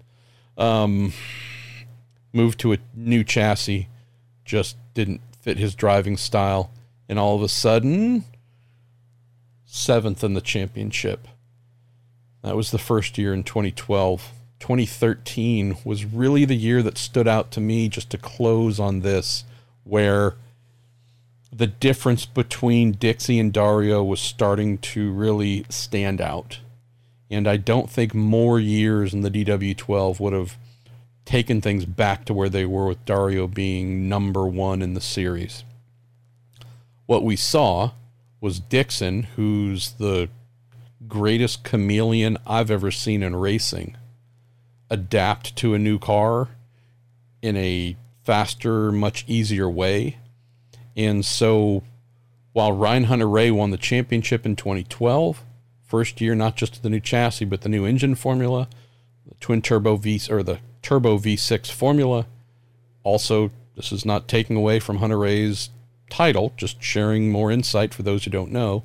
Um, 0.57 1.13
moved 2.33 2.61
to 2.61 2.73
a 2.73 2.79
new 2.95 3.25
chassis, 3.25 3.89
just 4.45 4.77
didn't 4.95 5.21
fit 5.41 5.59
his 5.59 5.75
driving 5.75 6.17
style, 6.17 6.71
and 7.09 7.19
all 7.19 7.37
of 7.37 7.43
a 7.43 7.49
sudden, 7.49 8.25
seventh 9.65 10.25
in 10.25 10.35
the 10.35 10.41
championship. 10.41 11.29
That 12.43 12.57
was 12.57 12.71
the 12.71 12.79
first 12.79 13.19
year 13.19 13.35
in 13.35 13.45
2012. 13.45 14.33
2013 14.61 15.79
was 15.85 16.05
really 16.05 16.45
the 16.45 16.57
year 16.57 16.83
that 16.83 16.99
stood 16.99 17.29
out 17.29 17.51
to 17.53 17.61
me 17.61 17.89
just 17.89 18.11
to 18.11 18.19
close 18.19 18.81
on 18.81 19.01
this, 19.01 19.45
where 19.89 20.35
the 21.53 21.67
difference 21.67 22.27
between 22.27 22.93
Dixie 22.93 23.39
and 23.39 23.53
Dario 23.53 24.05
was 24.05 24.21
starting 24.21 24.79
to 24.79 25.13
really 25.13 25.65
stand 25.71 26.21
out. 26.21 26.61
And 27.31 27.49
I 27.49 27.57
don't 27.57 27.91
think 27.91 28.15
more 28.15 28.61
years 28.61 29.15
in 29.15 29.23
the 29.23 29.31
DW12 29.31 30.21
would 30.21 30.33
have 30.33 30.57
taken 31.25 31.61
things 31.61 31.85
back 31.85 32.25
to 32.25 32.35
where 32.35 32.49
they 32.49 32.65
were 32.65 32.87
with 32.87 33.05
Dario 33.05 33.47
being 33.47 34.09
number 34.09 34.47
one 34.47 34.81
in 34.81 34.95
the 34.95 35.01
series. 35.01 35.65
What 37.07 37.25
we 37.25 37.37
saw 37.37 37.93
was 38.41 38.61
Dixon, 38.61 39.25
who's 39.37 39.93
the 39.93 40.29
greatest 41.07 41.65
chameleon 41.65 42.39
I've 42.47 42.71
ever 42.71 42.91
seen 42.91 43.23
in 43.23 43.37
racing, 43.37 43.97
adapt 44.91 45.57
to 45.57 45.75
a 45.75 45.79
new 45.79 45.99
car 45.99 46.49
in 47.43 47.57
a 47.57 47.97
faster, 48.29 48.93
much 48.93 49.25
easier 49.27 49.71
way. 49.71 50.19
And 50.95 51.25
so 51.25 51.83
while 52.53 52.73
Ryan 52.73 53.05
Hunter-Reay 53.05 53.53
won 53.53 53.71
the 53.71 53.79
championship 53.79 54.45
in 54.45 54.55
2012, 54.55 55.43
first 55.87 56.21
year 56.21 56.35
not 56.35 56.55
just 56.55 56.83
the 56.83 56.91
new 56.91 57.01
chassis 57.01 57.47
but 57.47 57.63
the 57.63 57.71
new 57.71 57.87
engine 57.87 58.15
formula, 58.15 58.69
the 59.27 59.35
twin 59.37 59.63
turbo 59.63 59.97
V 59.97 60.21
or 60.29 60.43
the 60.43 60.59
turbo 60.83 61.17
V6 61.17 61.71
formula. 61.71 62.27
Also, 63.03 63.51
this 63.77 63.93
is 63.93 64.05
not 64.05 64.29
taking 64.29 64.57
away 64.57 64.79
from 64.79 64.99
Hunter-Reay's 64.99 65.71
title, 66.11 66.53
just 66.59 66.83
sharing 66.83 67.33
more 67.33 67.51
insight 67.51 67.95
for 67.95 68.03
those 68.03 68.25
who 68.25 68.31
don't 68.31 68.53
know. 68.53 68.83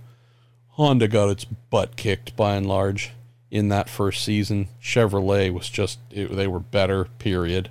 Honda 0.70 1.10
got 1.10 1.28
its 1.28 1.44
butt 1.44 1.98
kicked 1.98 2.38
by 2.38 2.56
and 2.56 2.66
large 2.66 3.12
in 3.52 3.68
that 3.68 3.90
first 3.90 4.24
season. 4.24 4.70
Chevrolet 4.82 5.54
was 5.54 5.70
just, 5.70 6.00
it, 6.12 6.34
they 6.34 6.48
were 6.48 6.62
better, 6.62 7.10
period. 7.20 7.70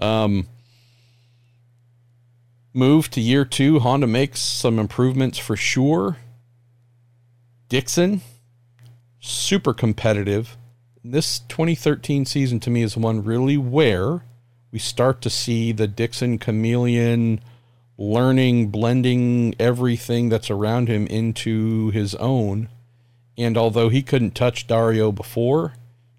Um, 0.00 0.48
move 2.72 3.10
to 3.10 3.20
year 3.20 3.44
two, 3.44 3.80
Honda 3.80 4.06
makes 4.06 4.40
some 4.40 4.78
improvements 4.78 5.38
for 5.38 5.56
sure. 5.56 6.18
Dixon, 7.68 8.20
super 9.20 9.72
competitive. 9.72 10.56
This 11.04 11.40
2013 11.40 12.26
season 12.26 12.60
to 12.60 12.70
me 12.70 12.82
is 12.82 12.96
one 12.96 13.24
really 13.24 13.56
where 13.56 14.22
we 14.70 14.78
start 14.78 15.20
to 15.22 15.30
see 15.30 15.72
the 15.72 15.86
Dixon 15.86 16.38
chameleon 16.38 17.40
learning, 17.98 18.68
blending 18.68 19.54
everything 19.58 20.28
that's 20.28 20.50
around 20.50 20.88
him 20.88 21.06
into 21.06 21.90
his 21.90 22.14
own. 22.16 22.68
And 23.36 23.56
although 23.56 23.88
he 23.88 24.02
couldn't 24.02 24.34
touch 24.34 24.66
Dario 24.66 25.12
before, 25.12 25.74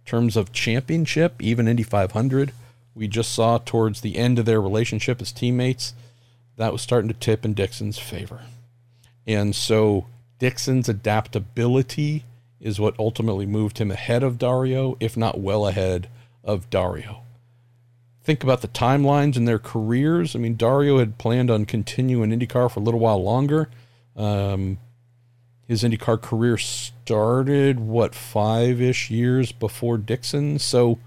terms 0.06 0.36
of 0.36 0.52
championship, 0.52 1.42
even 1.42 1.68
Indy 1.68 1.84
500, 1.84 2.52
we 2.96 3.08
just 3.08 3.32
saw 3.32 3.58
towards 3.58 4.02
the 4.02 4.18
end 4.18 4.38
of 4.38 4.46
their 4.46 4.62
relationship 4.62 5.22
as 5.22 5.32
teammates, 5.32 5.94
that 6.58 6.72
was 6.72 6.82
starting 6.82 7.08
to 7.08 7.14
tip 7.14 7.46
in 7.46 7.54
Dixon's 7.54 7.98
favor. 7.98 8.42
And 9.26 9.56
so 9.56 10.08
Dixon's 10.40 10.90
adaptability 10.90 12.26
is 12.60 12.80
what 12.80 12.98
ultimately 13.00 13.46
moved 13.46 13.78
him 13.78 13.92
ahead 13.92 14.24
of 14.24 14.38
Dario, 14.38 14.98
if 15.00 15.18
not 15.18 15.40
well 15.40 15.68
ahead 15.68 16.10
of 16.44 16.70
Dario 16.70 17.24
think 18.24 18.44
about 18.44 18.62
the 18.62 18.68
timelines 18.68 19.36
in 19.36 19.46
their 19.46 19.60
careers. 19.60 20.36
I 20.36 20.40
mean, 20.40 20.56
Dario 20.56 21.00
had 21.00 21.18
planned 21.18 21.52
on 21.52 21.66
continuing 21.66 22.32
IndyCar 22.32 22.72
for 22.72 22.80
a 22.80 22.84
little 22.84 23.00
while 23.00 23.22
longer. 23.22 23.70
Um, 24.16 24.80
his 25.68 25.84
IndyCar 25.84 26.22
career 26.22 26.58
started, 26.58 27.80
what, 27.80 28.16
five 28.16 28.82
ish 28.82 29.10
years 29.10 29.52
before 29.52 29.98
Dixon. 29.98 30.60
So 30.60 31.00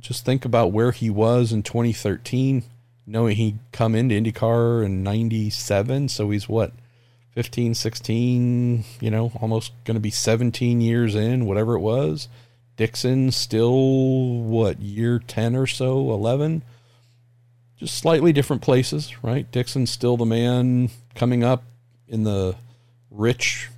just 0.00 0.24
think 0.24 0.44
about 0.44 0.72
where 0.72 0.92
he 0.92 1.10
was 1.10 1.52
in 1.52 1.62
2013, 1.62 2.64
knowing 3.08 3.36
he'd 3.36 3.58
come 3.72 3.94
into 3.94 4.14
IndyCar 4.14 4.84
in 4.84 5.02
97. 5.02 6.08
So 6.08 6.30
he's 6.30 6.48
what, 6.48 6.72
15, 7.32 7.74
16, 7.74 8.84
you 9.00 9.10
know, 9.10 9.32
almost 9.40 9.72
going 9.84 9.94
to 9.94 10.00
be 10.00 10.10
17 10.10 10.80
years 10.80 11.14
in, 11.14 11.46
whatever 11.46 11.74
it 11.74 11.80
was. 11.80 12.28
Dixon 12.76 13.32
still 13.32 14.40
what 14.40 14.80
year 14.80 15.18
10 15.18 15.56
or 15.56 15.66
so, 15.66 16.12
11. 16.12 16.62
Just 17.78 17.96
slightly 17.96 18.32
different 18.32 18.62
places, 18.62 19.22
right? 19.22 19.50
Dixon's 19.50 19.90
still 19.90 20.16
the 20.16 20.26
man 20.26 20.90
coming 21.14 21.42
up 21.42 21.64
in 22.06 22.24
the 22.24 22.56
rich 23.10 23.68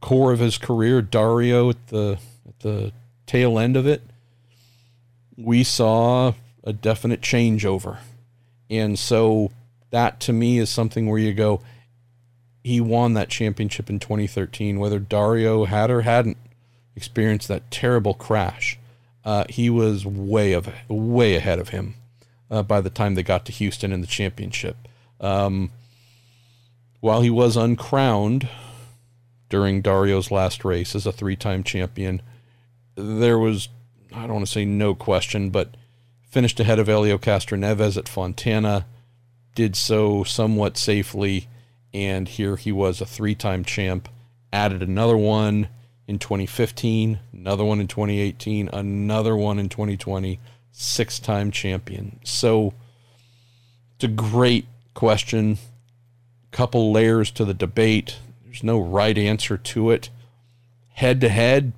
core 0.00 0.32
of 0.32 0.40
his 0.40 0.58
career, 0.58 1.02
Dario 1.02 1.70
at 1.70 1.88
the 1.88 2.18
at 2.46 2.60
the 2.60 2.92
tail 3.26 3.58
end 3.58 3.76
of 3.76 3.86
it. 3.86 4.02
We 5.36 5.62
saw 5.62 6.34
a 6.64 6.72
definite 6.72 7.20
changeover. 7.20 7.98
And 8.70 8.98
so 8.98 9.50
that 9.90 10.20
to 10.20 10.32
me 10.32 10.58
is 10.58 10.70
something 10.70 11.08
where 11.08 11.18
you 11.18 11.32
go 11.32 11.62
he 12.68 12.80
won 12.80 13.14
that 13.14 13.30
championship 13.30 13.88
in 13.88 13.98
2013 13.98 14.78
whether 14.78 14.98
Dario 14.98 15.64
had 15.64 15.90
or 15.90 16.02
hadn't 16.02 16.36
experienced 16.94 17.48
that 17.48 17.70
terrible 17.70 18.12
crash. 18.12 18.78
Uh, 19.24 19.44
he 19.48 19.70
was 19.70 20.04
way 20.04 20.52
of 20.52 20.68
way 20.88 21.34
ahead 21.36 21.58
of 21.58 21.70
him 21.70 21.94
uh, 22.50 22.62
by 22.62 22.80
the 22.80 22.90
time 22.90 23.14
they 23.14 23.22
got 23.22 23.46
to 23.46 23.52
Houston 23.52 23.92
in 23.92 24.00
the 24.00 24.06
championship. 24.06 24.76
Um, 25.20 25.70
while 27.00 27.22
he 27.22 27.30
was 27.30 27.56
uncrowned 27.56 28.48
during 29.48 29.80
Dario's 29.80 30.30
last 30.30 30.64
race 30.64 30.94
as 30.94 31.06
a 31.06 31.12
three-time 31.12 31.62
champion, 31.62 32.20
there 32.96 33.38
was 33.38 33.68
I 34.14 34.22
don't 34.22 34.34
want 34.34 34.46
to 34.46 34.52
say 34.52 34.64
no 34.64 34.94
question, 34.94 35.50
but 35.50 35.74
finished 36.38 36.60
ahead 36.60 36.78
of 36.78 36.86
Helio 36.86 37.18
Castroneves 37.18 37.96
at 37.96 38.08
Fontana, 38.08 38.86
did 39.56 39.74
so 39.74 40.22
somewhat 40.22 40.76
safely, 40.76 41.48
and 41.92 42.28
here 42.28 42.54
he 42.54 42.70
was 42.70 43.00
a 43.00 43.04
three-time 43.04 43.64
champ. 43.64 44.08
Added 44.52 44.80
another 44.80 45.16
one 45.16 45.68
in 46.06 46.20
2015, 46.20 47.18
another 47.32 47.64
one 47.64 47.80
in 47.80 47.88
2018, 47.88 48.70
another 48.72 49.34
one 49.36 49.58
in 49.58 49.68
2020, 49.68 50.38
six 50.70 51.18
time 51.18 51.50
champion. 51.50 52.20
So 52.22 52.72
it's 53.96 54.04
a 54.04 54.06
great 54.06 54.68
question. 54.94 55.58
Couple 56.52 56.92
layers 56.92 57.32
to 57.32 57.44
the 57.44 57.52
debate. 57.52 58.16
There's 58.44 58.62
no 58.62 58.78
right 58.78 59.18
answer 59.18 59.58
to 59.58 59.90
it. 59.90 60.08
Head 60.90 61.20
to 61.22 61.30
head, 61.30 61.72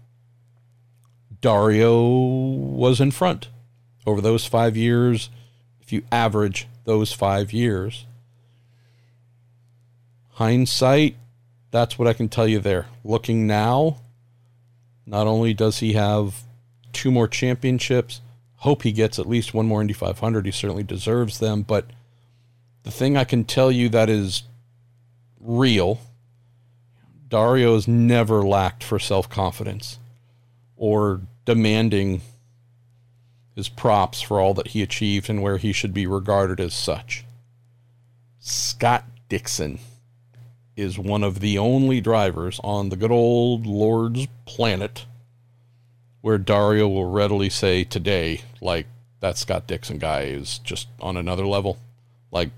Dario 1.40 2.06
was 2.06 3.00
in 3.00 3.10
front 3.10 3.48
over 4.06 4.20
those 4.20 4.46
five 4.46 4.76
years. 4.76 5.30
If 5.80 5.92
you 5.92 6.02
average 6.12 6.68
those 6.84 7.12
five 7.12 7.52
years, 7.52 8.06
hindsight, 10.30 11.16
that's 11.70 11.98
what 11.98 12.08
I 12.08 12.12
can 12.12 12.28
tell 12.28 12.46
you 12.46 12.60
there. 12.60 12.86
Looking 13.04 13.46
now, 13.46 13.98
not 15.06 15.26
only 15.26 15.54
does 15.54 15.78
he 15.78 15.94
have 15.94 16.42
two 16.92 17.10
more 17.10 17.28
championships, 17.28 18.20
hope 18.56 18.82
he 18.82 18.92
gets 18.92 19.18
at 19.18 19.28
least 19.28 19.54
one 19.54 19.66
more 19.66 19.80
Indy 19.80 19.94
500. 19.94 20.46
He 20.46 20.52
certainly 20.52 20.82
deserves 20.82 21.38
them. 21.38 21.62
But 21.62 21.86
the 22.82 22.90
thing 22.90 23.16
I 23.16 23.24
can 23.24 23.44
tell 23.44 23.70
you 23.70 23.88
that 23.88 24.08
is 24.08 24.44
real 25.40 26.00
Dario 27.30 27.74
has 27.74 27.86
never 27.88 28.42
lacked 28.42 28.82
for 28.82 28.98
self 28.98 29.30
confidence 29.30 29.98
or 30.76 31.22
demanding 31.44 32.20
props 33.68 34.20
for 34.20 34.40
all 34.40 34.54
that 34.54 34.68
he 34.68 34.82
achieved 34.82 35.28
and 35.28 35.42
where 35.42 35.58
he 35.58 35.72
should 35.72 35.92
be 35.92 36.06
regarded 36.06 36.60
as 36.60 36.74
such. 36.74 37.24
Scott 38.38 39.04
Dixon 39.28 39.78
is 40.76 40.98
one 40.98 41.22
of 41.22 41.40
the 41.40 41.58
only 41.58 42.00
drivers 42.00 42.58
on 42.64 42.88
the 42.88 42.96
good 42.96 43.10
old 43.10 43.66
Lord's 43.66 44.26
planet 44.46 45.04
where 46.22 46.38
Dario 46.38 46.88
will 46.88 47.10
readily 47.10 47.50
say 47.50 47.84
today, 47.84 48.42
like, 48.60 48.86
that 49.20 49.36
Scott 49.36 49.66
Dixon 49.66 49.98
guy 49.98 50.22
is 50.22 50.58
just 50.58 50.88
on 51.00 51.16
another 51.16 51.46
level. 51.46 51.78
Like, 52.30 52.50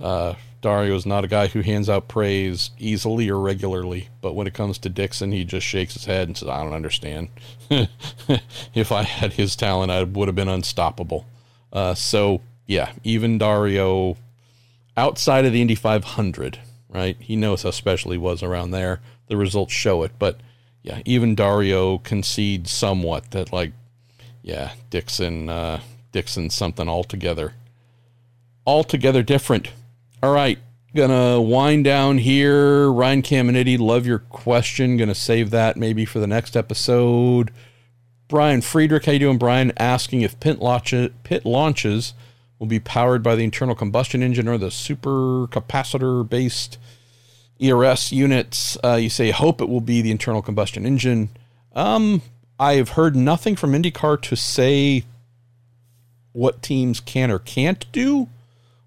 Uh, 0.00 0.34
Dario 0.66 0.96
is 0.96 1.06
not 1.06 1.24
a 1.24 1.28
guy 1.28 1.46
who 1.46 1.60
hands 1.60 1.88
out 1.88 2.08
praise 2.08 2.70
easily 2.78 3.30
or 3.30 3.38
regularly, 3.38 4.08
but 4.20 4.34
when 4.34 4.46
it 4.46 4.54
comes 4.54 4.78
to 4.78 4.88
Dixon, 4.88 5.30
he 5.30 5.44
just 5.44 5.66
shakes 5.66 5.94
his 5.94 6.06
head 6.06 6.26
and 6.26 6.36
says, 6.36 6.48
I 6.48 6.64
don't 6.64 6.72
understand. 6.72 7.28
if 8.74 8.90
I 8.90 9.04
had 9.04 9.34
his 9.34 9.54
talent, 9.54 9.92
I 9.92 10.02
would 10.02 10.28
have 10.28 10.34
been 10.34 10.48
unstoppable. 10.48 11.26
Uh, 11.72 11.94
so, 11.94 12.40
yeah, 12.66 12.92
even 13.04 13.38
Dario, 13.38 14.16
outside 14.96 15.44
of 15.44 15.52
the 15.52 15.60
Indy 15.60 15.74
500, 15.74 16.58
right? 16.88 17.16
He 17.20 17.36
knows 17.36 17.62
how 17.62 17.70
special 17.70 18.10
he 18.10 18.18
was 18.18 18.42
around 18.42 18.72
there. 18.72 19.00
The 19.28 19.36
results 19.36 19.72
show 19.72 20.02
it. 20.02 20.12
But, 20.18 20.40
yeah, 20.82 21.00
even 21.04 21.34
Dario 21.34 21.98
concedes 21.98 22.70
somewhat 22.70 23.30
that, 23.32 23.52
like, 23.52 23.72
yeah, 24.42 24.72
Dixon, 24.90 25.48
uh, 25.48 25.80
Dixon's 26.12 26.54
something 26.54 26.88
altogether, 26.88 27.54
altogether 28.66 29.22
different. 29.22 29.70
All 30.22 30.32
right, 30.32 30.58
gonna 30.94 31.40
wind 31.40 31.84
down 31.84 32.18
here. 32.18 32.90
Ryan 32.90 33.22
Caminiti, 33.22 33.78
love 33.78 34.06
your 34.06 34.20
question. 34.20 34.96
Gonna 34.96 35.14
save 35.14 35.50
that 35.50 35.76
maybe 35.76 36.04
for 36.04 36.18
the 36.18 36.26
next 36.26 36.56
episode. 36.56 37.52
Brian 38.28 38.60
Friedrich, 38.60 39.04
how 39.04 39.12
you 39.12 39.18
doing, 39.18 39.38
Brian? 39.38 39.72
Asking 39.76 40.22
if 40.22 40.40
pit, 40.40 40.58
launch- 40.58 40.94
pit 41.22 41.44
launches 41.44 42.14
will 42.58 42.66
be 42.66 42.80
powered 42.80 43.22
by 43.22 43.36
the 43.36 43.44
internal 43.44 43.74
combustion 43.74 44.22
engine 44.22 44.48
or 44.48 44.58
the 44.58 44.70
super 44.70 45.46
capacitor 45.48 46.28
based 46.28 46.78
ERS 47.62 48.10
units. 48.10 48.76
Uh, 48.82 48.94
you 48.94 49.10
say 49.10 49.30
hope 49.30 49.60
it 49.60 49.68
will 49.68 49.80
be 49.80 50.02
the 50.02 50.10
internal 50.10 50.42
combustion 50.42 50.86
engine. 50.86 51.28
Um, 51.74 52.22
I 52.58 52.74
have 52.74 52.90
heard 52.90 53.14
nothing 53.14 53.54
from 53.54 53.72
IndyCar 53.72 54.20
to 54.22 54.34
say 54.36 55.04
what 56.32 56.62
teams 56.62 57.00
can 57.00 57.30
or 57.30 57.38
can't 57.38 57.90
do 57.92 58.28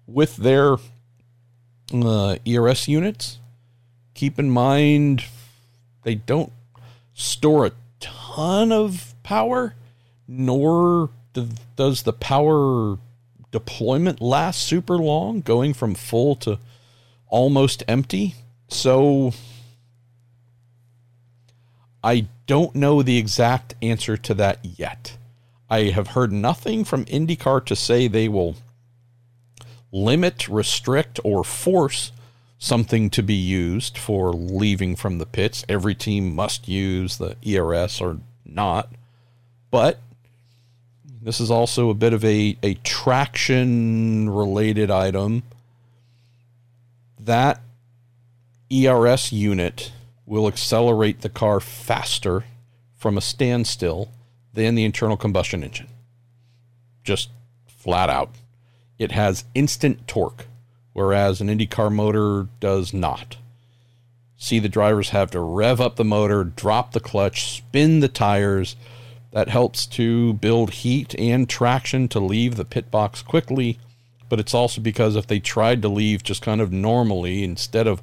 with 0.06 0.36
their 0.36 0.76
uh, 1.92 2.36
ERS 2.46 2.88
units. 2.88 3.38
Keep 4.14 4.38
in 4.38 4.50
mind, 4.50 5.24
they 6.02 6.14
don't 6.14 6.52
store 7.14 7.66
a 7.66 7.72
ton 8.00 8.72
of 8.72 9.14
power, 9.22 9.74
nor 10.26 11.10
does 11.76 12.02
the 12.02 12.12
power 12.12 12.98
deployment 13.50 14.20
last 14.20 14.62
super 14.62 14.96
long, 14.96 15.40
going 15.40 15.74
from 15.74 15.94
full 15.94 16.34
to 16.36 16.58
almost 17.28 17.82
empty. 17.88 18.34
So 18.68 19.32
I 22.02 22.26
don't 22.46 22.74
know 22.74 23.02
the 23.02 23.18
exact 23.18 23.74
answer 23.82 24.16
to 24.16 24.34
that 24.34 24.58
yet. 24.64 25.16
I 25.68 25.84
have 25.84 26.08
heard 26.08 26.32
nothing 26.32 26.84
from 26.84 27.04
IndyCar 27.04 27.64
to 27.66 27.76
say 27.76 28.08
they 28.08 28.28
will 28.28 28.56
limit, 29.92 30.48
restrict, 30.48 31.20
or 31.24 31.44
force 31.44 32.12
something 32.58 33.08
to 33.10 33.22
be 33.22 33.34
used 33.34 33.96
for 33.96 34.32
leaving 34.32 34.94
from 34.94 35.18
the 35.18 35.26
pits. 35.26 35.64
Every 35.68 35.94
team 35.94 36.34
must 36.34 36.68
use 36.68 37.16
the 37.16 37.36
ERS 37.46 38.00
or 38.00 38.18
not. 38.44 38.90
But 39.70 39.98
this 41.22 41.40
is 41.40 41.50
also 41.50 41.90
a 41.90 41.94
bit 41.94 42.12
of 42.12 42.24
a, 42.24 42.56
a 42.62 42.74
traction 42.74 44.28
related 44.28 44.90
item. 44.90 45.42
That 47.18 47.60
ERS 48.70 49.32
unit 49.32 49.92
will 50.26 50.46
accelerate 50.46 51.22
the 51.22 51.28
car 51.28 51.60
faster 51.60 52.44
from 52.96 53.16
a 53.16 53.22
standstill 53.22 54.10
than 54.52 54.74
the 54.74 54.84
internal 54.84 55.16
combustion 55.16 55.64
engine. 55.64 55.88
Just 57.02 57.30
flat 57.66 58.10
out 58.10 58.34
it 59.00 59.12
has 59.12 59.44
instant 59.54 60.06
torque, 60.06 60.46
whereas 60.92 61.40
an 61.40 61.48
IndyCar 61.48 61.90
motor 61.90 62.48
does 62.60 62.92
not. 62.92 63.38
See, 64.36 64.58
the 64.58 64.68
drivers 64.68 65.08
have 65.08 65.30
to 65.30 65.40
rev 65.40 65.80
up 65.80 65.96
the 65.96 66.04
motor, 66.04 66.44
drop 66.44 66.92
the 66.92 67.00
clutch, 67.00 67.50
spin 67.50 68.00
the 68.00 68.08
tires. 68.08 68.76
That 69.32 69.48
helps 69.48 69.86
to 69.86 70.34
build 70.34 70.70
heat 70.70 71.14
and 71.18 71.48
traction 71.48 72.08
to 72.08 72.20
leave 72.20 72.56
the 72.56 72.64
pit 72.64 72.90
box 72.90 73.22
quickly. 73.22 73.78
But 74.28 74.38
it's 74.38 74.54
also 74.54 74.80
because 74.82 75.16
if 75.16 75.26
they 75.26 75.40
tried 75.40 75.82
to 75.82 75.88
leave 75.88 76.22
just 76.22 76.42
kind 76.42 76.60
of 76.60 76.70
normally 76.70 77.42
instead 77.42 77.86
of 77.86 78.02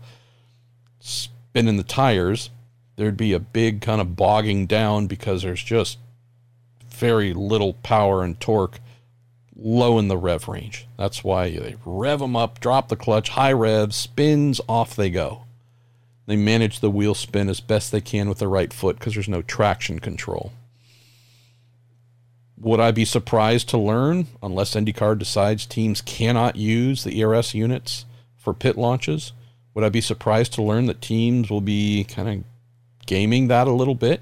spinning 1.00 1.78
the 1.78 1.84
tires, 1.84 2.50
there'd 2.95 3.18
be 3.18 3.34
a 3.34 3.39
big 3.39 3.82
kind 3.82 4.02
of 4.02 4.16
bogging 4.16 4.66
down 4.66 5.06
because 5.06 5.43
there's 5.43 5.64
just 5.64 6.00
very 6.89 7.34
little 7.34 7.74
power 7.74 8.24
and 8.24 8.39
torque 8.39 8.80
low 9.58 9.97
in 9.97 10.08
the 10.08 10.18
rev 10.18 10.47
range. 10.47 10.88
That's 10.97 11.24
why 11.24 11.49
they 11.49 11.76
rev 11.84 12.20
them 12.20 12.36
up, 12.36 12.60
drop 12.60 12.89
the 12.89 12.95
clutch, 12.95 13.30
high 13.30 13.53
rev, 13.53 13.93
spins, 13.93 14.62
off 14.70 14.95
they 14.95 15.10
go. 15.10 15.43
They 16.28 16.36
manage 16.36 16.80
the 16.80 16.91
wheel 16.91 17.16
spin 17.16 17.49
as 17.49 17.62
best 17.62 17.91
they 17.91 18.01
can 18.01 18.30
with 18.30 18.39
the 18.39 18.47
right 18.47 18.72
foot 18.72 18.99
because 18.99 19.14
there's 19.14 19.30
no 19.30 19.41
traction 19.41 19.99
control. 19.99 20.51
Would 22.60 22.80
I 22.80 22.91
be 22.91 23.05
surprised 23.05 23.70
to 23.70 23.78
learn, 23.78 24.28
unless 24.41 24.76
IndyCar 24.76 25.18
decides 25.18 25.66
teams 25.66 26.01
cannot 26.01 26.55
use 26.55 27.03
the 27.03 27.22
ERS 27.22 27.53
units 27.53 28.05
for 28.36 28.53
pit 28.53 28.78
launches, 28.78 29.32
would 29.74 29.84
I 29.84 29.89
be 29.89 30.01
surprised 30.01 30.53
to 30.53 30.64
learn 30.64 30.88
that 30.88 31.01
teams 31.01 31.49
will 31.49 31.62
be 31.62 32.03
kind 32.03 32.28
of 32.28 32.43
gaming 33.05 33.47
that 33.47 33.68
a 33.68 33.72
little 33.72 33.95
bit? 33.95 34.22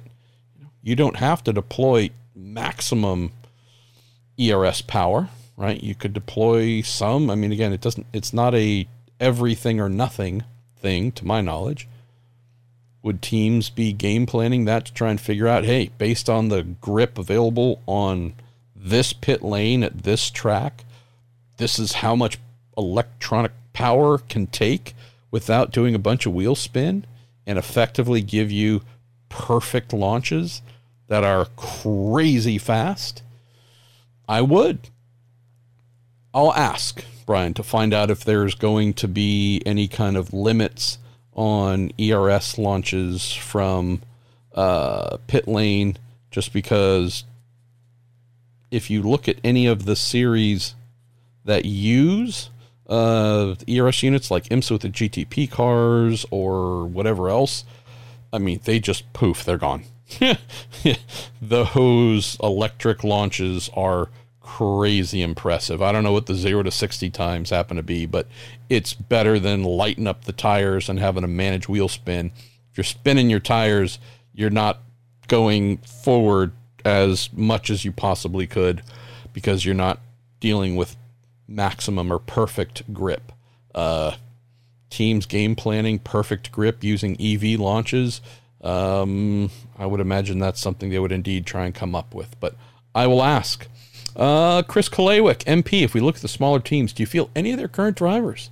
You 0.84 0.96
don't 0.96 1.16
have 1.16 1.44
to 1.46 1.54
deploy 1.54 2.12
maximum 2.36 3.32
ERS 4.40 4.82
power, 4.82 5.30
right? 5.58 5.82
You 5.82 5.96
could 5.96 6.14
deploy 6.14 6.82
some. 6.82 7.30
I 7.30 7.36
mean, 7.36 7.52
again, 7.52 7.74
it 7.74 7.82
doesn't. 7.82 8.06
It's 8.14 8.34
not 8.34 8.56
a 8.56 8.88
everything 9.20 9.80
or 9.80 9.90
nothing 9.90 10.44
thing, 10.78 11.12
to 11.14 11.26
my 11.26 11.42
knowledge. 11.42 11.88
Would 13.02 13.22
teams 13.22 13.70
be 13.70 13.94
game 13.94 14.26
planning 14.26 14.66
that 14.66 14.86
to 14.86 14.94
try 14.94 15.12
and 15.12 15.22
figure 15.22 15.48
out, 15.48 15.64
hey, 15.64 15.92
based 15.98 16.30
on 16.30 16.50
the 16.50 16.64
grip 16.64 17.18
available 17.18 17.82
on 17.86 18.34
this 18.76 19.14
pit 19.14 19.44
lane 19.44 19.84
at 19.84 20.04
this 20.04 20.30
track, 20.30 20.86
this 21.58 21.80
is 21.80 21.94
how 21.94 22.16
much 22.16 22.40
electronic 22.78 23.52
power 23.74 24.18
can 24.18 24.48
take 24.48 24.96
without 25.32 25.72
doing 25.72 25.96
a 25.96 26.00
bunch 26.00 26.26
of 26.26 26.34
wheel 26.34 26.56
spin 26.56 27.06
and 27.46 27.58
effectively 27.58 28.22
give 28.22 28.52
you 28.52 28.82
perfect 29.30 29.94
launches 29.94 30.62
that 31.08 31.24
are 31.24 31.46
crazy 31.56 32.58
fast? 32.58 33.22
I 34.28 34.42
would. 34.42 34.90
I'll 36.34 36.54
ask 36.54 37.04
Brian 37.26 37.54
to 37.56 37.64
find 37.64 37.94
out 37.94 38.10
if 38.10 38.24
there's 38.24 38.56
going 38.56 38.94
to 38.96 39.08
be 39.08 39.62
any 39.66 39.88
kind 39.88 40.18
of 40.18 40.34
limits 40.34 40.98
on 41.34 41.92
ERS 42.00 42.58
launches 42.58 43.34
from 43.34 44.02
uh, 44.54 45.18
pit 45.28 45.48
lane, 45.48 45.98
just 46.32 46.54
because 46.54 47.24
if 48.72 48.90
you 48.90 49.02
look 49.02 49.28
at 49.28 49.38
any 49.44 49.68
of 49.68 49.86
the 49.86 49.96
series 49.96 50.76
that 51.46 51.66
use 51.66 52.50
uh, 52.88 53.56
ERS 53.68 54.04
units 54.04 54.30
like 54.30 54.46
IMSA 54.46 54.72
with 54.72 54.82
the 54.82 54.90
GTP 54.90 55.50
cars 55.50 56.26
or 56.32 56.86
whatever 56.86 57.30
else, 57.30 57.64
I 58.34 58.38
mean, 58.40 58.60
they 58.64 58.80
just 58.80 59.12
poof, 59.14 59.44
they're 59.44 59.58
gone. 59.58 59.84
Those 61.42 62.38
electric 62.42 63.04
launches 63.04 63.70
are 63.76 64.10
crazy 64.42 65.22
impressive. 65.22 65.82
I 65.82 65.92
don't 65.92 66.04
know 66.04 66.12
what 66.12 66.28
the 66.28 66.36
0 66.36 66.64
to 66.64 66.72
60 66.72 67.10
times 67.10 67.50
happen 67.50 67.78
to 67.78 67.84
be, 67.84 68.06
but 68.06 68.28
it's 68.70 68.94
better 68.94 69.40
than 69.40 69.64
lighting 69.64 70.08
up 70.08 70.26
the 70.26 70.32
tires 70.32 70.88
and 70.88 71.00
having 71.00 71.22
to 71.22 71.28
manage 71.28 71.68
wheel 71.68 71.88
spin. 71.88 72.32
If 72.72 72.78
you're 72.78 72.84
spinning 72.84 73.30
your 73.30 73.40
tires, 73.40 74.00
you're 74.34 74.50
not 74.50 74.82
going 75.28 75.78
forward 75.78 76.52
as 76.84 77.34
much 77.34 77.70
as 77.70 77.84
you 77.84 77.92
possibly 77.92 78.46
could 78.46 78.84
because 79.34 79.66
you're 79.66 79.74
not 79.74 80.00
dealing 80.40 80.76
with 80.76 80.96
maximum 81.48 82.12
or 82.14 82.20
perfect 82.20 82.94
grip. 82.94 83.32
Uh, 83.74 84.16
teams 84.90 85.26
game 85.26 85.56
planning 85.56 86.00
perfect 86.00 86.52
grip 86.52 86.84
using 86.84 87.20
EV 87.20 87.60
launches 87.60 88.22
um, 88.66 89.52
I 89.78 89.86
would 89.86 90.00
imagine 90.00 90.40
that's 90.40 90.60
something 90.60 90.90
they 90.90 91.00
would 91.00 91.12
indeed 91.12 91.46
try 91.46 91.66
and 91.66 91.76
come 91.76 91.96
up 91.96 92.14
with. 92.16 92.36
But 92.40 92.56
I 92.94 93.08
will 93.08 93.24
ask. 93.24 93.68
Uh, 94.16 94.64
Chris 94.64 94.90
Kalawick, 94.90 95.44
MP, 95.44 95.84
if 95.84 95.94
we 95.94 96.00
look 96.00 96.16
at 96.16 96.22
the 96.22 96.28
smaller 96.28 96.60
teams, 96.60 96.94
do 96.94 97.04
you 97.04 97.08
feel 97.08 97.30
any 97.36 97.52
of 97.52 97.58
their 97.58 97.68
current 97.68 97.98
drivers 97.98 98.50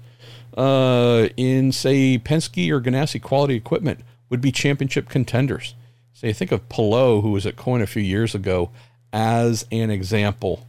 uh, 0.57 1.29
in, 1.37 1.71
say, 1.71 2.19
Penske 2.19 2.69
or 2.69 2.81
Ganassi 2.81 3.21
quality 3.21 3.55
equipment 3.55 4.01
would 4.29 4.41
be 4.41 4.51
championship 4.51 5.09
contenders? 5.09 5.73
Say, 6.13 6.33
think 6.33 6.51
of 6.51 6.69
Palou, 6.69 7.21
who 7.21 7.31
was 7.31 7.45
at 7.45 7.55
Coyne 7.55 7.81
a 7.81 7.87
few 7.87 8.01
years 8.01 8.35
ago, 8.35 8.71
as 9.11 9.65
an 9.71 9.89
example. 9.89 10.67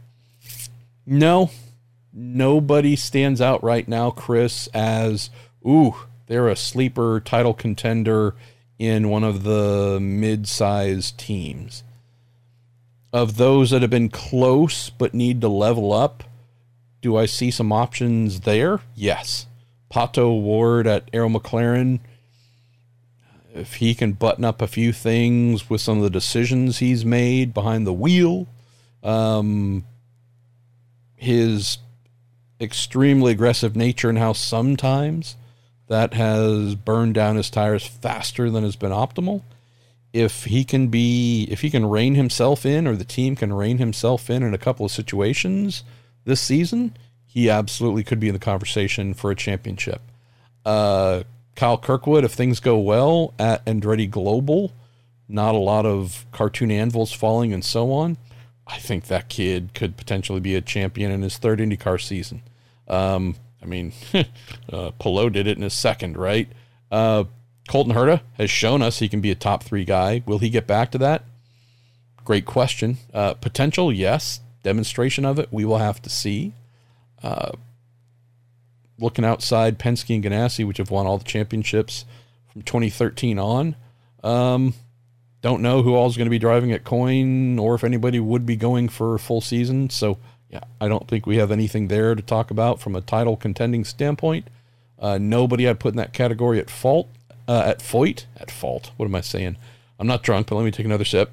No, 1.05 1.51
nobody 2.13 2.95
stands 2.95 3.41
out 3.41 3.63
right 3.63 3.87
now, 3.87 4.11
Chris, 4.11 4.67
as, 4.73 5.29
ooh, 5.67 5.95
they're 6.27 6.47
a 6.47 6.55
sleeper 6.55 7.19
title 7.19 7.53
contender 7.53 8.33
in 8.77 9.09
one 9.09 9.23
of 9.23 9.43
the 9.43 9.99
mid-sized 10.01 11.17
teams. 11.17 11.83
Of 13.13 13.37
those 13.37 13.71
that 13.71 13.81
have 13.81 13.91
been 13.91 14.09
close 14.09 14.89
but 14.89 15.13
need 15.13 15.41
to 15.41 15.47
level 15.47 15.93
up, 15.93 16.23
do 17.01 17.15
I 17.15 17.25
see 17.25 17.51
some 17.51 17.71
options 17.71 18.41
there? 18.41 18.81
Yes. 18.95 19.47
Pato 19.91 20.17
O'Ward 20.17 20.87
at 20.87 21.09
Arrow 21.13 21.29
McLaren, 21.29 21.99
if 23.53 23.75
he 23.75 23.95
can 23.95 24.11
button 24.13 24.43
up 24.43 24.61
a 24.61 24.67
few 24.67 24.91
things 24.91 25.69
with 25.69 25.79
some 25.79 25.97
of 25.97 26.03
the 26.03 26.09
decisions 26.09 26.79
he's 26.79 27.05
made 27.05 27.53
behind 27.53 27.87
the 27.87 27.93
wheel, 27.93 28.47
um, 29.03 29.85
his 31.15 31.77
extremely 32.59 33.31
aggressive 33.31 33.75
nature 33.75 34.09
and 34.09 34.17
how 34.17 34.33
sometimes 34.33 35.37
that 35.87 36.13
has 36.13 36.75
burned 36.75 37.13
down 37.13 37.35
his 37.35 37.49
tires 37.49 37.85
faster 37.85 38.49
than 38.49 38.63
has 38.63 38.75
been 38.75 38.91
optimal. 38.91 39.43
If 40.13 40.45
he 40.45 40.63
can 40.63 40.87
be, 40.87 41.47
if 41.51 41.61
he 41.61 41.69
can 41.69 41.85
rein 41.85 42.15
himself 42.15 42.65
in, 42.65 42.87
or 42.87 42.95
the 42.95 43.03
team 43.03 43.35
can 43.35 43.53
rein 43.53 43.77
himself 43.77 44.29
in 44.29 44.43
in 44.43 44.53
a 44.53 44.57
couple 44.57 44.85
of 44.85 44.91
situations 44.91 45.83
this 46.23 46.41
season, 46.41 46.95
he 47.25 47.49
absolutely 47.49 48.03
could 48.03 48.19
be 48.19 48.29
in 48.29 48.33
the 48.33 48.39
conversation 48.39 49.13
for 49.13 49.29
a 49.29 49.35
championship. 49.35 50.01
Uh, 50.65 51.23
Kyle 51.55 51.77
Kirkwood, 51.77 52.23
if 52.23 52.31
things 52.31 52.59
go 52.59 52.77
well 52.77 53.33
at 53.37 53.65
Andretti 53.65 54.09
Global, 54.09 54.71
not 55.27 55.55
a 55.55 55.59
lot 55.59 55.85
of 55.85 56.25
cartoon 56.31 56.71
anvils 56.71 57.11
falling 57.11 57.53
and 57.53 57.63
so 57.63 57.91
on, 57.91 58.17
I 58.67 58.77
think 58.77 59.07
that 59.07 59.29
kid 59.29 59.73
could 59.73 59.97
potentially 59.97 60.39
be 60.39 60.55
a 60.55 60.61
champion 60.61 61.11
in 61.11 61.21
his 61.21 61.37
third 61.37 61.59
IndyCar 61.59 62.01
season. 62.01 62.41
Um, 62.87 63.35
I 63.65 63.67
mean, 63.67 63.93
uh, 64.71 64.91
did 65.29 65.47
it 65.47 65.57
in 65.57 65.63
a 65.63 65.69
second, 65.69 66.17
right? 66.17 66.47
Uh, 66.91 67.23
Colton 67.67 67.93
Herta 67.93 68.21
has 68.33 68.49
shown 68.51 68.81
us 68.81 68.99
he 68.99 69.09
can 69.09 69.21
be 69.21 69.31
a 69.31 69.35
top 69.35 69.63
three 69.63 69.85
guy. 69.85 70.21
Will 70.25 70.37
he 70.37 70.49
get 70.49 70.67
back 70.67 70.91
to 70.91 70.97
that? 70.99 71.23
Great 72.23 72.45
question. 72.45 72.97
Uh, 73.13 73.33
potential, 73.33 73.91
yes. 73.91 74.39
Demonstration 74.63 75.25
of 75.25 75.39
it, 75.39 75.49
we 75.51 75.65
will 75.65 75.79
have 75.79 76.01
to 76.03 76.09
see. 76.09 76.53
Uh, 77.23 77.51
looking 78.99 79.25
outside 79.25 79.79
Penske 79.79 80.13
and 80.13 80.23
Ganassi, 80.23 80.65
which 80.65 80.77
have 80.77 80.91
won 80.91 81.07
all 81.07 81.17
the 81.17 81.23
championships 81.23 82.05
from 82.51 82.61
2013 82.61 83.39
on, 83.39 83.75
um, 84.23 84.73
don't 85.41 85.61
know 85.61 85.81
who 85.81 85.95
all 85.95 86.07
is 86.07 86.17
going 86.17 86.27
to 86.27 86.31
be 86.31 86.39
driving 86.39 86.71
at 86.71 86.83
Coyne 86.83 87.59
or 87.59 87.75
if 87.75 87.83
anybody 87.83 88.19
would 88.19 88.45
be 88.45 88.55
going 88.55 88.89
for 88.89 89.15
a 89.15 89.19
full 89.19 89.41
season. 89.41 89.89
So, 89.89 90.17
yeah, 90.49 90.61
I 90.79 90.87
don't 90.87 91.07
think 91.07 91.25
we 91.25 91.37
have 91.37 91.51
anything 91.51 91.87
there 91.87 92.15
to 92.15 92.21
talk 92.21 92.51
about 92.51 92.79
from 92.79 92.95
a 92.95 93.01
title 93.01 93.35
contending 93.35 93.83
standpoint. 93.83 94.47
Uh, 94.99 95.17
nobody 95.17 95.67
I'd 95.67 95.79
put 95.79 95.93
in 95.93 95.97
that 95.97 96.13
category 96.13 96.59
at 96.59 96.69
fault, 96.69 97.09
uh, 97.47 97.63
at 97.65 97.79
Foyt, 97.79 98.25
at 98.37 98.51
fault. 98.51 98.91
What 98.97 99.05
am 99.05 99.15
I 99.15 99.21
saying? 99.21 99.57
I'm 99.99 100.07
not 100.07 100.23
drunk, 100.23 100.47
but 100.47 100.55
let 100.55 100.65
me 100.65 100.71
take 100.71 100.85
another 100.85 101.05
sip. 101.05 101.31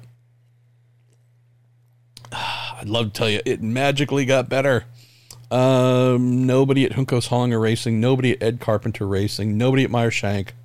I'd 2.31 2.89
love 2.89 3.07
to 3.07 3.11
tell 3.11 3.29
you 3.29 3.41
it 3.45 3.61
magically 3.61 4.25
got 4.25 4.49
better. 4.49 4.85
Um, 5.51 6.47
nobody 6.47 6.83
at 6.85 6.93
Juncos 6.93 7.29
Hollinger 7.29 7.61
Racing, 7.61 7.99
nobody 7.99 8.31
at 8.31 8.41
Ed 8.41 8.59
Carpenter 8.59 9.07
Racing, 9.07 9.57
nobody 9.57 9.83
at 9.83 9.91
Meyer 9.91 10.11
Shank. 10.11 10.55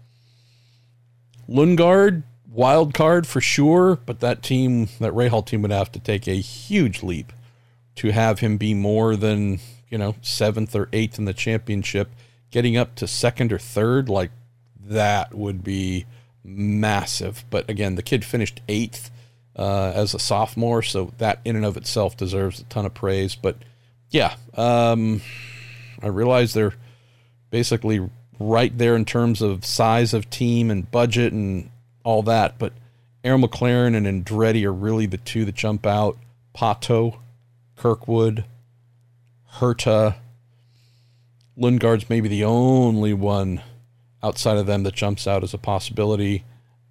Lundgaard 1.49 2.23
wild 2.51 2.95
card 2.95 3.27
for 3.27 3.41
sure, 3.41 3.97
but 4.07 4.21
that 4.21 4.43
team, 4.43 4.89
that 4.99 5.13
Rahal 5.13 5.47
team, 5.47 5.63
would 5.63 5.71
have 5.71 5.93
to 5.93 6.01
take 6.01 6.27
a 6.27 6.35
huge 6.35 7.03
leap 7.03 7.33
to 7.99 8.13
have 8.13 8.39
him 8.39 8.57
be 8.57 8.75
more 8.75 9.17
than 9.17 9.59
you 9.89 9.99
know 9.99 10.15
seventh 10.23 10.75
or 10.75 10.89
eighth 10.93 11.19
in 11.19 11.25
the 11.25 11.35
championship. 11.35 12.11
Getting 12.51 12.77
up 12.77 12.95
to 12.97 13.07
second 13.07 13.53
or 13.53 13.59
third, 13.59 14.09
like 14.09 14.31
that, 14.81 15.35
would 15.35 15.63
be 15.63 16.07
massive. 16.45 17.45
But 17.51 17.69
again, 17.69 17.97
the 17.97 18.03
kid 18.03 18.25
finished 18.25 18.61
eighth 18.69 19.11
uh, 19.57 19.93
as 19.95 20.15
a 20.15 20.19
sophomore, 20.19 20.83
so 20.83 21.13
that 21.19 21.41
in 21.45 21.57
and 21.57 21.65
of 21.65 21.77
itself 21.77 22.17
deserves 22.17 22.61
a 22.61 22.65
ton 22.65 22.87
of 22.87 22.95
praise. 22.95 23.35
But 23.35 23.57
yeah, 24.11 24.37
um, 24.55 25.21
I 26.01 26.07
realize 26.07 26.55
they're 26.55 26.75
basically 27.51 28.09
right 28.39 28.77
there 28.79 28.95
in 28.95 29.05
terms 29.05 29.43
of 29.43 29.65
size 29.65 30.15
of 30.15 30.31
team 30.31 30.71
and 30.71 30.89
budget 30.91 31.33
and 31.33 31.71
all 32.05 32.23
that. 32.23 32.59
But 32.59 32.73
Arrow 33.25 33.39
McLaren 33.39 33.97
and 33.97 34.07
Andretti 34.07 34.65
are 34.65 34.73
really 34.73 35.07
the 35.07 35.19
two 35.19 35.45
that 35.45 35.57
jump 35.57 35.85
out. 35.85 36.17
Pato, 36.55 37.19
Kirkwood, 37.79 38.45
Herta, 39.55 40.16
Lundgaard's 41.57 42.11
maybe 42.11 42.29
the 42.29 42.45
only 42.45 43.12
one 43.12 43.62
outside 44.22 44.59
of 44.59 44.66
them 44.66 44.83
that 44.83 44.95
jumps 44.95 45.26
out 45.26 45.45
as 45.45 45.55
a 45.55 45.59
possibility. 45.59 46.45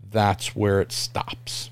That's 0.09 0.55
where 0.55 0.81
it 0.81 0.91
stops. 0.91 1.69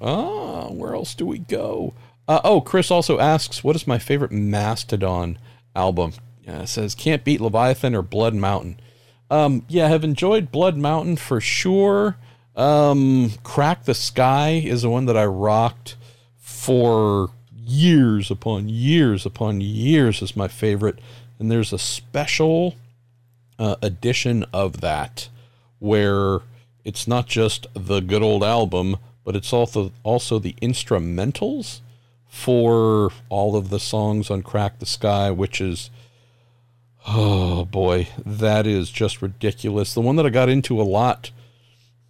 Ah, 0.00 0.68
where 0.68 0.94
else 0.94 1.14
do 1.14 1.26
we 1.26 1.38
go? 1.38 1.94
Uh, 2.26 2.40
oh, 2.44 2.60
Chris 2.60 2.90
also 2.90 3.18
asks, 3.18 3.64
what 3.64 3.76
is 3.76 3.86
my 3.86 3.98
favorite 3.98 4.32
Mastodon 4.32 5.38
album? 5.74 6.12
It 6.44 6.68
says 6.68 6.94
can't 6.94 7.24
beat 7.24 7.40
Leviathan 7.40 7.94
or 7.94 8.02
Blood 8.02 8.34
Mountain. 8.34 8.80
Um, 9.30 9.64
yeah, 9.68 9.88
have 9.88 10.04
enjoyed 10.04 10.50
Blood 10.50 10.76
Mountain 10.76 11.16
for 11.16 11.40
sure. 11.40 12.16
Um, 12.56 13.32
Crack 13.42 13.84
the 13.84 13.94
Skye 13.94 14.62
is 14.64 14.82
the 14.82 14.90
one 14.90 15.06
that 15.06 15.16
I 15.16 15.26
rocked 15.26 15.96
for 16.38 17.30
years 17.68 18.30
upon 18.30 18.68
years 18.68 19.26
upon 19.26 19.60
years 19.60 20.22
is 20.22 20.36
my 20.36 20.48
favorite. 20.48 20.98
And 21.38 21.50
there's 21.50 21.72
a 21.72 21.78
special 21.78 22.74
uh, 23.58 23.76
edition 23.82 24.44
of 24.52 24.80
that 24.80 25.28
where 25.78 26.40
it's 26.84 27.06
not 27.06 27.26
just 27.26 27.66
the 27.74 28.00
good 28.00 28.22
old 28.22 28.42
album, 28.42 28.96
but 29.24 29.36
it's 29.36 29.52
also 29.52 29.92
also 30.02 30.38
the 30.38 30.54
instrumentals 30.62 31.80
for 32.28 33.10
all 33.28 33.56
of 33.56 33.70
the 33.70 33.80
songs 33.80 34.30
on 34.30 34.42
Crack 34.42 34.78
the 34.78 34.86
Skye, 34.86 35.30
which 35.30 35.60
is 35.60 35.90
oh 37.06 37.64
boy, 37.64 38.08
that 38.24 38.66
is 38.66 38.90
just 38.90 39.22
ridiculous. 39.22 39.94
The 39.94 40.00
one 40.00 40.16
that 40.16 40.26
I 40.26 40.30
got 40.30 40.48
into 40.48 40.80
a 40.80 40.82
lot 40.82 41.30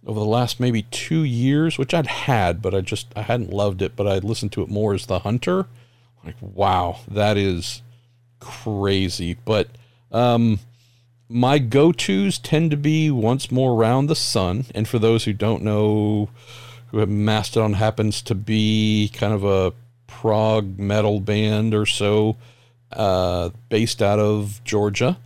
over 0.05 0.19
the 0.19 0.25
last 0.25 0.59
maybe 0.59 0.83
two 0.83 1.23
years, 1.23 1.77
which 1.77 1.93
I'd 1.93 2.07
had, 2.07 2.61
but 2.61 2.73
I 2.73 2.81
just 2.81 3.07
I 3.15 3.21
hadn't 3.23 3.51
loved 3.51 3.81
it, 3.81 3.95
but 3.95 4.07
I 4.07 4.19
listened 4.19 4.51
to 4.53 4.61
it 4.61 4.69
more 4.69 4.93
as 4.93 5.05
The 5.05 5.19
Hunter. 5.19 5.67
Like, 6.25 6.35
wow, 6.41 6.99
that 7.09 7.37
is 7.37 7.81
crazy. 8.39 9.35
But 9.45 9.69
um, 10.11 10.59
my 11.27 11.59
go-tos 11.59 12.37
tend 12.39 12.71
to 12.71 12.77
be 12.77 13.11
once 13.11 13.51
more 13.51 13.73
around 13.79 14.07
the 14.07 14.15
sun. 14.15 14.65
And 14.73 14.87
for 14.87 14.99
those 14.99 15.25
who 15.25 15.33
don't 15.33 15.63
know, 15.63 16.29
who 16.87 17.05
Mastodon 17.05 17.73
happens 17.73 18.21
to 18.23 18.35
be 18.35 19.11
kind 19.13 19.33
of 19.33 19.43
a 19.43 19.73
prog 20.07 20.79
metal 20.79 21.19
band 21.19 21.73
or 21.73 21.85
so, 21.85 22.37
uh, 22.91 23.49
based 23.69 24.01
out 24.01 24.19
of 24.19 24.61
Georgia. 24.63 25.17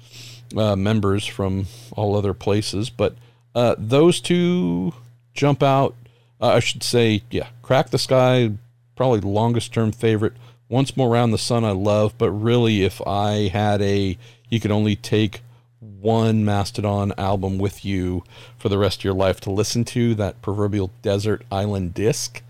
Uh, 0.55 0.75
members 0.75 1.25
from 1.25 1.65
all 1.93 2.15
other 2.15 2.35
places, 2.35 2.91
but 2.91 3.15
uh, 3.55 3.75
those 3.77 4.19
two 4.19 4.93
jump 5.33 5.63
out. 5.63 5.95
Uh, 6.41 6.47
I 6.47 6.59
should 6.59 6.83
say, 6.83 7.23
yeah, 7.29 7.47
Crack 7.61 7.89
the 7.89 7.97
Skye, 7.97 8.51
probably 8.95 9.21
longest 9.21 9.73
term 9.73 9.91
favorite. 9.91 10.33
Once 10.69 10.97
More 10.97 11.13
Around 11.13 11.31
the 11.31 11.37
Sun, 11.37 11.63
I 11.63 11.71
love, 11.71 12.17
but 12.17 12.31
really, 12.31 12.83
if 12.83 13.01
I 13.05 13.49
had 13.49 13.81
a, 13.81 14.17
you 14.49 14.59
could 14.59 14.71
only 14.71 14.95
take 14.95 15.41
one 15.79 16.43
Mastodon 16.43 17.13
album 17.17 17.57
with 17.57 17.85
you 17.85 18.23
for 18.57 18.69
the 18.69 18.77
rest 18.77 18.99
of 18.99 19.03
your 19.03 19.13
life 19.13 19.39
to 19.41 19.51
listen 19.51 19.85
to, 19.85 20.15
that 20.15 20.41
proverbial 20.41 20.91
desert 21.01 21.43
island 21.51 21.93
disc. 21.93 22.41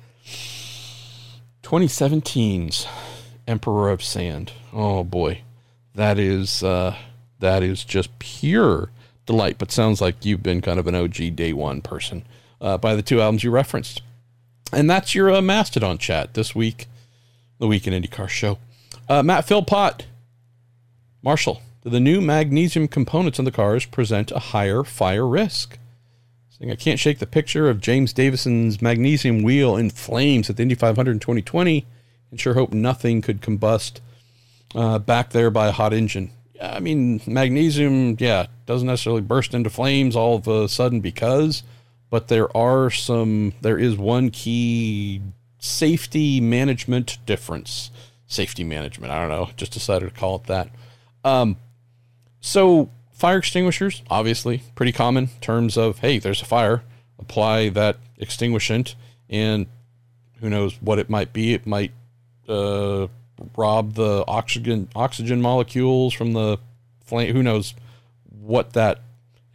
2017's 1.64 2.88
Emperor 3.48 3.90
of 3.90 4.04
Sand. 4.04 4.54
Oh 4.72 5.04
boy, 5.04 5.42
that 5.96 6.18
is 6.18 6.64
uh, 6.64 6.96
that 7.40 7.62
is 7.62 7.84
just 7.84 8.18
pure 8.20 8.90
delight, 9.26 9.58
but 9.58 9.72
sounds 9.72 10.02
like 10.02 10.26
you've 10.26 10.44
been 10.44 10.62
kind 10.62 10.80
of 10.80 10.88
an 10.88 10.96
OG 10.96 11.36
day 11.36 11.54
one 11.54 11.82
person 11.82 12.26
uh, 12.62 12.78
by 12.78 12.96
the 12.96 13.02
two 13.02 13.22
albums 13.22 13.44
you 13.44 13.52
referenced. 13.52 14.02
And 14.72 14.90
that's 14.90 15.14
your 15.14 15.32
uh, 15.32 15.42
Mastodon 15.42 15.98
chat 15.98 16.34
this 16.34 16.56
week, 16.56 16.88
the 17.60 17.68
Week 17.68 17.86
in 17.88 17.94
IndyCar 17.94 18.30
show. 18.30 18.58
Uh, 19.08 19.22
Matt 19.22 19.46
Philpott, 19.46 20.08
Marshall, 21.22 21.62
do 21.84 21.90
the 21.90 22.00
new 22.00 22.22
magnesium 22.22 22.88
components 22.88 23.40
in 23.40 23.46
the 23.46 23.52
cars 23.52 23.86
present 23.86 24.32
a 24.32 24.40
higher 24.40 24.84
fire 24.84 25.28
risk? 25.28 25.78
Saying 26.50 26.72
I 26.72 26.76
can't 26.76 27.00
shake 27.00 27.20
the 27.20 27.28
picture 27.28 27.70
of 27.70 27.82
James 27.82 28.14
Davison's 28.14 28.82
magnesium 28.82 29.44
wheel 29.44 29.76
in 29.76 29.90
flames 29.90 30.50
at 30.50 30.58
the 30.58 30.64
Indy 30.64 30.76
500 30.76 31.12
in 31.12 31.20
2020 31.20 31.86
and 32.34 32.40
sure 32.40 32.56
hope 32.56 32.74
nothing 32.74 33.22
could 33.22 33.42
combust 33.42 34.00
uh, 34.74 34.98
back 34.98 35.30
there 35.30 35.52
by 35.52 35.68
a 35.68 35.72
hot 35.72 35.94
engine. 35.94 36.32
I 36.64 36.80
mean, 36.80 37.22
magnesium, 37.28 38.16
yeah, 38.20 38.48
doesn't 38.66 38.88
necessarily 38.88 39.22
burst 39.22 39.54
into 39.54 39.70
flames 39.70 40.16
all 40.16 40.36
of 40.36 40.48
a 40.48 40.70
sudden 40.70 41.02
because, 41.02 41.64
but 42.10 42.30
there 42.30 42.56
are 42.56 42.90
some, 42.90 43.54
there 43.62 43.78
is 43.78 43.98
one 43.98 44.30
key 44.30 45.22
safety 45.60 46.40
management 46.40 47.18
difference. 47.26 47.92
Safety 48.28 48.64
management, 48.64 49.12
I 49.12 49.20
don't 49.20 49.30
know, 49.30 49.50
just 49.58 49.74
decided 49.74 50.14
to 50.14 50.20
call 50.20 50.38
it 50.38 50.46
that. 50.46 50.70
Um, 51.24 51.58
so, 52.40 52.90
fire 53.12 53.38
extinguishers, 53.38 54.02
obviously, 54.10 54.64
pretty 54.76 54.92
common 54.92 55.30
terms 55.42 55.78
of, 55.78 56.00
hey, 56.00 56.18
there's 56.20 56.42
a 56.42 56.46
fire, 56.46 56.84
apply 57.20 57.70
that 57.70 57.98
extinguishant, 58.18 58.96
and 59.30 59.68
who 60.40 60.50
knows 60.50 60.76
what 60.82 61.00
it 61.00 61.10
might 61.10 61.34
be. 61.34 61.54
It 61.54 61.66
might 61.68 61.92
uh, 62.48 63.08
rob 63.58 63.94
the 63.96 64.24
oxygen 64.28 64.88
oxygen 64.96 65.42
molecules 65.42 66.14
from 66.14 66.34
the 66.34 66.58
flame. 67.04 67.34
Who 67.34 67.44
knows 67.44 67.74
what 68.30 68.74
that 68.74 69.02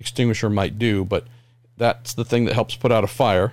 extinguisher 0.00 0.50
might 0.50 0.78
do, 0.78 1.04
but 1.04 1.24
that's 1.76 2.14
the 2.14 2.24
thing 2.24 2.44
that 2.46 2.54
helps 2.54 2.76
put 2.76 2.92
out 2.92 3.04
a 3.04 3.08
fire. 3.08 3.52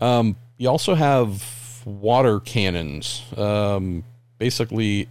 Um, 0.00 0.36
you 0.56 0.68
also 0.68 0.94
have 0.94 1.82
water 1.84 2.40
cannons, 2.40 3.22
um, 3.36 4.04
basically 4.38 5.08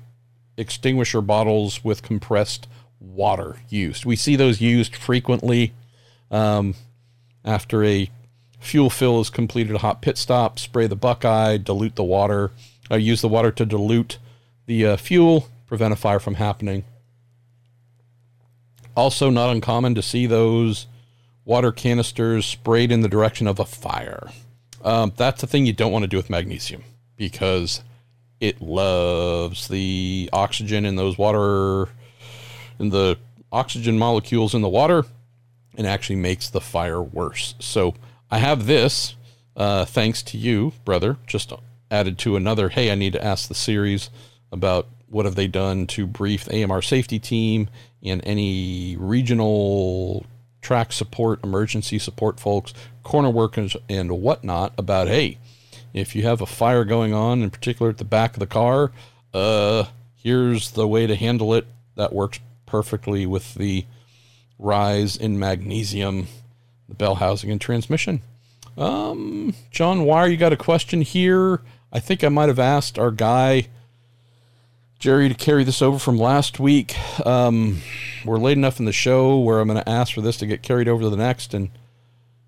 extinguisher 0.57 1.21
bottles 1.21 1.83
with 1.83 2.01
compressed 2.01 2.67
water 2.99 3.57
used. 3.69 4.05
We 4.05 4.15
see 4.15 4.35
those 4.35 4.61
used 4.61 4.95
frequently 4.95 5.73
um, 6.31 6.75
after 7.45 7.83
a 7.83 8.09
fuel 8.59 8.89
fill 8.89 9.21
is 9.21 9.29
completed, 9.29 9.75
a 9.75 9.79
hot 9.79 10.01
pit 10.01 10.17
stop, 10.17 10.59
spray 10.59 10.87
the 10.87 10.95
buckeye, 10.95 11.57
dilute 11.57 11.95
the 11.95 12.03
water, 12.03 12.51
uh, 12.91 12.95
use 12.95 13.21
the 13.21 13.27
water 13.27 13.51
to 13.51 13.65
dilute 13.65 14.17
the 14.67 14.85
uh, 14.85 14.97
fuel, 14.97 15.47
prevent 15.65 15.93
a 15.93 15.97
fire 15.97 16.19
from 16.19 16.35
happening. 16.35 16.83
Also, 18.95 19.29
not 19.29 19.49
uncommon 19.49 19.95
to 19.95 20.01
see 20.01 20.27
those 20.27 20.87
water 21.45 21.71
canisters 21.71 22.45
sprayed 22.45 22.91
in 22.91 23.01
the 23.01 23.09
direction 23.09 23.47
of 23.47 23.59
a 23.59 23.65
fire. 23.65 24.29
Um, 24.83 25.13
that's 25.15 25.41
the 25.41 25.47
thing 25.47 25.65
you 25.65 25.73
don't 25.73 25.91
want 25.91 26.03
to 26.03 26.07
do 26.07 26.17
with 26.17 26.29
magnesium 26.29 26.83
because 27.15 27.81
it 28.39 28.61
loves 28.61 29.67
the 29.67 30.29
oxygen 30.33 30.85
in 30.85 30.95
those 30.95 31.17
water, 31.17 31.89
in 32.79 32.89
the 32.89 33.17
oxygen 33.51 33.97
molecules 33.97 34.53
in 34.53 34.61
the 34.61 34.69
water, 34.69 35.05
and 35.75 35.87
actually 35.87 36.17
makes 36.17 36.49
the 36.49 36.61
fire 36.61 37.01
worse. 37.01 37.55
So 37.59 37.95
I 38.29 38.39
have 38.39 38.65
this, 38.65 39.15
uh, 39.55 39.85
thanks 39.85 40.21
to 40.23 40.37
you, 40.37 40.73
brother, 40.85 41.17
just 41.25 41.53
added 41.89 42.17
to 42.19 42.35
another. 42.35 42.69
Hey, 42.69 42.91
I 42.91 42.95
need 42.95 43.13
to 43.13 43.23
ask 43.23 43.47
the 43.47 43.55
series 43.55 44.09
about 44.51 44.87
what 45.09 45.25
have 45.25 45.35
they 45.35 45.47
done 45.47 45.87
to 45.87 46.05
brief 46.05 46.45
the 46.45 46.63
AMR 46.63 46.81
safety 46.81 47.19
team 47.19 47.69
and 48.03 48.21
any 48.25 48.95
regional 48.97 50.25
track 50.61 50.91
support, 50.91 51.43
emergency 51.43 51.97
support 51.97 52.39
folks, 52.39 52.73
corner 53.03 53.29
workers, 53.29 53.75
and 53.87 54.21
whatnot 54.21 54.73
about 54.77 55.07
hey, 55.07 55.37
if 55.93 56.15
you 56.15 56.23
have 56.23 56.41
a 56.41 56.45
fire 56.45 56.83
going 56.83 57.13
on, 57.13 57.41
in 57.41 57.49
particular 57.49 57.89
at 57.89 57.97
the 57.97 58.05
back 58.05 58.33
of 58.33 58.39
the 58.39 58.47
car, 58.47 58.91
uh, 59.33 59.85
here's 60.15 60.71
the 60.71 60.87
way 60.87 61.07
to 61.07 61.15
handle 61.15 61.53
it. 61.53 61.65
That 61.95 62.13
works 62.13 62.39
perfectly 62.65 63.25
with 63.25 63.55
the 63.55 63.85
rise 64.59 65.15
in 65.15 65.39
magnesium, 65.39 66.27
the 66.87 66.95
bell 66.95 67.15
housing, 67.15 67.49
and 67.49 67.61
transmission. 67.61 68.21
Um, 68.77 69.55
John 69.71 70.03
Wire, 70.03 70.27
you 70.27 70.37
got 70.37 70.53
a 70.53 70.57
question 70.57 71.01
here? 71.01 71.61
I 71.91 71.99
think 71.99 72.23
I 72.23 72.29
might 72.29 72.49
have 72.49 72.59
asked 72.59 72.99
our 72.99 73.11
guy 73.11 73.67
Jerry 74.99 75.29
to 75.29 75.35
carry 75.35 75.63
this 75.63 75.81
over 75.81 75.99
from 75.99 76.17
last 76.17 76.59
week. 76.59 76.95
Um, 77.25 77.81
we're 78.25 78.39
late 78.39 78.57
enough 78.57 78.79
in 78.79 78.85
the 78.85 78.91
show 78.91 79.37
where 79.37 79.59
I'm 79.59 79.67
going 79.67 79.81
to 79.81 79.87
ask 79.87 80.13
for 80.13 80.21
this 80.21 80.37
to 80.37 80.47
get 80.47 80.63
carried 80.63 80.87
over 80.87 81.03
to 81.03 81.09
the 81.09 81.17
next. 81.17 81.53
And 81.53 81.69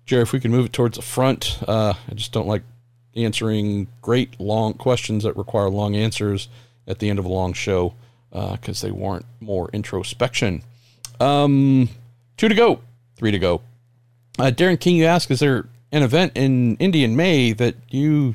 Jerry, 0.04 0.22
if 0.22 0.32
we 0.32 0.40
can 0.40 0.50
move 0.50 0.66
it 0.66 0.72
towards 0.72 0.96
the 0.96 1.02
front, 1.02 1.58
uh, 1.68 1.94
I 2.08 2.14
just 2.14 2.32
don't 2.32 2.48
like 2.48 2.62
answering 3.14 3.86
great 4.02 4.40
long 4.40 4.74
questions 4.74 5.22
that 5.22 5.36
require 5.36 5.68
long 5.68 5.94
answers 5.94 6.48
at 6.88 6.98
the 6.98 7.08
end 7.08 7.20
of 7.20 7.24
a 7.24 7.28
long 7.28 7.52
show 7.52 7.94
because 8.30 8.82
uh, 8.82 8.86
they 8.86 8.92
warrant 8.92 9.26
more 9.40 9.70
introspection. 9.72 10.62
Um, 11.20 11.88
two 12.36 12.48
to 12.48 12.54
go, 12.54 12.80
three 13.16 13.30
to 13.30 13.38
go. 13.38 13.62
Uh, 14.38 14.50
Darren 14.50 14.78
King, 14.78 14.96
you 14.96 15.04
ask, 15.04 15.30
is 15.30 15.40
there 15.40 15.68
an 15.92 16.02
event 16.02 16.32
in 16.34 16.76
Indy 16.76 17.04
in 17.04 17.14
May 17.14 17.52
that 17.52 17.76
you 17.90 18.34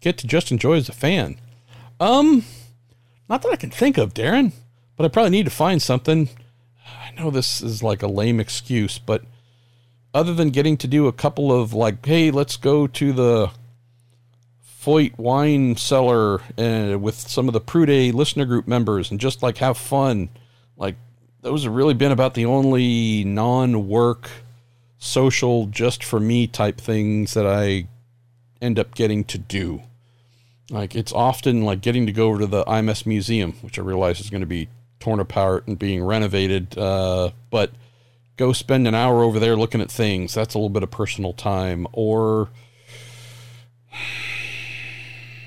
get 0.00 0.18
to 0.18 0.26
just 0.26 0.50
enjoy 0.50 0.74
as 0.74 0.88
a 0.88 0.92
fan? 0.92 1.38
Um, 2.00 2.44
not 3.28 3.42
that 3.42 3.52
I 3.52 3.56
can 3.56 3.70
think 3.70 3.98
of, 3.98 4.14
Darren, 4.14 4.52
but 4.96 5.04
I 5.04 5.08
probably 5.08 5.30
need 5.30 5.44
to 5.44 5.50
find 5.50 5.82
something. 5.82 6.28
I 6.86 7.10
know 7.18 7.30
this 7.30 7.60
is 7.60 7.82
like 7.82 8.02
a 8.02 8.06
lame 8.06 8.40
excuse, 8.40 8.98
but 8.98 9.22
other 10.14 10.34
than 10.34 10.50
getting 10.50 10.76
to 10.78 10.86
do 10.86 11.06
a 11.06 11.12
couple 11.12 11.52
of 11.52 11.72
like, 11.72 12.04
hey, 12.04 12.30
let's 12.30 12.56
go 12.56 12.86
to 12.86 13.12
the 13.12 13.50
Foyt 14.82 15.18
wine 15.18 15.76
cellar 15.76 16.40
uh, 16.56 16.96
with 16.98 17.16
some 17.16 17.48
of 17.48 17.52
the 17.52 17.60
PrueDay 17.60 18.12
listener 18.12 18.44
group 18.44 18.68
members 18.68 19.10
and 19.10 19.18
just 19.18 19.42
like 19.42 19.58
have 19.58 19.76
fun. 19.76 20.28
Like 20.76 20.94
those 21.42 21.64
have 21.64 21.72
really 21.72 21.94
been 21.94 22.12
about 22.12 22.34
the 22.34 22.46
only 22.46 23.24
non-work 23.24 24.30
social 24.98 25.66
just 25.66 26.04
for 26.04 26.20
me 26.20 26.46
type 26.46 26.80
things 26.80 27.34
that 27.34 27.46
I 27.46 27.88
end 28.62 28.78
up 28.78 28.94
getting 28.94 29.24
to 29.24 29.38
do. 29.38 29.82
Like 30.70 30.96
it's 30.96 31.12
often 31.12 31.64
like 31.64 31.80
getting 31.80 32.06
to 32.06 32.12
go 32.12 32.28
over 32.28 32.40
to 32.40 32.46
the 32.46 32.64
IMS 32.64 33.06
museum, 33.06 33.52
which 33.62 33.78
I 33.78 33.82
realize 33.82 34.20
is 34.20 34.30
going 34.30 34.40
to 34.40 34.46
be 34.46 34.68
torn 34.98 35.20
apart 35.20 35.66
and 35.66 35.78
being 35.78 36.02
renovated. 36.02 36.76
Uh, 36.76 37.30
but 37.50 37.70
go 38.36 38.52
spend 38.52 38.88
an 38.88 38.94
hour 38.94 39.22
over 39.22 39.38
there 39.38 39.56
looking 39.56 39.80
at 39.80 39.90
things. 39.90 40.34
That's 40.34 40.54
a 40.54 40.58
little 40.58 40.70
bit 40.70 40.82
of 40.82 40.90
personal 40.90 41.32
time, 41.32 41.86
or 41.92 42.48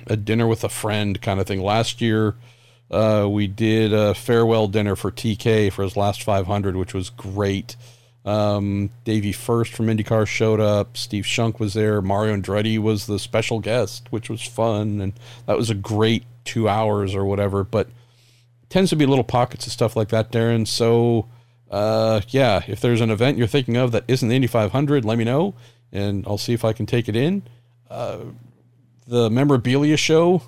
a 0.08 0.16
dinner 0.16 0.48
with 0.48 0.64
a 0.64 0.70
friend 0.70 1.22
kind 1.22 1.40
of 1.40 1.48
thing. 1.48 1.62
Last 1.62 2.02
year, 2.02 2.36
uh, 2.90 3.28
we 3.30 3.48
did 3.48 3.94
a 3.94 4.14
farewell 4.16 4.68
dinner 4.68 4.96
for 4.96 5.12
TK 5.12 5.72
for 5.72 5.84
his 5.84 5.96
last 5.96 6.24
500, 6.24 6.76
which 6.76 6.94
was 6.94 7.10
great. 7.10 7.76
Um, 8.26 8.90
Davey 9.06 9.32
First 9.32 9.74
from 9.74 9.88
IndyCar 9.88 10.28
showed 10.28 10.60
up. 10.60 10.98
Steve 10.98 11.26
Shunck 11.26 11.60
was 11.60 11.74
there. 11.74 12.02
Mario 12.02 12.36
Andretti 12.36 12.78
was 12.78 13.06
the 13.06 13.20
special 13.20 13.60
guest, 13.60 14.08
which 14.12 14.30
was 14.30 14.42
fun, 14.42 15.02
and 15.02 15.14
that 15.46 15.58
was 15.58 15.70
a 15.70 15.76
great 15.76 16.26
two 16.44 16.68
hours 16.68 17.16
or 17.16 17.26
whatever. 17.26 17.64
But 17.64 17.90
tends 18.70 18.90
to 18.92 18.96
be 18.96 19.06
little 19.06 19.24
pockets 19.24 19.66
of 19.68 19.74
stuff 19.74 19.96
like 19.96 20.10
that, 20.10 20.32
Darren. 20.32 20.68
So, 20.68 21.28
uh, 21.72 22.22
yeah, 22.30 22.62
if 22.68 22.82
there's 22.82 23.02
an 23.02 23.10
event 23.10 23.38
you're 23.38 23.48
thinking 23.48 23.78
of 23.78 23.92
that 23.94 24.04
isn't 24.08 24.28
the 24.28 24.36
Indy 24.36 24.48
500, 24.48 25.06
let 25.06 25.18
me 25.18 25.24
know, 25.24 25.56
and 25.92 26.26
I'll 26.28 26.38
see 26.38 26.54
if 26.54 26.66
I 26.66 26.74
can 26.74 26.86
take 26.86 27.10
it 27.10 27.16
in. 27.16 27.44
Uh, 27.90 28.20
the 29.08 29.30
memorabilia 29.30 29.98
show 29.98 30.44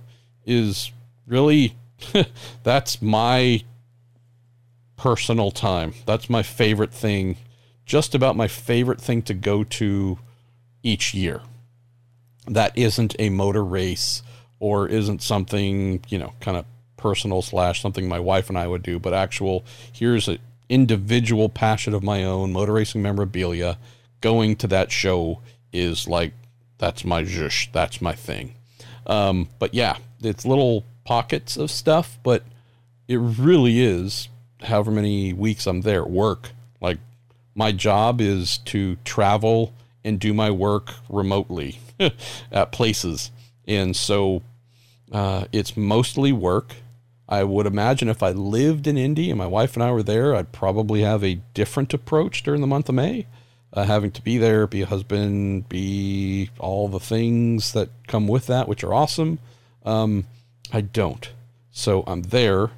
is 0.46 0.92
really 1.26 1.76
that's 2.64 3.02
my 3.02 3.64
personal 4.98 5.52
time. 5.52 5.94
That's 6.06 6.30
my 6.30 6.44
favorite 6.44 6.94
thing 6.94 7.38
just 7.92 8.16
about 8.16 8.38
my 8.38 8.48
favorite 8.48 9.02
thing 9.02 9.22
to 9.22 9.34
go 9.34 9.66
to 9.66 10.18
each 10.82 11.14
year. 11.14 11.42
That 12.48 12.72
isn't 12.78 13.18
a 13.20 13.30
motor 13.30 13.66
race 13.66 14.24
or 14.62 14.88
isn't 14.88 15.22
something, 15.22 16.02
you 16.08 16.18
know, 16.18 16.32
kind 16.40 16.56
of 16.56 16.64
personal 16.96 17.42
slash 17.42 17.82
something 17.82 18.08
my 18.08 18.18
wife 18.18 18.48
and 18.48 18.58
I 18.58 18.66
would 18.66 18.82
do, 18.82 18.98
but 18.98 19.14
actual 19.14 19.66
here's 19.92 20.30
an 20.30 20.40
individual 20.70 21.50
passion 21.50 21.94
of 21.94 22.02
my 22.02 22.24
own, 22.24 22.54
motor 22.54 22.72
racing 22.72 23.02
memorabilia. 23.02 23.78
Going 24.22 24.56
to 24.58 24.68
that 24.68 24.90
show 24.90 25.42
is 25.74 26.08
like 26.08 26.32
that's 26.78 27.04
my 27.04 27.24
zhush, 27.24 27.70
that's 27.74 28.02
my 28.02 28.14
thing. 28.16 28.56
Um, 29.06 29.50
but 29.60 29.74
yeah, 29.74 29.98
it's 30.22 30.46
little 30.46 30.86
pockets 31.04 31.58
of 31.58 31.70
stuff, 31.70 32.18
but 32.24 32.46
it 33.10 33.18
really 33.18 33.82
is 33.82 34.30
however 34.62 34.92
many 34.92 35.34
weeks 35.34 35.68
I'm 35.68 35.82
there 35.82 36.06
work. 36.06 36.52
Like 36.80 37.00
my 37.56 37.72
job 37.72 38.22
is 38.22 38.58
to 38.60 38.96
travel 39.04 39.74
and 40.04 40.20
do 40.20 40.34
my 40.34 40.50
work 40.50 40.94
remotely 41.10 41.80
at 42.52 42.72
places. 42.72 43.32
And 43.68 43.96
so 43.96 44.42
uh, 45.12 45.46
it's 45.52 45.78
mostly 45.78 46.32
work. 46.32 46.76
I 47.30 47.44
would 47.44 47.66
imagine 47.66 48.10
if 48.10 48.24
I 48.24 48.32
lived 48.32 48.88
in 48.88 48.98
Indy 48.98 49.30
and 49.30 49.38
my 49.38 49.48
wife 49.48 49.76
and 49.76 49.84
I 49.84 49.92
were 49.92 50.04
there, 50.04 50.36
I'd 50.36 50.52
probably 50.52 51.02
have 51.02 51.24
a 51.24 51.40
different 51.54 51.94
approach 51.94 52.44
during 52.44 52.62
the 52.62 52.68
month 52.68 52.90
of 52.90 52.96
May. 52.96 53.28
Uh, 53.74 53.86
having 53.86 54.12
to 54.12 54.22
be 54.22 54.38
there, 54.38 54.68
be 54.68 54.82
a 54.82 54.86
husband, 54.86 55.70
be 55.70 56.50
all 56.60 56.90
the 56.90 57.00
things 57.00 57.72
that 57.72 57.90
come 58.06 58.28
with 58.28 58.48
that, 58.48 58.68
which 58.68 58.84
are 58.84 58.94
awesome. 58.94 59.40
Um, 59.86 60.26
I 60.74 60.82
don't. 60.82 61.32
So 61.72 62.04
I'm 62.06 62.24
there 62.24 62.72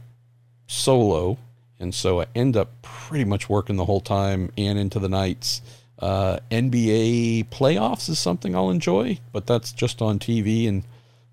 solo 0.68 1.40
and 1.84 1.94
so 1.94 2.22
I 2.22 2.28
end 2.34 2.58
up 2.58 2.82
pretty 2.82 3.26
much 3.26 3.50
working 3.50 3.76
the 3.76 3.86
whole 3.86 4.02
time 4.02 4.52
and 4.58 4.80
into 4.80 5.00
the 5.00 5.10
nights. 5.10 5.62
Uh, 6.00 6.40
NBA 6.50 7.50
playoffs 7.50 8.10
is 8.10 8.18
something 8.18 8.56
I'll 8.56 8.72
enjoy, 8.72 9.20
but 9.32 9.46
that's 9.46 9.72
just 9.72 10.02
on 10.02 10.18
TV. 10.18 10.68
And 10.68 10.84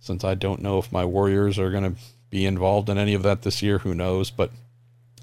since 0.01 0.25
I 0.25 0.35
don't 0.35 0.61
know 0.61 0.79
if 0.79 0.93
my 0.93 1.05
Warriors 1.05 1.59
are 1.59 1.71
going 1.71 1.95
to 1.95 2.01
be 2.29 2.45
involved 2.45 2.89
in 2.89 2.99
any 2.99 3.15
of 3.15 3.23
that 3.23 3.43
this 3.43 3.63
year, 3.63 3.79
who 3.79 3.95
knows? 3.95 4.31
But 4.31 4.51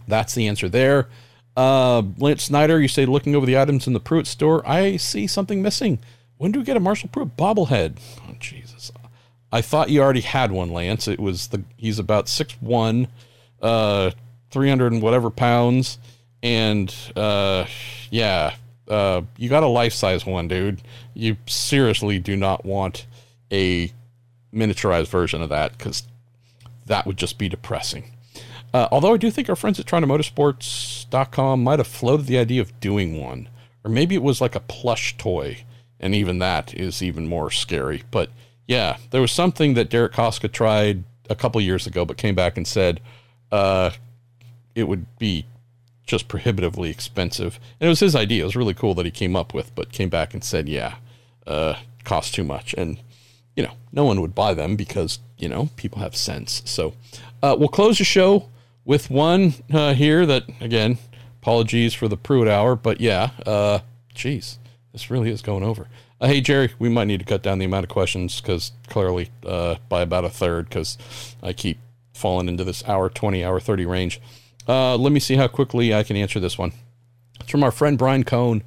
that's 0.08 0.34
the 0.34 0.48
answer 0.48 0.70
there. 0.70 1.08
Uh, 1.56 2.04
Lance 2.18 2.44
Snyder, 2.44 2.80
you 2.80 2.88
say 2.88 3.06
looking 3.06 3.36
over 3.36 3.46
the 3.46 3.58
items 3.58 3.86
in 3.86 3.94
the 3.94 4.00
Pruett 4.00 4.28
store, 4.28 4.68
I 4.68 4.98
see 4.98 5.28
something 5.28 5.62
missing. 5.62 6.00
When 6.38 6.52
do 6.52 6.60
we 6.60 6.66
get 6.66 6.78
a 6.78 6.80
Marshall 6.80 7.10
Pruett 7.10 7.36
bobblehead? 7.36 7.98
Oh 8.28 8.36
Jesus! 8.40 8.92
I 9.52 9.62
thought 9.62 9.90
you 9.90 10.02
already 10.02 10.22
had 10.22 10.52
one, 10.52 10.72
Lance. 10.72 11.08
It 11.08 11.20
was 11.20 11.48
the 11.48 11.64
he's 11.76 11.98
about 11.98 12.30
six 12.30 12.54
one, 12.62 13.08
uh, 13.62 14.12
300 14.52 14.94
and 14.94 15.02
whatever 15.02 15.30
pounds. 15.30 15.98
And 16.44 16.94
uh, 17.16 17.66
yeah, 18.10 18.56
uh, 18.88 19.22
you 19.38 19.50
got 19.50 19.64
a 19.64 19.68
life 19.68 19.94
size 19.94 20.26
one, 20.26 20.48
dude. 20.48 20.82
You 21.14 21.38
seriously 21.46 22.20
do 22.20 22.36
not 22.36 22.66
want 22.66 23.06
a 23.52 23.92
miniaturized 24.54 25.08
version 25.08 25.42
of 25.42 25.50
that 25.50 25.78
because 25.78 26.04
that 26.86 27.06
would 27.06 27.18
just 27.18 27.38
be 27.38 27.50
depressing. 27.50 28.12
Uh, 28.74 28.88
although 28.92 29.14
I 29.14 29.18
do 29.18 29.32
think 29.32 29.50
our 29.50 29.56
friends 29.56 29.80
at 29.80 29.86
TorontoMotorsports.com 29.86 31.64
might 31.64 31.80
have 31.80 31.88
floated 31.88 32.28
the 32.28 32.38
idea 32.38 32.62
of 32.62 32.78
doing 32.80 33.20
one, 33.20 33.50
or 33.84 33.90
maybe 33.90 34.16
it 34.16 34.24
was 34.24 34.42
like 34.42 34.56
a 34.56 34.60
plush 34.60 35.18
toy, 35.18 35.64
and 36.00 36.14
even 36.14 36.40
that 36.40 36.74
is 36.74 37.02
even 37.02 37.28
more 37.28 37.50
scary. 37.50 38.04
But 38.12 38.30
yeah, 38.68 38.98
there 39.12 39.22
was 39.22 39.32
something 39.32 39.74
that 39.76 39.90
Derek 39.90 40.14
Koska 40.14 40.50
tried 40.50 41.04
a 41.30 41.36
couple 41.36 41.60
years 41.62 41.88
ago, 41.88 42.06
but 42.06 42.18
came 42.18 42.36
back 42.36 42.58
and 42.58 42.68
said 42.68 43.00
uh, 43.52 43.92
it 44.78 44.88
would 44.88 45.18
be 45.18 45.46
just 46.06 46.28
prohibitively 46.28 46.92
expensive. 46.92 47.60
And 47.80 47.88
it 47.88 47.90
was 47.90 48.00
his 48.00 48.16
idea. 48.16 48.44
It 48.44 48.46
was 48.46 48.56
really 48.56 48.76
cool 48.76 48.94
that 48.94 49.06
he 49.06 49.12
came 49.12 49.36
up 49.36 49.54
with, 49.54 49.74
but 49.74 49.92
came 49.92 50.08
back 50.08 50.34
and 50.36 50.44
said, 50.44 50.70
yeah, 50.70 50.96
uh, 51.48 51.76
cost 52.04 52.36
too 52.36 52.44
much. 52.44 52.76
And, 52.76 53.00
you 53.56 53.64
know, 53.64 53.74
no 53.92 54.06
one 54.06 54.22
would 54.22 54.36
buy 54.36 54.54
them 54.54 54.76
because, 54.76 55.20
you 55.38 55.50
know, 55.50 55.70
people 55.78 56.00
have 56.00 56.16
sense. 56.16 56.62
So 56.66 56.94
uh, 57.42 57.56
we'll 57.58 57.70
close 57.70 57.98
the 57.98 58.04
show 58.04 58.50
with 58.86 59.10
one 59.10 59.56
uh, 59.74 59.96
here 59.96 60.28
that, 60.28 60.44
again, 60.62 61.00
apologies 61.42 61.96
for 61.96 62.08
the 62.08 62.18
Pruett 62.18 62.48
hour, 62.48 62.76
but 62.76 63.02
yeah, 63.02 63.32
uh, 63.48 63.80
geez, 64.14 64.60
this 64.94 65.10
really 65.10 65.32
is 65.32 65.42
going 65.42 65.64
over. 65.64 65.88
Uh, 66.22 66.28
hey, 66.28 66.40
Jerry, 66.40 66.72
we 66.78 66.88
might 66.88 67.06
need 67.06 67.20
to 67.20 67.26
cut 67.26 67.42
down 67.42 67.58
the 67.58 67.66
amount 67.66 67.84
of 67.84 67.90
questions 67.90 68.40
because 68.40 68.74
clearly 68.88 69.30
uh, 69.46 69.76
by 69.90 70.02
about 70.02 70.24
a 70.24 70.30
third 70.30 70.70
because 70.70 71.00
I 71.42 71.54
keep 71.54 71.80
falling 72.14 72.48
into 72.48 72.64
this 72.64 72.84
hour 72.88 73.10
20, 73.10 73.44
hour 73.44 73.60
30 73.60 73.86
range. 73.86 74.22
Uh, 74.68 74.98
let 74.98 75.12
me 75.12 75.20
see 75.20 75.36
how 75.36 75.48
quickly 75.48 75.94
I 75.94 76.04
can 76.04 76.18
answer 76.18 76.40
this 76.40 76.58
one. 76.58 76.74
It's 77.40 77.50
from 77.52 77.64
our 77.64 77.72
friend 77.72 77.98
Brian 77.98 78.24
Cohn. 78.24 78.64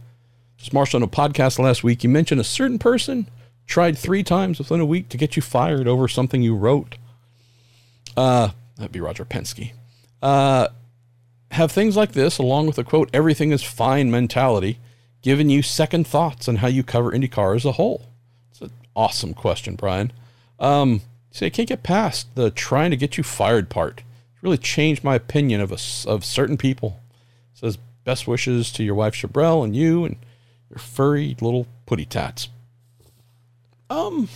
Just 0.57 0.73
Marshall 0.73 0.99
on 0.99 1.03
a 1.03 1.09
podcast 1.09 1.59
last 1.59 1.85
week. 1.85 2.03
You 2.05 2.11
mentioned 2.11 2.41
a 2.41 2.45
certain 2.45 2.79
person 2.79 3.29
tried 3.67 3.97
three 3.97 4.23
times 4.23 4.59
within 4.59 4.81
a 4.81 4.87
week 4.87 5.09
to 5.11 5.17
get 5.17 5.37
you 5.37 5.43
fired 5.43 5.87
over 5.87 6.09
something 6.09 6.43
you 6.43 6.55
wrote. 6.57 6.97
Uh, 8.17 8.51
that'd 8.77 8.93
be 8.93 9.01
Roger 9.01 9.25
Penske. 9.25 9.73
Uh, 10.23 10.69
have 11.53 11.73
things 11.73 11.97
like 11.97 12.13
this, 12.13 12.39
along 12.39 12.67
with 12.67 12.77
the 12.77 12.85
quote, 12.85 13.11
everything 13.13 13.53
is 13.53 13.63
fine 13.63 14.11
mentality, 14.11 14.79
given 15.23 15.51
you 15.51 15.63
second 15.63 16.07
thoughts 16.07 16.49
on 16.49 16.57
how 16.57 16.69
you 16.69 16.83
cover 16.83 17.11
IndyCar 17.11 17.57
as 17.57 17.65
a 17.65 17.73
whole? 17.73 18.09
It's 18.51 18.61
an 18.61 18.71
awesome 18.95 19.35
question, 19.35 19.77
Brian. 19.77 20.13
Um, 20.59 21.03
see, 21.31 21.47
I 21.47 21.51
can't 21.51 21.69
get 21.69 21.83
past 21.83 22.35
the 22.35 22.51
trying 22.51 22.91
to 22.91 22.97
get 22.97 23.17
you 23.17 23.25
fired 23.25 23.71
part 23.71 24.03
really 24.43 24.59
changed 24.59 25.05
my 25.05 25.15
opinion 25.15 25.61
of 25.61 25.73
a, 25.73 26.09
of 26.09 26.25
certain 26.25 26.57
people. 26.57 27.01
It 27.55 27.59
says 27.59 27.79
best 28.05 28.27
wishes 28.27 28.73
to 28.73 28.83
your 28.83 28.95
wife 28.95 29.15
Chabrel 29.15 29.65
and 29.65 29.77
you 29.77 30.05
and 30.05 30.17
your 30.69 30.79
furry 30.79 31.37
little 31.41 31.67
putty 31.87 32.05
tats. 32.05 32.49
Um, 33.89 34.29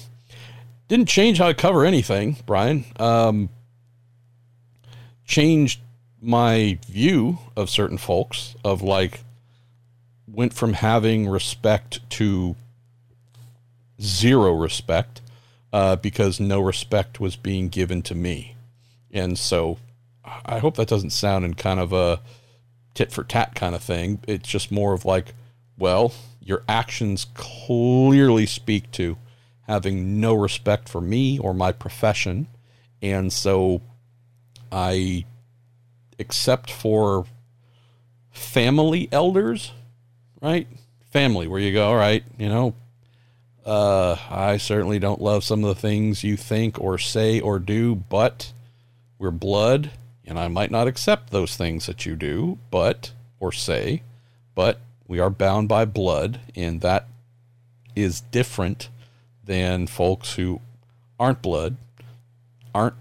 didn't 0.88 1.08
change 1.08 1.38
how 1.38 1.46
I 1.46 1.52
cover 1.52 1.84
anything, 1.84 2.36
Brian. 2.44 2.84
Um, 2.98 3.48
changed 5.24 5.80
my 6.20 6.78
view 6.86 7.38
of 7.56 7.70
certain 7.70 7.98
folks 7.98 8.56
of 8.64 8.82
like 8.82 9.20
went 10.26 10.54
from 10.54 10.72
having 10.72 11.28
respect 11.28 12.08
to 12.10 12.56
zero 14.00 14.52
respect 14.52 15.20
uh, 15.72 15.96
because 15.96 16.40
no 16.40 16.60
respect 16.60 17.20
was 17.20 17.36
being 17.36 17.68
given 17.68 18.02
to 18.02 18.14
me. 18.14 18.56
And 19.12 19.38
so 19.38 19.78
I 20.24 20.58
hope 20.58 20.76
that 20.76 20.88
doesn't 20.88 21.10
sound 21.10 21.44
in 21.44 21.54
kind 21.54 21.80
of 21.80 21.92
a 21.92 22.20
tit 22.94 23.12
for 23.12 23.24
tat 23.24 23.54
kind 23.54 23.74
of 23.74 23.82
thing. 23.82 24.20
It's 24.26 24.48
just 24.48 24.70
more 24.70 24.92
of 24.92 25.04
like, 25.04 25.34
well, 25.76 26.12
your 26.40 26.62
actions 26.68 27.26
clearly 27.34 28.46
speak 28.46 28.90
to 28.92 29.18
having 29.62 30.20
no 30.20 30.34
respect 30.34 30.88
for 30.88 31.00
me 31.00 31.38
or 31.38 31.54
my 31.54 31.72
profession. 31.72 32.46
And 33.02 33.32
so 33.32 33.82
I, 34.70 35.24
except 36.18 36.70
for 36.70 37.26
family 38.30 39.08
elders, 39.12 39.72
right? 40.40 40.66
Family, 41.10 41.46
where 41.46 41.60
you 41.60 41.72
go, 41.72 41.88
all 41.88 41.96
right, 41.96 42.24
you 42.38 42.48
know, 42.48 42.74
uh, 43.64 44.16
I 44.30 44.58
certainly 44.58 44.98
don't 44.98 45.22
love 45.22 45.44
some 45.44 45.64
of 45.64 45.74
the 45.74 45.80
things 45.80 46.24
you 46.24 46.36
think 46.36 46.78
or 46.80 46.98
say 46.98 47.40
or 47.40 47.58
do, 47.58 47.94
but 47.94 48.52
we're 49.18 49.30
blood 49.30 49.90
and 50.26 50.38
I 50.38 50.48
might 50.48 50.70
not 50.70 50.88
accept 50.88 51.30
those 51.30 51.56
things 51.56 51.86
that 51.86 52.06
you 52.06 52.16
do, 52.16 52.58
but, 52.70 53.12
or 53.40 53.52
say, 53.52 54.02
but 54.54 54.80
we 55.06 55.20
are 55.20 55.30
bound 55.30 55.68
by 55.68 55.84
blood, 55.84 56.40
and 56.56 56.80
that 56.80 57.08
is 57.94 58.20
different 58.20 58.88
than 59.44 59.86
folks 59.86 60.34
who 60.34 60.60
aren't 61.18 61.42
blood, 61.42 61.76
aren't 62.74 62.96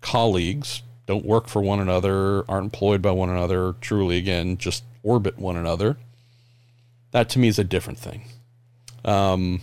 colleagues, 0.00 0.82
don't 1.06 1.24
work 1.24 1.48
for 1.48 1.62
one 1.62 1.80
another, 1.80 2.48
aren't 2.50 2.66
employed 2.66 3.02
by 3.02 3.10
one 3.10 3.28
another, 3.28 3.74
truly, 3.80 4.18
again, 4.18 4.56
just 4.56 4.84
orbit 5.02 5.38
one 5.38 5.56
another. 5.56 5.96
That 7.12 7.28
to 7.30 7.38
me 7.38 7.48
is 7.48 7.58
a 7.58 7.64
different 7.64 7.98
thing. 7.98 8.24
Um, 9.04 9.60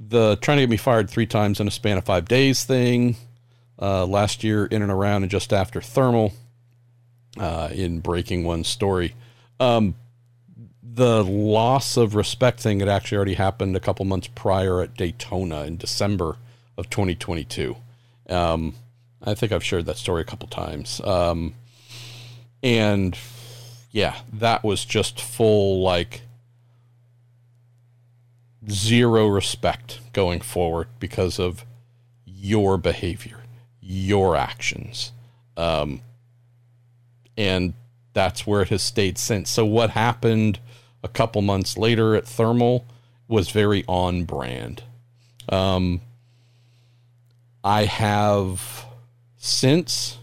the 0.00 0.36
trying 0.36 0.58
to 0.58 0.62
get 0.62 0.70
me 0.70 0.76
fired 0.76 1.08
three 1.08 1.26
times 1.26 1.60
in 1.60 1.68
a 1.68 1.70
span 1.70 1.98
of 1.98 2.04
five 2.04 2.26
days 2.26 2.64
thing, 2.64 3.16
uh, 3.80 4.06
last 4.06 4.42
year 4.42 4.66
in 4.66 4.82
and 4.82 4.90
around 4.90 5.22
and 5.22 5.30
just 5.30 5.52
after 5.52 5.80
thermal 5.80 6.32
uh, 7.38 7.68
in 7.72 8.00
breaking 8.00 8.44
one 8.44 8.64
story. 8.64 9.14
Um, 9.60 9.94
the 10.82 11.22
loss 11.24 11.96
of 11.96 12.14
respect 12.14 12.60
thing 12.60 12.80
had 12.80 12.88
actually 12.88 13.16
already 13.16 13.34
happened 13.34 13.76
a 13.76 13.80
couple 13.80 14.04
months 14.04 14.28
prior 14.28 14.80
at 14.80 14.96
Daytona 14.96 15.64
in 15.64 15.76
December 15.76 16.36
of 16.78 16.88
2022. 16.88 17.76
Um, 18.28 18.74
I 19.22 19.34
think 19.34 19.52
I've 19.52 19.64
shared 19.64 19.86
that 19.86 19.98
story 19.98 20.22
a 20.22 20.24
couple 20.24 20.48
times. 20.48 21.00
Um, 21.04 21.54
and 22.62 23.16
yeah, 23.90 24.16
that 24.32 24.64
was 24.64 24.84
just 24.84 25.20
full 25.20 25.82
like 25.82 26.22
zero 28.70 29.26
respect 29.26 30.00
going 30.12 30.40
forward 30.40 30.88
because 30.98 31.38
of 31.38 31.64
your 32.24 32.78
behavior 32.78 33.40
your 33.86 34.36
actions. 34.36 35.12
Um, 35.56 36.00
and 37.36 37.74
that's 38.12 38.46
where 38.46 38.62
it 38.62 38.68
has 38.68 38.82
stayed 38.82 39.18
since. 39.18 39.50
So, 39.50 39.64
what 39.64 39.90
happened 39.90 40.58
a 41.02 41.08
couple 41.08 41.42
months 41.42 41.76
later 41.76 42.14
at 42.14 42.26
Thermal 42.26 42.86
was 43.28 43.50
very 43.50 43.84
on 43.86 44.24
brand. 44.24 44.82
Um, 45.48 46.00
I 47.62 47.84
have 47.84 48.86
since 49.36 50.18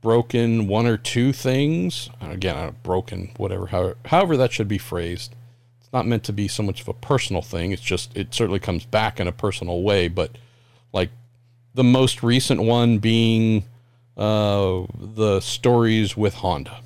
broken 0.00 0.66
one 0.66 0.86
or 0.86 0.96
two 0.96 1.32
things. 1.32 2.10
Again, 2.20 2.56
I've 2.56 2.82
broken 2.82 3.32
whatever, 3.36 3.66
however, 3.66 3.96
however 4.06 4.36
that 4.36 4.52
should 4.52 4.68
be 4.68 4.78
phrased. 4.78 5.34
It's 5.80 5.92
not 5.92 6.06
meant 6.06 6.24
to 6.24 6.32
be 6.32 6.48
so 6.48 6.62
much 6.62 6.80
of 6.80 6.88
a 6.88 6.94
personal 6.94 7.42
thing. 7.42 7.72
It's 7.72 7.82
just, 7.82 8.16
it 8.16 8.34
certainly 8.34 8.60
comes 8.60 8.84
back 8.84 9.18
in 9.18 9.28
a 9.28 9.32
personal 9.32 9.82
way, 9.82 10.08
but 10.08 10.32
like 10.92 11.10
the 11.74 11.84
most 11.84 12.22
recent 12.22 12.62
one 12.62 12.98
being 12.98 13.64
uh, 14.16 14.82
the 14.96 15.40
stories 15.40 16.16
with 16.16 16.34
Honda 16.34 16.80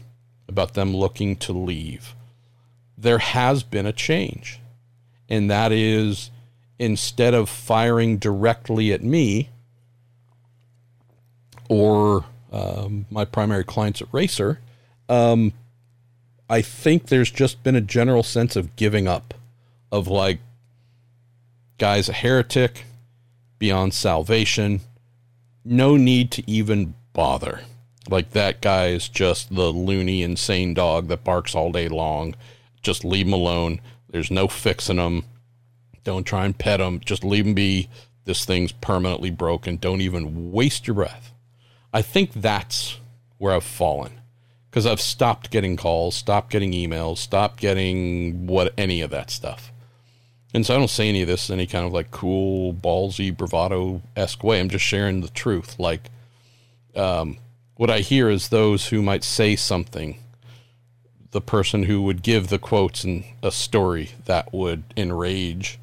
about 0.49 0.75
them 0.75 0.97
looking 0.97 1.37
to 1.37 1.53
leave. 1.53 2.15
There 2.97 3.19
has 3.19 3.63
been 3.63 3.87
a 3.87 3.93
change, 3.93 4.61
and 5.29 5.51
that 5.51 5.73
is 5.73 6.31
instead 6.79 7.35
of 7.35 7.49
firing 7.49 8.17
directly 8.17 8.93
at 8.93 9.03
me 9.03 9.51
or 11.69 12.25
um, 12.51 13.05
my 13.11 13.25
primary 13.25 13.65
clients 13.65 14.01
at 14.01 14.09
Racer, 14.11 14.61
um, 15.09 15.53
I 16.49 16.63
think 16.63 17.07
there's 17.07 17.31
just 17.31 17.63
been 17.63 17.77
a 17.77 17.81
general 17.83 18.23
sense 18.23 18.57
of 18.57 18.75
giving 18.77 19.07
up, 19.07 19.35
of 19.93 20.09
like, 20.09 20.39
guy's 21.77 22.09
a 22.09 22.15
heretic, 22.15 22.85
beyond 23.59 23.95
salvation. 23.95 24.81
No 25.65 25.97
need 25.97 26.31
to 26.33 26.51
even 26.51 26.95
bother. 27.13 27.61
Like 28.09 28.31
that 28.31 28.61
guy 28.61 28.89
is 28.89 29.09
just 29.09 29.55
the 29.55 29.71
loony, 29.73 30.23
insane 30.23 30.75
dog 30.75 31.09
that 31.09 31.25
barks 31.25 31.55
all 31.55 31.73
day 31.73 31.89
long. 31.89 32.35
Just 32.83 33.05
leave 33.05 33.27
him 33.27 33.33
alone. 33.33 33.81
There's 34.09 34.31
no 34.31 34.49
fixing 34.49 34.97
him. 34.97 35.25
Don't 36.05 36.25
try 36.25 36.47
and 36.47 36.59
pet 36.59 36.81
him. 36.81 37.01
Just 37.01 37.25
leave 37.25 37.47
him 37.47 37.55
be. 37.55 37.89
This 38.25 38.45
thing's 38.45 38.73
permanently 38.73 39.31
broken. 39.31 39.77
Don't 39.77 40.01
even 40.01 40.53
waste 40.53 40.87
your 40.87 40.95
breath. 40.95 41.33
I 41.93 42.03
think 42.03 42.33
that's 42.33 42.99
where 43.39 43.55
I've 43.55 43.65
fallen 43.65 44.21
because 44.71 44.87
I've 44.87 45.01
stopped 45.01 45.51
getting 45.51 45.77
calls, 45.77 46.15
stopped 46.15 46.51
getting 46.51 46.73
emails, 46.73 47.19
stopped 47.19 47.59
getting 47.61 48.47
what 48.47 48.75
any 48.77 49.01
of 49.01 49.11
that 49.11 49.31
stuff. 49.31 49.73
And 50.55 50.65
so 50.65 50.75
I 50.75 50.79
don't 50.79 50.89
say 50.89 51.09
any 51.09 51.23
of 51.23 51.29
this 51.29 51.51
in 51.51 51.55
any 51.59 51.67
kind 51.67 51.87
of 51.87 51.93
like 51.93 52.11
cool, 52.11 52.73
ballsy, 52.73 53.37
bravado 53.37 54.03
esque 54.17 54.43
way. 54.43 54.61
I'm 54.61 54.71
just 54.71 54.85
sharing 54.85 55.21
the 55.21 55.29
truth. 55.29 55.79
Like, 55.79 56.11
um, 56.97 57.39
what 57.77 57.91
I 57.91 58.01
hear 58.01 58.31
is 58.31 58.49
those 58.49 58.89
who 58.89 59.03
might 59.03 59.25
say 59.25 59.57
something, 59.57 60.19
the 61.31 61.41
person 61.41 61.85
who 61.85 62.03
would 62.03 62.23
give 62.23 62.49
the 62.49 62.59
quotes 62.59 63.05
and 63.05 63.25
a 63.43 63.53
story 63.53 64.11
that 64.25 64.53
would 64.53 64.85
enrage 64.97 65.79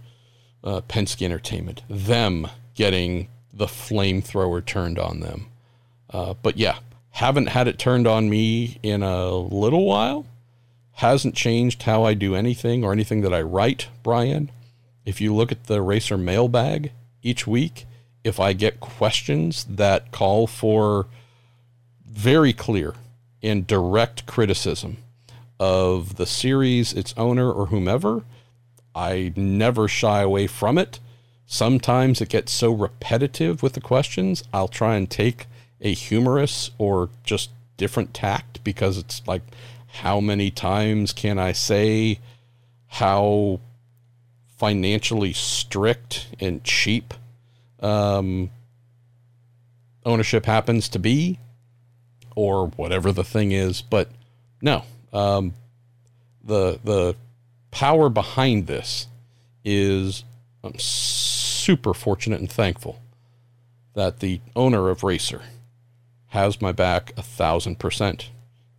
uh, 0.64 0.82
Penske 0.82 1.22
Entertainment, 1.22 1.84
them 1.88 2.48
getting 2.74 3.30
the 3.54 3.68
flamethrower 3.68 4.66
turned 4.66 5.00
on 5.00 5.20
them. 5.20 5.48
Uh, 6.10 6.34
but 6.34 6.58
yeah, 6.58 6.80
haven't 7.12 7.48
had 7.48 7.68
it 7.68 7.80
turned 7.80 8.08
on 8.08 8.30
me 8.30 8.80
in 8.84 9.04
a 9.04 9.30
little 9.32 9.86
while. 9.86 10.26
Hasn't 10.96 11.36
changed 11.36 11.84
how 11.84 12.04
I 12.04 12.14
do 12.14 12.36
anything 12.36 12.84
or 12.84 12.92
anything 12.92 13.22
that 13.22 13.34
I 13.34 13.42
write, 13.42 13.90
Brian. 14.02 14.50
If 15.06 15.22
you 15.22 15.36
look 15.36 15.52
at 15.52 15.66
the 15.66 15.82
racer 15.82 16.18
mailbag 16.18 16.92
each 17.22 17.46
week, 17.46 17.86
if 18.24 18.40
I 18.40 18.54
get 18.54 18.80
questions 18.80 19.66
that 19.66 20.12
call 20.12 20.48
for 20.48 21.08
very 22.10 22.54
clear 22.54 22.94
and 23.44 23.68
direct 23.68 24.26
criticism 24.26 24.98
of 25.60 26.16
the 26.16 26.26
series, 26.26 26.94
its 26.94 27.14
owner, 27.18 27.52
or 27.52 27.68
whomever, 27.68 28.24
I 28.96 29.34
never 29.36 29.88
shy 29.88 30.22
away 30.22 30.48
from 30.48 30.78
it. 30.78 31.00
Sometimes 31.46 32.22
it 32.22 32.30
gets 32.30 32.52
so 32.52 32.72
repetitive 32.72 33.62
with 33.62 33.74
the 33.74 33.82
questions, 33.82 34.44
I'll 34.54 34.68
try 34.68 34.96
and 34.96 35.10
take 35.10 35.46
a 35.82 35.94
humorous 35.94 36.72
or 36.78 37.10
just 37.24 37.52
different 37.78 38.14
tact 38.14 38.64
because 38.64 38.98
it's 38.98 39.22
like, 39.28 39.44
how 39.96 40.20
many 40.20 40.52
times 40.52 41.14
can 41.14 41.40
I 41.40 41.54
say 41.54 42.20
how 42.88 43.60
financially 44.58 45.34
strict 45.34 46.28
and 46.40 46.64
cheap 46.64 47.14
um, 47.80 48.50
ownership 50.06 50.46
happens 50.46 50.90
to 50.90 51.00
be, 51.00 51.40
or 52.36 52.68
whatever 52.68 53.12
the 53.12 53.24
thing 53.24 53.52
is? 53.52 53.82
But 53.82 54.10
no, 54.62 54.84
um, 55.14 55.54
the 56.44 56.80
the 56.84 57.16
power 57.72 58.10
behind 58.10 58.68
this 58.68 59.08
is 59.64 60.24
I'm 60.64 60.78
super 60.78 61.94
fortunate 61.94 62.40
and 62.40 62.52
thankful 62.52 63.02
that 63.94 64.20
the 64.20 64.42
owner 64.56 64.90
of 64.90 65.04
Racer 65.04 65.42
has 66.28 66.62
my 66.62 66.74
back 66.74 67.14
a 67.18 67.22
thousand 67.22 67.80
percent. 67.80 68.30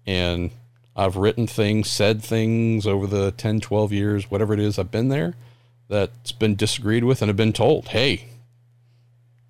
And 0.07 0.51
I've 0.97 1.17
written 1.17 1.47
things, 1.47 1.91
said 1.91 2.23
things 2.23 2.87
over 2.87 3.07
the 3.07 3.31
10, 3.33 3.61
12 3.61 3.93
years, 3.93 4.31
whatever 4.31 4.55
it 4.55 4.61
is 4.61 4.79
I've 4.79 4.91
been 4.91 5.09
there, 5.09 5.35
that's 5.89 6.33
been 6.33 6.57
disagreed 6.57 7.05
with 7.05 7.21
and 7.21 7.29
have 7.29 7.37
been 7.37 7.53
told, 7.53 7.89
hey, 7.89 8.31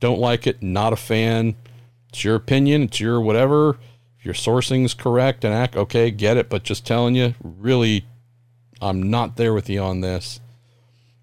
don't 0.01 0.19
like 0.19 0.47
it, 0.47 0.61
not 0.63 0.93
a 0.93 0.97
fan. 0.97 1.55
It's 2.09 2.25
your 2.25 2.35
opinion, 2.35 2.83
it's 2.83 3.01
your 3.01 3.21
whatever. 3.21 3.79
If 4.19 4.25
your 4.25 4.35
sourcing's 4.35 4.93
correct 4.93 5.45
and 5.45 5.55
act 5.55 5.77
okay, 5.77 6.11
get 6.11 6.37
it, 6.37 6.49
but 6.49 6.65
just 6.65 6.85
telling 6.85 7.15
you, 7.15 7.35
really 7.43 8.05
I'm 8.81 9.09
not 9.09 9.37
there 9.37 9.55
with 9.55 9.71
you 9.71 9.81
on 9.81 10.01
this. 10.01 10.41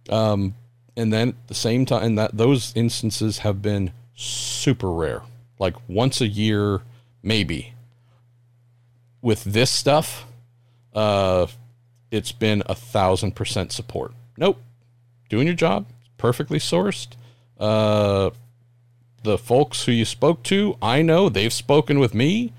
Um, 0.09 0.55
and 0.95 1.11
then 1.11 1.30
at 1.30 1.47
the 1.47 1.53
same 1.53 1.86
time, 1.86 2.15
that 2.15 2.38
those 2.38 2.74
instances 2.76 3.39
have 3.39 3.61
been 3.61 3.91
super 4.15 4.91
rare, 4.91 5.21
like 5.59 5.76
once 5.88 6.21
a 6.21 6.28
year, 6.28 6.82
maybe. 7.21 7.74
With 9.24 9.45
this 9.45 9.71
stuff, 9.71 10.28
uh, 10.93 11.47
it's 12.11 12.34
been 12.34 12.61
a 12.65 12.76
thousand 12.76 13.38
percent 13.38 13.71
support. 13.71 14.11
Nope, 14.38 14.61
doing 15.30 15.47
your 15.47 15.55
job, 15.55 15.88
perfectly 16.17 16.59
sourced. 16.59 17.07
Uh, 17.57 18.32
the 19.24 19.38
folks 19.38 19.86
who 19.86 19.93
you 19.93 20.03
spoke 20.03 20.43
to, 20.43 20.78
I 20.82 21.01
know 21.01 21.30
they've 21.30 21.53
spoken 21.53 21.99
with 21.99 22.13
me. 22.13 22.51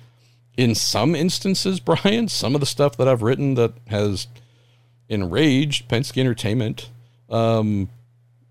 In 0.57 0.75
some 0.75 1.15
instances, 1.15 1.81
Brian, 1.91 2.29
some 2.29 2.55
of 2.55 2.61
the 2.61 2.67
stuff 2.67 2.97
that 2.97 3.09
I've 3.09 3.21
written 3.21 3.57
that 3.57 3.75
has 3.89 4.27
enraged 5.11 5.87
Penske 5.91 6.17
Entertainment, 6.17 6.89
um, 7.29 7.91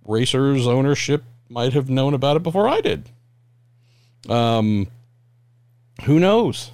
Racers 0.05 0.68
ownership 0.68 1.24
might 1.49 1.74
have 1.74 1.89
known 1.89 2.14
about 2.14 2.38
it 2.38 2.43
before 2.43 2.68
I 2.70 2.80
did. 2.80 3.09
Um, 4.30 4.86
who 6.03 6.20
knows? 6.20 6.70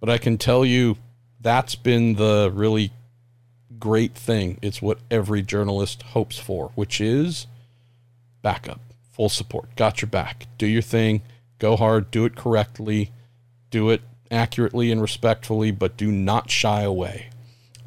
But 0.00 0.08
I 0.10 0.18
can 0.18 0.38
tell 0.38 0.64
you 0.64 0.96
that's 1.40 1.74
been 1.74 2.14
the 2.14 2.50
really 2.52 2.92
great 3.78 4.14
thing. 4.14 4.58
It's 4.62 4.82
what 4.82 4.98
every 5.10 5.42
journalist 5.42 6.02
hopes 6.02 6.38
for, 6.38 6.70
which 6.74 7.00
is 7.00 7.46
backup, 8.42 8.80
full 9.12 9.28
support. 9.28 9.76
Got 9.76 10.02
your 10.02 10.08
back. 10.08 10.46
Do 10.58 10.66
your 10.66 10.82
thing. 10.82 11.22
Go 11.58 11.76
hard. 11.76 12.10
Do 12.10 12.24
it 12.24 12.36
correctly. 12.36 13.12
Do 13.70 13.90
it 13.90 14.02
accurately 14.30 14.90
and 14.90 15.02
respectfully, 15.02 15.70
but 15.70 15.96
do 15.96 16.10
not 16.10 16.50
shy 16.50 16.82
away. 16.82 17.30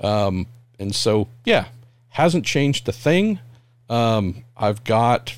Um, 0.01 0.47
and 0.79 0.93
so, 0.93 1.27
yeah, 1.45 1.67
hasn't 2.09 2.45
changed 2.45 2.87
a 2.87 2.91
thing. 2.91 3.39
Um, 3.89 4.43
I've 4.55 4.83
got 4.83 5.37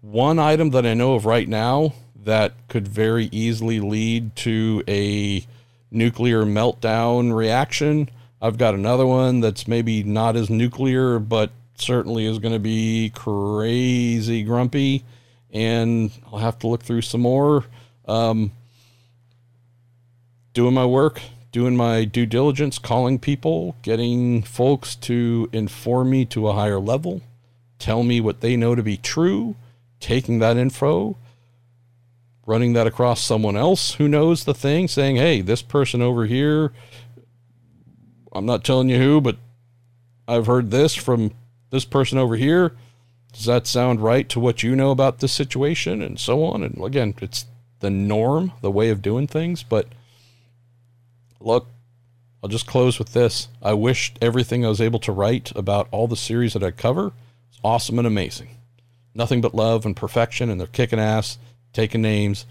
one 0.00 0.38
item 0.38 0.70
that 0.70 0.86
I 0.86 0.94
know 0.94 1.14
of 1.14 1.26
right 1.26 1.48
now 1.48 1.94
that 2.24 2.54
could 2.68 2.86
very 2.86 3.28
easily 3.32 3.80
lead 3.80 4.34
to 4.36 4.82
a 4.88 5.46
nuclear 5.90 6.44
meltdown 6.44 7.34
reaction. 7.34 8.10
I've 8.42 8.58
got 8.58 8.74
another 8.74 9.06
one 9.06 9.40
that's 9.40 9.66
maybe 9.66 10.02
not 10.02 10.36
as 10.36 10.50
nuclear, 10.50 11.18
but 11.18 11.50
certainly 11.76 12.26
is 12.26 12.38
going 12.38 12.54
to 12.54 12.60
be 12.60 13.10
crazy 13.14 14.42
grumpy. 14.42 15.04
And 15.52 16.10
I'll 16.26 16.40
have 16.40 16.58
to 16.60 16.66
look 16.66 16.82
through 16.82 17.02
some 17.02 17.22
more. 17.22 17.64
Um, 18.06 18.52
doing 20.52 20.74
my 20.74 20.84
work, 20.84 21.20
doing 21.52 21.76
my 21.76 22.04
due 22.04 22.26
diligence, 22.26 22.78
calling 22.78 23.18
people, 23.18 23.76
getting 23.82 24.42
folks 24.42 24.96
to 24.96 25.48
inform 25.52 26.10
me 26.10 26.24
to 26.26 26.48
a 26.48 26.52
higher 26.52 26.80
level, 26.80 27.22
tell 27.78 28.02
me 28.02 28.20
what 28.20 28.40
they 28.40 28.56
know 28.56 28.74
to 28.74 28.82
be 28.82 28.96
true, 28.96 29.56
taking 30.00 30.38
that 30.40 30.56
info, 30.56 31.16
running 32.46 32.72
that 32.74 32.86
across 32.86 33.22
someone 33.22 33.56
else 33.56 33.94
who 33.94 34.08
knows 34.08 34.44
the 34.44 34.54
thing, 34.54 34.88
saying, 34.88 35.16
hey, 35.16 35.40
this 35.40 35.62
person 35.62 36.02
over 36.02 36.26
here, 36.26 36.72
I'm 38.32 38.46
not 38.46 38.64
telling 38.64 38.88
you 38.88 38.98
who, 38.98 39.20
but 39.20 39.36
I've 40.28 40.46
heard 40.46 40.70
this 40.70 40.94
from 40.94 41.32
this 41.70 41.84
person 41.84 42.18
over 42.18 42.36
here. 42.36 42.76
Does 43.32 43.46
that 43.46 43.66
sound 43.66 44.00
right 44.00 44.28
to 44.28 44.40
what 44.40 44.62
you 44.62 44.76
know 44.76 44.90
about 44.90 45.18
this 45.18 45.32
situation? 45.32 46.02
And 46.02 46.20
so 46.20 46.44
on. 46.44 46.62
And 46.62 46.82
again, 46.84 47.14
it's 47.20 47.46
the 47.80 47.90
norm, 47.90 48.52
the 48.60 48.70
way 48.70 48.90
of 48.90 49.02
doing 49.02 49.26
things, 49.26 49.62
but 49.62 49.88
look, 51.40 51.68
I'll 52.42 52.48
just 52.48 52.66
close 52.66 52.98
with 52.98 53.12
this. 53.12 53.48
I 53.62 53.72
wish 53.72 54.12
everything 54.20 54.64
I 54.64 54.68
was 54.68 54.80
able 54.80 55.00
to 55.00 55.12
write 55.12 55.50
about 55.56 55.88
all 55.90 56.06
the 56.06 56.16
series 56.16 56.52
that 56.52 56.62
I 56.62 56.70
cover 56.70 57.12
is 57.50 57.58
awesome 57.64 57.98
and 57.98 58.06
amazing. 58.06 58.56
Nothing 59.14 59.40
but 59.40 59.54
love 59.54 59.86
and 59.86 59.96
perfection, 59.96 60.50
and 60.50 60.60
they're 60.60 60.66
kicking 60.66 60.98
ass, 60.98 61.38
taking 61.74 62.00
names, 62.00 62.46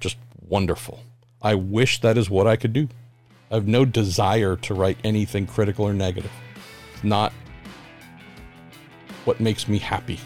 just 0.00 0.16
wonderful. 0.40 1.00
I 1.42 1.54
wish 1.54 2.00
that 2.00 2.16
is 2.16 2.30
what 2.30 2.46
I 2.46 2.56
could 2.56 2.72
do. 2.72 2.88
I 3.50 3.56
have 3.56 3.68
no 3.68 3.84
desire 3.84 4.56
to 4.56 4.72
write 4.72 4.96
anything 5.04 5.46
critical 5.46 5.86
or 5.86 5.92
negative. 5.92 6.32
It's 6.94 7.04
not 7.04 7.34
what 9.26 9.40
makes 9.40 9.68
me 9.68 9.78
happy. 9.78 10.18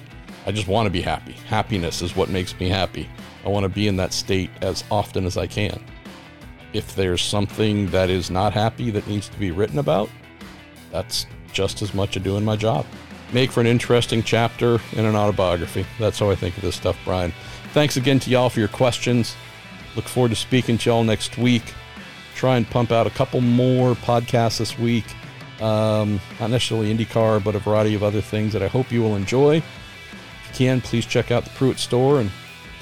I 0.47 0.53
just 0.53 0.69
want 0.69 0.87
to 0.87 0.91
be 0.91 1.03
happy. 1.03 1.33
Happiness 1.33 2.03
is 2.03 2.15
what 2.15 2.29
makes 2.29 2.59
me 2.61 2.69
happy. 2.69 3.09
I 3.45 3.49
want 3.49 3.65
to 3.65 3.69
be 3.69 3.89
in 3.89 3.97
that 3.97 4.13
state 4.13 4.51
as 4.61 4.85
often 4.93 5.27
as 5.27 5.37
I 5.37 5.49
can 5.49 5.83
if 6.73 6.95
there's 6.95 7.23
something 7.23 7.89
that 7.91 8.11
is 8.11 8.31
not 8.31 8.53
happy 8.53 8.91
that 8.91 9.07
needs 9.07 9.29
to 9.29 9.39
be 9.39 9.51
written 9.51 9.79
about, 9.79 10.09
that's 10.91 11.27
just 11.53 11.83
as 11.83 11.95
much 11.95 12.17
of 12.17 12.23
doing 12.23 12.45
my 12.45 12.57
job. 12.57 12.87
Make 13.33 13.51
for 13.51 13.61
an 13.61 13.67
interesting 13.67 14.23
chapter 14.23 14.81
in 14.93 15.05
an 15.05 15.17
autobiography. 15.17 15.87
That's 15.99 16.19
how 16.19 16.31
I 16.31 16.35
think 16.35 16.57
of 16.57 16.63
this 16.63 16.77
stuff, 16.77 16.99
Brian. 17.05 17.33
Thanks 17.73 17.97
again 17.97 18.21
to 18.21 18.31
y'all 18.31 18.51
for 18.51 18.61
your 18.61 18.69
questions. 18.69 19.35
Look 19.97 20.05
forward 20.05 20.29
to 20.29 20.37
speaking 20.37 20.77
to 20.77 20.91
y'all 20.91 21.05
next 21.05 21.39
week. 21.39 21.63
Try 22.35 22.57
and 22.57 22.69
pump 22.69 22.93
out 22.93 23.07
a 23.07 23.11
couple 23.11 23.41
more 23.41 23.95
podcasts 23.95 24.59
this 24.59 24.79
week. 24.79 25.07
Um, 25.59 26.21
not 26.39 26.51
necessarily 26.51 26.95
IndyCar, 26.95 27.43
but 27.43 27.55
a 27.55 27.59
variety 27.59 27.95
of 27.95 28.03
other 28.03 28.21
things 28.21 28.53
that 28.53 28.63
I 28.63 28.69
hope 28.69 28.93
you 28.93 29.01
will 29.01 29.17
enjoy. 29.17 29.57
If 29.57 30.49
you 30.51 30.55
can, 30.55 30.83
please 30.83 31.07
check 31.07 31.31
out 31.31 31.45
the 31.45 31.51
Pruett 31.51 31.79
store 31.79 32.21
and 32.21 32.31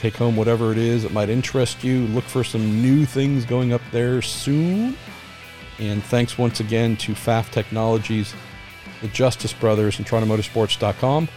take 0.00 0.16
home 0.16 0.34
whatever 0.34 0.72
it 0.72 0.78
is 0.78 1.04
that 1.04 1.12
might 1.12 1.28
interest 1.28 1.84
you. 1.84 2.06
Look 2.08 2.24
for 2.24 2.42
some 2.42 2.82
new 2.82 3.04
things 3.04 3.44
going 3.44 3.72
up 3.72 3.82
there 3.92 4.22
soon. 4.22 4.96
And 5.78 6.02
thanks 6.02 6.36
once 6.36 6.58
again 6.58 6.96
to 6.98 7.12
Pfaff 7.12 7.50
Technologies, 7.52 8.34
the 9.02 9.08
Justice 9.08 9.52
Brothers, 9.52 9.98
and 9.98 10.06
TorontoMotorsports.com. 10.06 11.28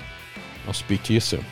I'll 0.65 0.73
speak 0.73 1.03
to 1.03 1.13
you 1.13 1.19
soon. 1.19 1.45